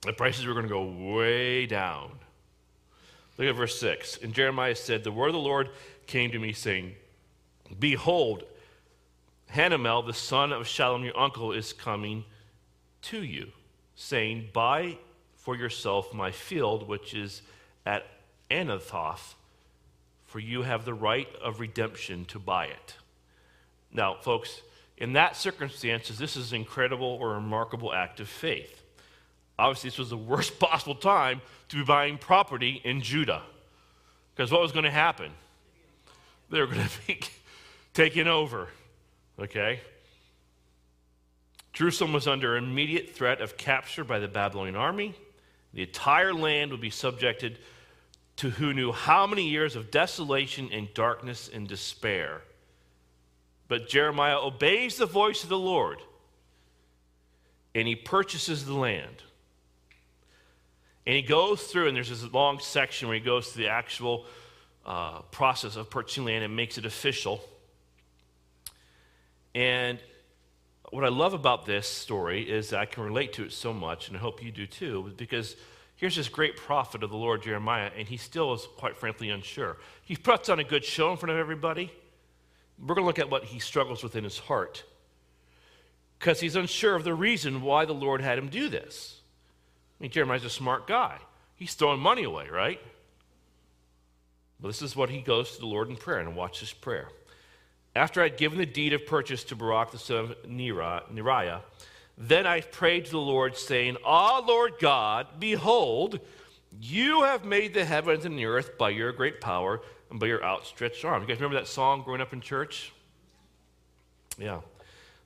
the 0.00 0.12
prices 0.12 0.46
were 0.46 0.52
going 0.52 0.66
to 0.66 0.68
go 0.68 1.14
way 1.14 1.64
down. 1.66 2.10
Look 3.38 3.46
at 3.46 3.54
verse 3.54 3.78
6. 3.78 4.18
And 4.24 4.34
Jeremiah 4.34 4.74
said, 4.74 5.04
The 5.04 5.12
word 5.12 5.28
of 5.28 5.34
the 5.34 5.38
Lord 5.38 5.70
came 6.08 6.32
to 6.32 6.40
me, 6.40 6.52
saying, 6.52 6.96
Behold, 7.78 8.42
Hanamel, 9.56 10.04
the 10.04 10.12
son 10.12 10.52
of 10.52 10.64
Shallum, 10.64 11.02
your 11.02 11.18
uncle, 11.18 11.50
is 11.50 11.72
coming 11.72 12.24
to 13.02 13.24
you, 13.24 13.48
saying, 13.94 14.50
Buy 14.52 14.98
for 15.34 15.56
yourself 15.56 16.12
my 16.12 16.30
field, 16.30 16.86
which 16.86 17.14
is 17.14 17.40
at 17.86 18.04
Anathoth, 18.50 19.34
for 20.26 20.40
you 20.40 20.62
have 20.62 20.84
the 20.84 20.92
right 20.92 21.28
of 21.42 21.58
redemption 21.58 22.26
to 22.26 22.38
buy 22.38 22.66
it. 22.66 22.96
Now, 23.90 24.16
folks, 24.20 24.60
in 24.98 25.14
that 25.14 25.36
circumstances, 25.36 26.18
this 26.18 26.36
is 26.36 26.52
an 26.52 26.58
incredible 26.58 27.16
or 27.18 27.30
remarkable 27.30 27.94
act 27.94 28.20
of 28.20 28.28
faith. 28.28 28.82
Obviously, 29.58 29.88
this 29.88 29.98
was 29.98 30.10
the 30.10 30.16
worst 30.34 30.58
possible 30.58 30.94
time 30.94 31.40
to 31.70 31.76
be 31.76 31.82
buying 31.82 32.18
property 32.18 32.82
in 32.84 33.00
Judah. 33.00 33.42
Because 34.34 34.52
what 34.52 34.60
was 34.60 34.72
going 34.72 34.84
to 34.84 34.90
happen? 34.90 35.32
They 36.50 36.60
were 36.60 36.66
going 36.66 36.86
to 36.86 37.06
be 37.06 37.20
taken 37.94 38.28
over. 38.28 38.68
Okay? 39.38 39.80
Jerusalem 41.72 42.12
was 42.12 42.26
under 42.26 42.56
immediate 42.56 43.14
threat 43.14 43.40
of 43.40 43.56
capture 43.56 44.04
by 44.04 44.18
the 44.18 44.28
Babylonian 44.28 44.76
army. 44.76 45.14
The 45.74 45.82
entire 45.82 46.32
land 46.32 46.70
would 46.70 46.80
be 46.80 46.90
subjected 46.90 47.58
to 48.36 48.50
who 48.50 48.72
knew 48.72 48.92
how 48.92 49.26
many 49.26 49.48
years 49.48 49.76
of 49.76 49.90
desolation 49.90 50.70
and 50.72 50.92
darkness 50.94 51.50
and 51.52 51.68
despair. 51.68 52.42
But 53.68 53.88
Jeremiah 53.88 54.38
obeys 54.38 54.96
the 54.96 55.06
voice 55.06 55.42
of 55.42 55.48
the 55.48 55.58
Lord 55.58 55.98
and 57.76 57.86
he 57.86 57.94
purchases 57.94 58.64
the 58.64 58.72
land. 58.72 59.22
And 61.04 61.14
he 61.14 61.20
goes 61.20 61.62
through, 61.62 61.88
and 61.88 61.96
there's 61.96 62.08
this 62.08 62.24
long 62.32 62.58
section 62.58 63.06
where 63.06 63.14
he 63.16 63.22
goes 63.22 63.48
through 63.48 63.64
the 63.64 63.70
actual 63.70 64.24
uh, 64.86 65.20
process 65.30 65.76
of 65.76 65.90
purchasing 65.90 66.24
land 66.24 66.42
and 66.42 66.56
makes 66.56 66.78
it 66.78 66.86
official. 66.86 67.44
And 69.56 69.98
what 70.90 71.02
I 71.02 71.08
love 71.08 71.32
about 71.32 71.64
this 71.64 71.88
story 71.88 72.42
is 72.42 72.68
that 72.70 72.80
I 72.80 72.84
can 72.84 73.02
relate 73.02 73.32
to 73.34 73.44
it 73.44 73.52
so 73.52 73.72
much, 73.72 74.08
and 74.08 74.16
I 74.16 74.20
hope 74.20 74.42
you 74.42 74.52
do 74.52 74.66
too, 74.66 75.14
because 75.16 75.56
here's 75.96 76.14
this 76.14 76.28
great 76.28 76.58
prophet 76.58 77.02
of 77.02 77.08
the 77.08 77.16
Lord, 77.16 77.42
Jeremiah, 77.42 77.90
and 77.96 78.06
he 78.06 78.18
still 78.18 78.52
is 78.52 78.68
quite 78.76 78.98
frankly 78.98 79.30
unsure. 79.30 79.78
He 80.02 80.14
puts 80.14 80.50
on 80.50 80.58
a 80.58 80.64
good 80.64 80.84
show 80.84 81.10
in 81.10 81.16
front 81.16 81.32
of 81.32 81.38
everybody. 81.38 81.90
We're 82.78 82.94
going 82.94 83.04
to 83.04 83.06
look 83.06 83.18
at 83.18 83.30
what 83.30 83.44
he 83.44 83.58
struggles 83.58 84.02
with 84.02 84.14
in 84.14 84.24
his 84.24 84.38
heart 84.38 84.84
because 86.18 86.38
he's 86.40 86.54
unsure 86.54 86.94
of 86.94 87.04
the 87.04 87.14
reason 87.14 87.62
why 87.62 87.86
the 87.86 87.94
Lord 87.94 88.20
had 88.20 88.36
him 88.36 88.48
do 88.48 88.68
this. 88.68 89.22
I 89.98 90.02
mean, 90.02 90.10
Jeremiah's 90.10 90.44
a 90.44 90.50
smart 90.50 90.86
guy. 90.86 91.16
He's 91.54 91.72
throwing 91.72 92.00
money 92.00 92.24
away, 92.24 92.48
right? 92.50 92.80
But 94.60 94.68
this 94.68 94.82
is 94.82 94.94
what 94.94 95.08
he 95.08 95.22
goes 95.22 95.52
to 95.52 95.60
the 95.60 95.66
Lord 95.66 95.88
in 95.88 95.96
prayer, 95.96 96.18
and 96.18 96.36
watch 96.36 96.60
this 96.60 96.74
prayer. 96.74 97.08
After 97.96 98.20
I 98.20 98.24
had 98.24 98.36
given 98.36 98.58
the 98.58 98.66
deed 98.66 98.92
of 98.92 99.06
purchase 99.06 99.42
to 99.44 99.56
Baruch 99.56 99.90
the 99.90 99.98
son 99.98 100.16
of 100.26 100.42
Neriah, 100.44 101.62
Then 102.18 102.46
I 102.46 102.60
prayed 102.60 103.06
to 103.06 103.10
the 103.10 103.18
Lord, 103.18 103.56
saying, 103.56 103.96
Ah, 104.04 104.44
Lord 104.46 104.74
God, 104.78 105.40
behold, 105.40 106.20
you 106.78 107.22
have 107.22 107.46
made 107.46 107.72
the 107.72 107.86
heavens 107.86 108.26
and 108.26 108.38
the 108.38 108.44
earth 108.44 108.76
by 108.76 108.90
your 108.90 109.12
great 109.12 109.40
power 109.40 109.80
and 110.10 110.20
by 110.20 110.26
your 110.26 110.44
outstretched 110.44 111.06
arm. 111.06 111.22
You 111.22 111.28
guys 111.28 111.38
remember 111.38 111.56
that 111.56 111.68
song 111.68 112.02
growing 112.02 112.20
up 112.20 112.34
in 112.34 112.42
church? 112.42 112.92
Yeah. 114.36 114.60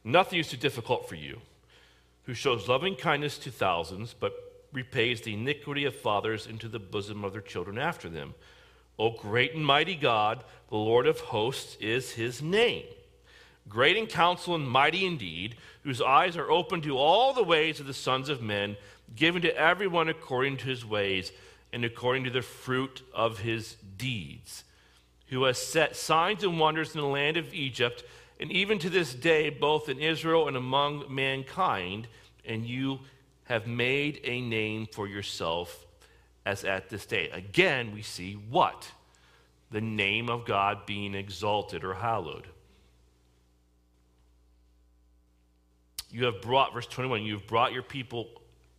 Nothing 0.05 0.39
is 0.39 0.49
too 0.49 0.57
difficult 0.57 1.09
for 1.09 1.17
you, 1.17 1.41
who 2.23 2.35
shows 2.35 2.69
loving 2.69 2.95
kindness 2.95 3.37
to 3.39 3.51
thousands, 3.51 4.15
but 4.19 4.33
repays 4.73 5.23
the 5.23 5.35
iniquity 5.35 5.87
of 5.87 5.97
fathers 5.97 6.47
into 6.47 6.69
the 6.69 6.79
bosom 6.79 7.25
of 7.25 7.33
their 7.33 7.43
children 7.43 7.79
after 7.79 8.09
them. 8.09 8.35
O 9.01 9.09
great 9.09 9.55
and 9.55 9.65
mighty 9.65 9.95
God, 9.95 10.45
the 10.69 10.77
Lord 10.77 11.07
of 11.07 11.21
hosts 11.21 11.79
is 11.81 12.13
his 12.13 12.43
name. 12.43 12.85
Great 13.67 13.97
in 13.97 14.07
counsel 14.07 14.55
and 14.55 14.69
mighty 14.69 15.07
indeed, 15.07 15.57
whose 15.85 16.03
eyes 16.03 16.37
are 16.37 16.51
open 16.51 16.83
to 16.83 16.99
all 16.99 17.33
the 17.33 17.43
ways 17.43 17.81
of 17.81 17.87
the 17.87 17.95
sons 17.95 18.29
of 18.29 18.43
men, 18.43 18.77
given 19.17 19.41
to 19.41 19.57
everyone 19.57 20.11
according 20.11 20.59
to 20.59 20.67
his 20.67 20.85
ways 20.85 21.33
and 21.73 21.83
according 21.83 22.25
to 22.25 22.31
the 22.31 22.43
fruit 22.43 23.01
of 23.15 23.39
his 23.39 23.77
deeds, 23.97 24.65
who 25.29 25.45
has 25.45 25.57
set 25.57 25.97
signs 25.97 26.45
and 26.45 26.61
wonders 26.61 26.95
in 26.95 27.01
the 27.01 27.07
land 27.07 27.39
of 27.39 27.55
Egypt, 27.55 28.05
and 28.39 28.53
even 28.53 28.79
to 28.79 28.91
this 28.91 29.15
day, 29.15 29.49
both 29.49 29.89
in 29.89 29.99
Israel 29.99 30.47
and 30.47 30.59
among 30.59 31.07
mankind, 31.09 32.07
and 32.45 32.67
you 32.67 33.01
have 33.45 33.67
made 33.67 34.21
a 34.25 34.43
name 34.43 34.87
for 34.87 35.09
yourself 35.09 35.87
as 36.45 36.65
at 36.65 36.89
this 36.89 37.07
day. 37.07 37.29
Again, 37.31 37.93
we 37.93 38.03
see 38.03 38.35
what? 38.35 38.91
The 39.71 39.81
name 39.81 40.29
of 40.29 40.45
God 40.45 40.87
being 40.87 41.15
exalted 41.15 41.85
or 41.85 41.95
hallowed. 41.95 42.47
You 46.11 46.25
have 46.25 46.43
brought, 46.43 46.75
verse 46.75 46.87
21, 46.87 47.23
you 47.23 47.35
have 47.35 47.47
brought 47.47 47.73
your 47.73 47.85
people 47.85 48.29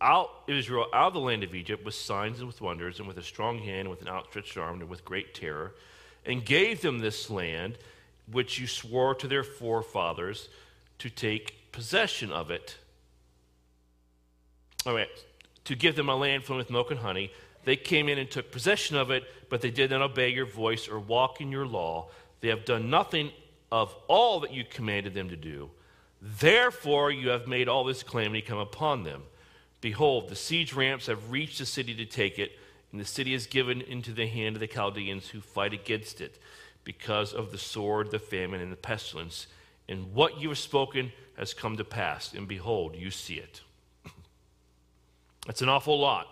out, 0.00 0.28
Israel, 0.48 0.86
out 0.92 1.08
of 1.08 1.14
the 1.14 1.20
land 1.20 1.44
of 1.44 1.54
Egypt 1.54 1.84
with 1.84 1.94
signs 1.94 2.38
and 2.38 2.46
with 2.46 2.60
wonders, 2.60 2.98
and 2.98 3.08
with 3.08 3.16
a 3.16 3.22
strong 3.22 3.58
hand, 3.58 3.80
and 3.80 3.90
with 3.90 4.02
an 4.02 4.08
outstretched 4.08 4.56
arm, 4.58 4.80
and 4.80 4.90
with 4.90 5.04
great 5.04 5.34
terror, 5.34 5.74
and 6.26 6.44
gave 6.44 6.82
them 6.82 6.98
this 6.98 7.30
land 7.30 7.78
which 8.30 8.58
you 8.58 8.66
swore 8.66 9.14
to 9.14 9.26
their 9.26 9.44
forefathers 9.44 10.48
to 10.98 11.08
take 11.08 11.72
possession 11.72 12.30
of 12.30 12.50
it. 12.50 12.76
All 14.84 14.94
right, 14.94 15.08
to 15.64 15.74
give 15.74 15.96
them 15.96 16.08
a 16.08 16.16
land 16.16 16.44
flowing 16.44 16.58
with 16.58 16.70
milk 16.70 16.90
and 16.90 17.00
honey. 17.00 17.32
They 17.64 17.76
came 17.76 18.08
in 18.08 18.18
and 18.18 18.30
took 18.30 18.50
possession 18.50 18.96
of 18.96 19.10
it, 19.10 19.24
but 19.48 19.60
they 19.60 19.70
did 19.70 19.90
not 19.90 20.02
obey 20.02 20.30
your 20.30 20.46
voice 20.46 20.88
or 20.88 20.98
walk 20.98 21.40
in 21.40 21.52
your 21.52 21.66
law. 21.66 22.08
They 22.40 22.48
have 22.48 22.64
done 22.64 22.90
nothing 22.90 23.30
of 23.70 23.94
all 24.08 24.40
that 24.40 24.52
you 24.52 24.64
commanded 24.64 25.14
them 25.14 25.28
to 25.28 25.36
do. 25.36 25.70
Therefore, 26.20 27.10
you 27.10 27.30
have 27.30 27.48
made 27.48 27.68
all 27.68 27.84
this 27.84 28.02
calamity 28.02 28.42
come 28.42 28.58
upon 28.58 29.04
them. 29.04 29.22
Behold, 29.80 30.28
the 30.28 30.36
siege 30.36 30.72
ramps 30.72 31.06
have 31.06 31.30
reached 31.30 31.58
the 31.58 31.66
city 31.66 31.94
to 31.94 32.04
take 32.04 32.38
it, 32.38 32.52
and 32.92 33.00
the 33.00 33.04
city 33.04 33.34
is 33.34 33.46
given 33.46 33.80
into 33.80 34.12
the 34.12 34.26
hand 34.26 34.56
of 34.56 34.60
the 34.60 34.68
Chaldeans 34.68 35.28
who 35.28 35.40
fight 35.40 35.72
against 35.72 36.20
it 36.20 36.38
because 36.84 37.32
of 37.32 37.50
the 37.50 37.58
sword, 37.58 38.10
the 38.10 38.18
famine, 38.18 38.60
and 38.60 38.70
the 38.70 38.76
pestilence. 38.76 39.46
And 39.88 40.14
what 40.14 40.40
you 40.40 40.50
have 40.50 40.58
spoken 40.58 41.12
has 41.36 41.54
come 41.54 41.76
to 41.76 41.84
pass, 41.84 42.32
and 42.32 42.46
behold, 42.46 42.94
you 42.94 43.10
see 43.10 43.34
it. 43.34 43.62
That's 45.46 45.62
an 45.62 45.68
awful 45.68 45.98
lot. 45.98 46.28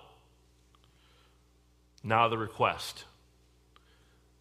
Now, 2.02 2.28
the 2.28 2.38
request. 2.38 3.04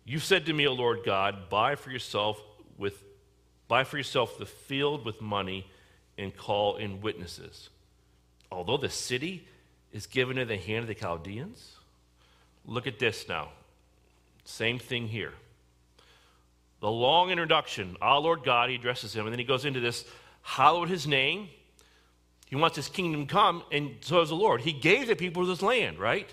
You 0.06 0.20
said 0.20 0.46
to 0.46 0.54
me, 0.54 0.68
O 0.68 0.74
Lord 0.74 1.00
God, 1.06 1.50
buy 1.50 1.76
for 1.76 1.92
yourself 1.92 2.42
with 2.78 3.04
Buy 3.70 3.84
for 3.84 3.98
yourself 3.98 4.38
the 4.38 4.48
field 4.48 5.06
with 5.06 5.22
money 5.22 5.66
and 6.18 6.36
call 6.36 6.76
in 6.78 7.02
witnesses. 7.02 7.70
Although 8.52 8.78
the 8.78 8.90
city 8.90 9.48
is 9.94 10.08
given 10.08 10.40
in 10.40 10.48
the 10.48 10.58
hand 10.58 10.80
of 10.80 10.88
the 10.88 10.96
Chaldeans, 10.96 11.76
look 12.66 12.88
at 12.88 12.98
this 12.98 13.30
now. 13.30 13.50
Same 14.44 14.80
thing 14.80 15.08
here. 15.08 15.34
The 16.80 16.90
long 16.90 17.30
introduction, 17.30 17.96
our 18.02 18.20
Lord 18.20 18.44
God, 18.44 18.70
he 18.70 18.76
addresses 18.76 19.16
him, 19.16 19.28
and 19.28 19.32
then 19.32 19.40
he 19.40 19.46
goes 19.46 19.66
into 19.66 19.80
this, 19.80 20.04
hallowed 20.42 20.90
his 20.90 21.06
name. 21.06 21.50
He 22.48 22.56
wants 22.56 22.76
his 22.76 22.90
kingdom 22.90 23.28
come, 23.28 23.62
and 23.72 23.98
so 24.02 24.22
is 24.22 24.30
the 24.30 24.36
Lord. 24.36 24.62
He 24.62 24.74
gave 24.74 25.08
the 25.08 25.16
people 25.16 25.46
this 25.46 25.62
land, 25.62 26.00
right? 26.00 26.28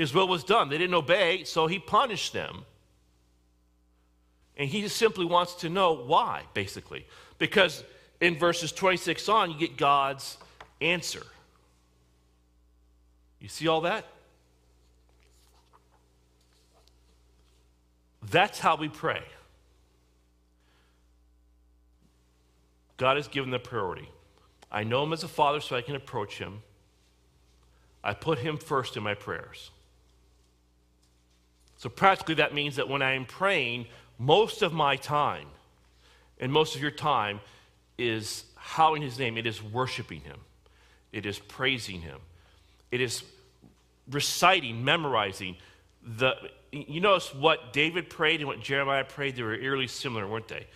His 0.00 0.14
will 0.14 0.28
was 0.28 0.44
done. 0.44 0.70
They 0.70 0.78
didn't 0.78 0.94
obey, 0.94 1.44
so 1.44 1.66
he 1.66 1.78
punished 1.78 2.32
them. 2.32 2.64
And 4.56 4.66
he 4.66 4.80
just 4.80 4.96
simply 4.96 5.26
wants 5.26 5.56
to 5.56 5.68
know 5.68 5.92
why, 5.92 6.44
basically. 6.54 7.06
Because 7.36 7.84
in 8.18 8.38
verses 8.38 8.72
26 8.72 9.28
on, 9.28 9.50
you 9.50 9.58
get 9.58 9.76
God's 9.76 10.38
answer. 10.80 11.26
You 13.40 13.48
see 13.48 13.68
all 13.68 13.82
that? 13.82 14.06
That's 18.22 18.58
how 18.58 18.76
we 18.76 18.88
pray. 18.88 19.20
God 22.96 23.18
has 23.18 23.28
given 23.28 23.50
the 23.50 23.58
priority. 23.58 24.08
I 24.72 24.82
know 24.82 25.04
him 25.04 25.12
as 25.12 25.24
a 25.24 25.28
father 25.28 25.60
so 25.60 25.76
I 25.76 25.82
can 25.82 25.94
approach 25.94 26.38
him. 26.38 26.62
I 28.02 28.14
put 28.14 28.38
him 28.38 28.56
first 28.56 28.96
in 28.96 29.02
my 29.02 29.12
prayers. 29.12 29.70
So, 31.80 31.88
practically, 31.88 32.34
that 32.34 32.52
means 32.52 32.76
that 32.76 32.90
when 32.90 33.00
I 33.00 33.12
am 33.12 33.24
praying, 33.24 33.86
most 34.18 34.60
of 34.60 34.74
my 34.74 34.96
time 34.96 35.46
and 36.38 36.52
most 36.52 36.76
of 36.76 36.82
your 36.82 36.90
time 36.90 37.40
is 37.96 38.44
hallowing 38.54 39.00
his 39.00 39.18
name. 39.18 39.38
It 39.38 39.46
is 39.46 39.62
worshiping 39.62 40.20
him, 40.20 40.36
it 41.10 41.24
is 41.24 41.38
praising 41.38 42.02
him, 42.02 42.18
it 42.90 43.00
is 43.00 43.22
reciting, 44.10 44.84
memorizing. 44.84 45.56
The, 46.18 46.34
you 46.70 47.00
notice 47.00 47.34
what 47.34 47.72
David 47.72 48.10
prayed 48.10 48.40
and 48.40 48.46
what 48.46 48.60
Jeremiah 48.60 49.04
prayed, 49.04 49.36
they 49.36 49.42
were 49.42 49.54
eerily 49.54 49.86
similar, 49.86 50.26
weren't 50.28 50.48
they? 50.48 50.66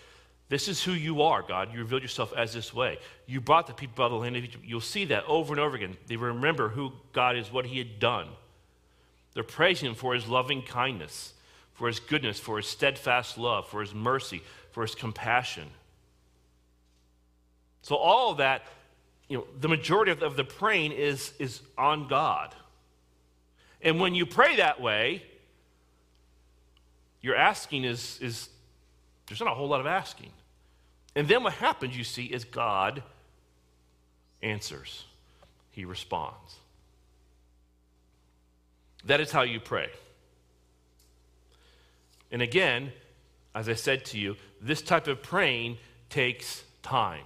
This 0.49 0.69
is 0.69 0.83
who 0.83 0.93
you 0.93 1.21
are, 1.21 1.43
God. 1.43 1.71
You 1.71 1.81
revealed 1.81 2.01
yourself 2.01 2.33
as 2.35 2.55
this 2.55 2.73
way. 2.73 2.99
You 3.27 3.43
brought 3.43 3.67
the 3.67 3.75
people 3.75 4.03
out 4.03 4.07
of 4.07 4.13
the 4.13 4.19
land 4.21 4.37
of 4.37 4.45
Egypt. 4.45 4.65
You'll 4.67 4.81
see 4.81 5.05
that 5.07 5.25
over 5.27 5.53
and 5.53 5.61
over 5.61 5.77
again. 5.77 5.99
They 6.07 6.17
remember 6.17 6.71
who 6.71 6.93
God 7.13 7.37
is, 7.37 7.53
what 7.53 7.67
He 7.67 7.77
had 7.77 7.99
done. 7.99 8.29
They're 9.35 9.43
praising 9.43 9.91
Him 9.91 9.95
for 9.95 10.15
His 10.15 10.27
loving 10.27 10.63
kindness 10.63 11.35
for 11.75 11.89
his 11.89 12.01
goodness, 12.01 12.39
for 12.39 12.57
his 12.57 12.67
steadfast 12.67 13.37
love, 13.37 13.69
for 13.69 13.81
his 13.81 13.93
mercy, 13.95 14.43
for 14.71 14.83
his 14.83 14.95
compassion. 14.95 15.69
So, 17.83 17.97
all 17.97 18.31
of 18.31 18.39
that, 18.39 18.63
you 19.29 19.39
know, 19.39 19.47
the 19.61 19.69
majority 19.69 20.13
of, 20.13 20.37
the 20.37 20.45
praying 20.45 20.93
is, 20.93 21.33
is 21.39 21.61
on 21.77 22.09
God. 22.09 22.55
And 23.83 24.01
when 24.01 24.15
you 24.15 24.25
pray 24.25 24.57
that 24.57 24.81
way, 24.81 25.23
your 27.21 27.35
asking 27.37 27.85
is, 27.85 28.19
is 28.23 28.49
there's 29.27 29.41
not 29.41 29.51
a 29.51 29.55
whole 29.55 29.69
lot 29.69 29.81
of 29.81 29.87
asking. 29.87 30.31
And 31.17 31.29
then 31.29 31.43
what 31.43 31.55
happens, 31.55 31.97
you 31.97 32.05
see, 32.05 32.25
is 32.25 32.45
God 32.45 33.03
answers, 34.43 35.05
He 35.71 35.85
responds. 35.85 36.57
That 39.07 39.21
is 39.21 39.31
how 39.31 39.43
you 39.43 39.61
pray. 39.61 39.91
And 42.31 42.43
again, 42.43 42.93
as 43.55 43.69
I 43.69 43.75
said 43.75 44.05
to 44.07 44.19
you, 44.19 44.37
this 44.61 44.83
type 44.83 45.07
of 45.07 45.23
praying 45.23 45.79
takes 46.11 46.65
time 46.83 47.25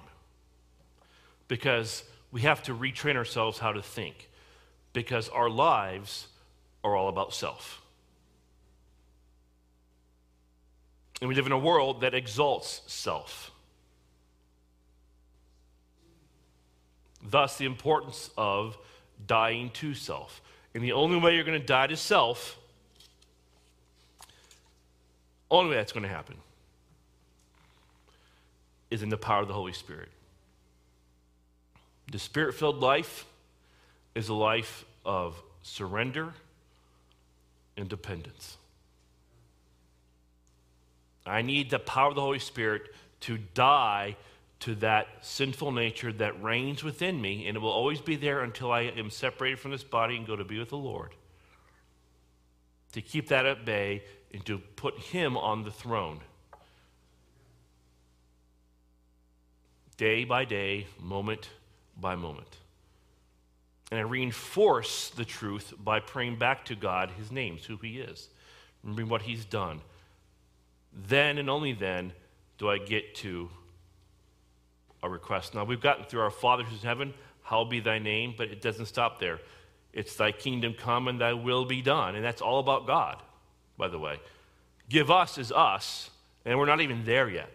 because 1.47 2.05
we 2.31 2.43
have 2.43 2.63
to 2.65 2.75
retrain 2.75 3.17
ourselves 3.17 3.59
how 3.59 3.73
to 3.73 3.83
think 3.83 4.29
because 4.93 5.29
our 5.31 5.49
lives 5.49 6.29
are 6.85 6.95
all 6.95 7.09
about 7.09 7.33
self. 7.33 7.81
And 11.21 11.29
we 11.29 11.35
live 11.35 11.47
in 11.47 11.53
a 11.53 11.59
world 11.59 12.03
that 12.03 12.15
exalts 12.15 12.83
self. 12.87 13.51
Thus, 17.23 17.59
the 17.59 17.65
importance 17.65 18.31
of 18.37 18.79
dying 19.27 19.71
to 19.71 19.95
self. 19.95 20.41
And 20.79 20.85
the 20.85 20.93
only 20.93 21.19
way 21.19 21.35
you're 21.35 21.43
going 21.43 21.61
to 21.61 21.67
die 21.67 21.89
to 21.89 21.97
self 21.97 22.57
only 25.51 25.71
way 25.71 25.75
that's 25.75 25.91
going 25.91 26.05
to 26.05 26.09
happen 26.09 26.37
is 28.89 29.03
in 29.03 29.09
the 29.09 29.17
power 29.17 29.43
of 29.43 29.49
the 29.49 29.55
Holy 29.55 29.73
Spirit. 29.73 30.09
The 32.13 32.21
spirit 32.21 32.55
filled 32.55 32.79
life 32.79 33.27
is 34.15 34.29
a 34.29 34.35
life 34.35 34.85
of 35.05 35.43
surrender 35.63 36.33
and 37.77 37.89
dependence. 37.89 38.57
I 41.27 41.43
need 41.43 41.71
the 41.71 41.81
power 41.81 42.11
of 42.11 42.15
the 42.15 42.21
Holy 42.21 42.39
Spirit 42.39 42.83
to 43.23 43.39
die 43.53 44.15
to 44.61 44.75
that 44.77 45.07
sinful 45.21 45.73
nature 45.73 46.13
that 46.13 46.43
reigns 46.43 46.83
within 46.83 47.21
me, 47.21 47.47
and 47.47 47.57
it 47.57 47.61
will 47.61 47.71
always 47.71 48.01
be 48.01 48.17
there 48.17 48.41
until 48.41 48.73
I 48.73 48.83
am 48.83 49.11
separated 49.11 49.59
from 49.61 49.71
this 49.71 49.85
body 49.85 50.17
and 50.17 50.27
go 50.27 50.37
to 50.37 50.45
be 50.45 50.59
with 50.59 50.71
the 50.71 50.77
Lord. 50.77 51.15
To 52.93 53.01
keep 53.01 53.29
that 53.29 53.47
at 53.47 53.65
bay 53.65 54.03
and 54.33 54.45
to 54.47 54.59
put 54.59 54.99
him 54.99 55.37
on 55.37 55.65
the 55.65 55.71
throne. 55.71 56.21
day 59.99 60.25
by 60.25 60.47
day, 60.47 60.87
moment 60.99 61.51
by 62.01 62.15
moment. 62.15 62.57
And 63.91 64.01
I 64.01 64.05
reinforce 64.05 65.11
the 65.11 65.25
truth 65.25 65.75
by 65.79 66.01
praying 66.01 66.39
back 66.39 66.65
to 66.67 66.77
God 66.77 67.11
his 67.19 67.31
names, 67.31 67.65
who 67.65 67.77
he 67.77 67.99
is, 67.99 68.29
remembering 68.83 69.09
what 69.09 69.23
he's 69.23 69.45
done. 69.45 69.81
Then 70.93 71.37
and 71.37 71.51
only 71.51 71.73
then 71.73 72.13
do 72.59 72.71
I 72.71 72.79
get 72.79 73.15
to 73.17 73.51
a 75.03 75.09
request. 75.09 75.55
Now, 75.55 75.65
we've 75.65 75.81
gotten 75.81 76.05
through 76.05 76.21
our 76.21 76.31
Father 76.31 76.65
who's 76.65 76.83
in 76.83 76.89
heaven, 76.89 77.15
hallowed 77.43 77.71
be 77.71 77.81
thy 77.81 77.99
name, 77.99 78.35
but 78.37 78.49
it 78.49 78.61
doesn't 78.61 78.87
stop 78.87 79.19
there. 79.19 79.41
It's 79.93 80.17
thy 80.17 80.33
kingdom 80.33 80.75
come 80.75 81.09
and 81.09 81.21
thy 81.21 81.33
will 81.33 81.65
be 81.65 81.83
done. 81.83 82.15
And 82.15 82.25
that's 82.25 82.43
all 82.43 82.59
about 82.59 82.87
God, 82.87 83.23
by 83.77 83.89
the 83.89 83.99
way. 83.99 84.19
Give 84.89 85.11
us 85.11 85.39
is 85.39 85.53
us, 85.53 86.11
and 86.45 86.59
we're 86.59 86.67
not 86.67 86.81
even 86.81 87.05
there 87.05 87.29
yet. 87.29 87.53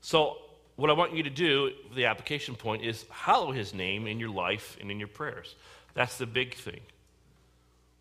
So, 0.00 0.38
what 0.76 0.90
I 0.90 0.92
want 0.92 1.14
you 1.14 1.22
to 1.22 1.30
do, 1.30 1.72
the 1.94 2.04
application 2.04 2.54
point, 2.54 2.84
is 2.84 3.06
hallow 3.10 3.50
his 3.50 3.72
name 3.72 4.06
in 4.06 4.20
your 4.20 4.28
life 4.28 4.76
and 4.80 4.90
in 4.90 4.98
your 4.98 5.08
prayers. 5.08 5.54
That's 5.94 6.18
the 6.18 6.26
big 6.26 6.54
thing. 6.54 6.80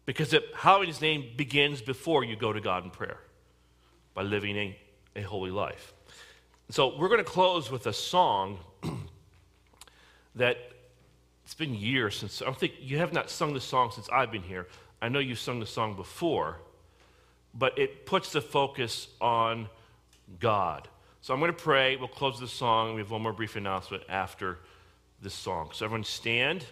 Because 0.06 0.34
it, 0.34 0.44
hallowing 0.54 0.88
his 0.88 1.02
name 1.02 1.32
begins 1.36 1.82
before 1.82 2.24
you 2.24 2.36
go 2.36 2.54
to 2.54 2.62
God 2.62 2.84
in 2.84 2.92
prayer 2.92 3.18
by 4.14 4.22
living 4.22 4.56
a, 4.58 4.78
a 5.16 5.22
holy 5.22 5.52
life. 5.52 5.94
So 6.70 6.98
we're 6.98 7.10
going 7.10 7.24
to 7.24 7.24
close 7.24 7.70
with 7.70 7.86
a 7.88 7.94
song 7.94 8.60
that 10.36 10.58
it's 11.44 11.54
been 11.54 11.76
years 11.76 12.18
since 12.18 12.42
I 12.42 12.46
don't 12.46 12.58
think 12.58 12.74
you 12.82 12.98
have 12.98 13.14
not 13.14 13.30
sung 13.30 13.54
the 13.54 13.62
song 13.62 13.92
since 13.92 14.10
I've 14.12 14.32
been 14.32 14.42
here. 14.42 14.68
I 15.02 15.10
know 15.10 15.20
you've 15.20 15.40
sung 15.40 15.60
the 15.60 15.66
song 15.68 15.96
before, 15.96 16.58
but 17.54 17.78
it 17.78 18.06
puts 18.06 18.32
the 18.32 18.42
focus 18.42 19.08
on 19.22 19.70
God. 20.40 20.88
So 21.22 21.34
I'm 21.34 21.40
going 21.40 21.52
to 21.52 21.58
pray. 21.58 21.96
We'll 21.96 22.08
close 22.08 22.40
the 22.40 22.48
song. 22.48 22.96
We 22.96 23.02
have 23.02 23.12
one 23.12 23.22
more 23.22 23.34
brief 23.34 23.56
announcement 23.56 24.04
after 24.10 24.58
this 25.22 25.34
song. 25.34 25.70
So 25.74 25.86
everyone 25.86 26.04
stand. 26.04 26.66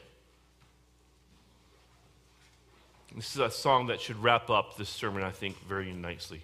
This 3.15 3.35
is 3.35 3.41
a 3.41 3.51
song 3.51 3.87
that 3.87 4.01
should 4.01 4.21
wrap 4.21 4.49
up 4.49 4.75
this 4.75 4.89
sermon, 4.89 5.23
I 5.23 5.29
think, 5.29 5.59
very 5.67 5.91
nicely. 5.91 6.41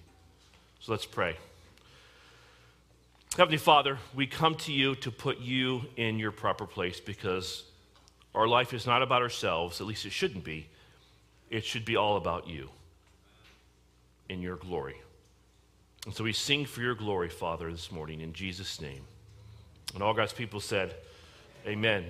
So 0.81 0.91
let's 0.91 1.05
pray. 1.05 1.35
Heavenly 3.37 3.57
Father, 3.57 3.99
we 4.13 4.27
come 4.27 4.55
to 4.55 4.73
you 4.73 4.95
to 4.95 5.11
put 5.11 5.39
you 5.39 5.83
in 5.95 6.19
your 6.19 6.31
proper 6.31 6.65
place 6.65 6.99
because 6.99 7.63
our 8.35 8.47
life 8.47 8.73
is 8.73 8.85
not 8.85 9.01
about 9.01 9.21
ourselves, 9.21 9.79
at 9.79 9.87
least 9.87 10.05
it 10.05 10.11
shouldn't 10.11 10.43
be. 10.43 10.67
It 11.49 11.63
should 11.63 11.85
be 11.85 11.95
all 11.95 12.17
about 12.17 12.47
you 12.47 12.69
in 14.27 14.41
your 14.41 14.55
glory. 14.55 14.97
And 16.05 16.13
so 16.13 16.23
we 16.23 16.33
sing 16.33 16.65
for 16.65 16.81
your 16.81 16.95
glory, 16.95 17.29
Father, 17.29 17.71
this 17.71 17.91
morning 17.91 18.21
in 18.21 18.33
Jesus' 18.33 18.81
name. 18.81 19.01
And 19.93 20.03
all 20.03 20.13
God's 20.13 20.33
people 20.33 20.59
said, 20.59 20.95
Amen. 21.67 22.05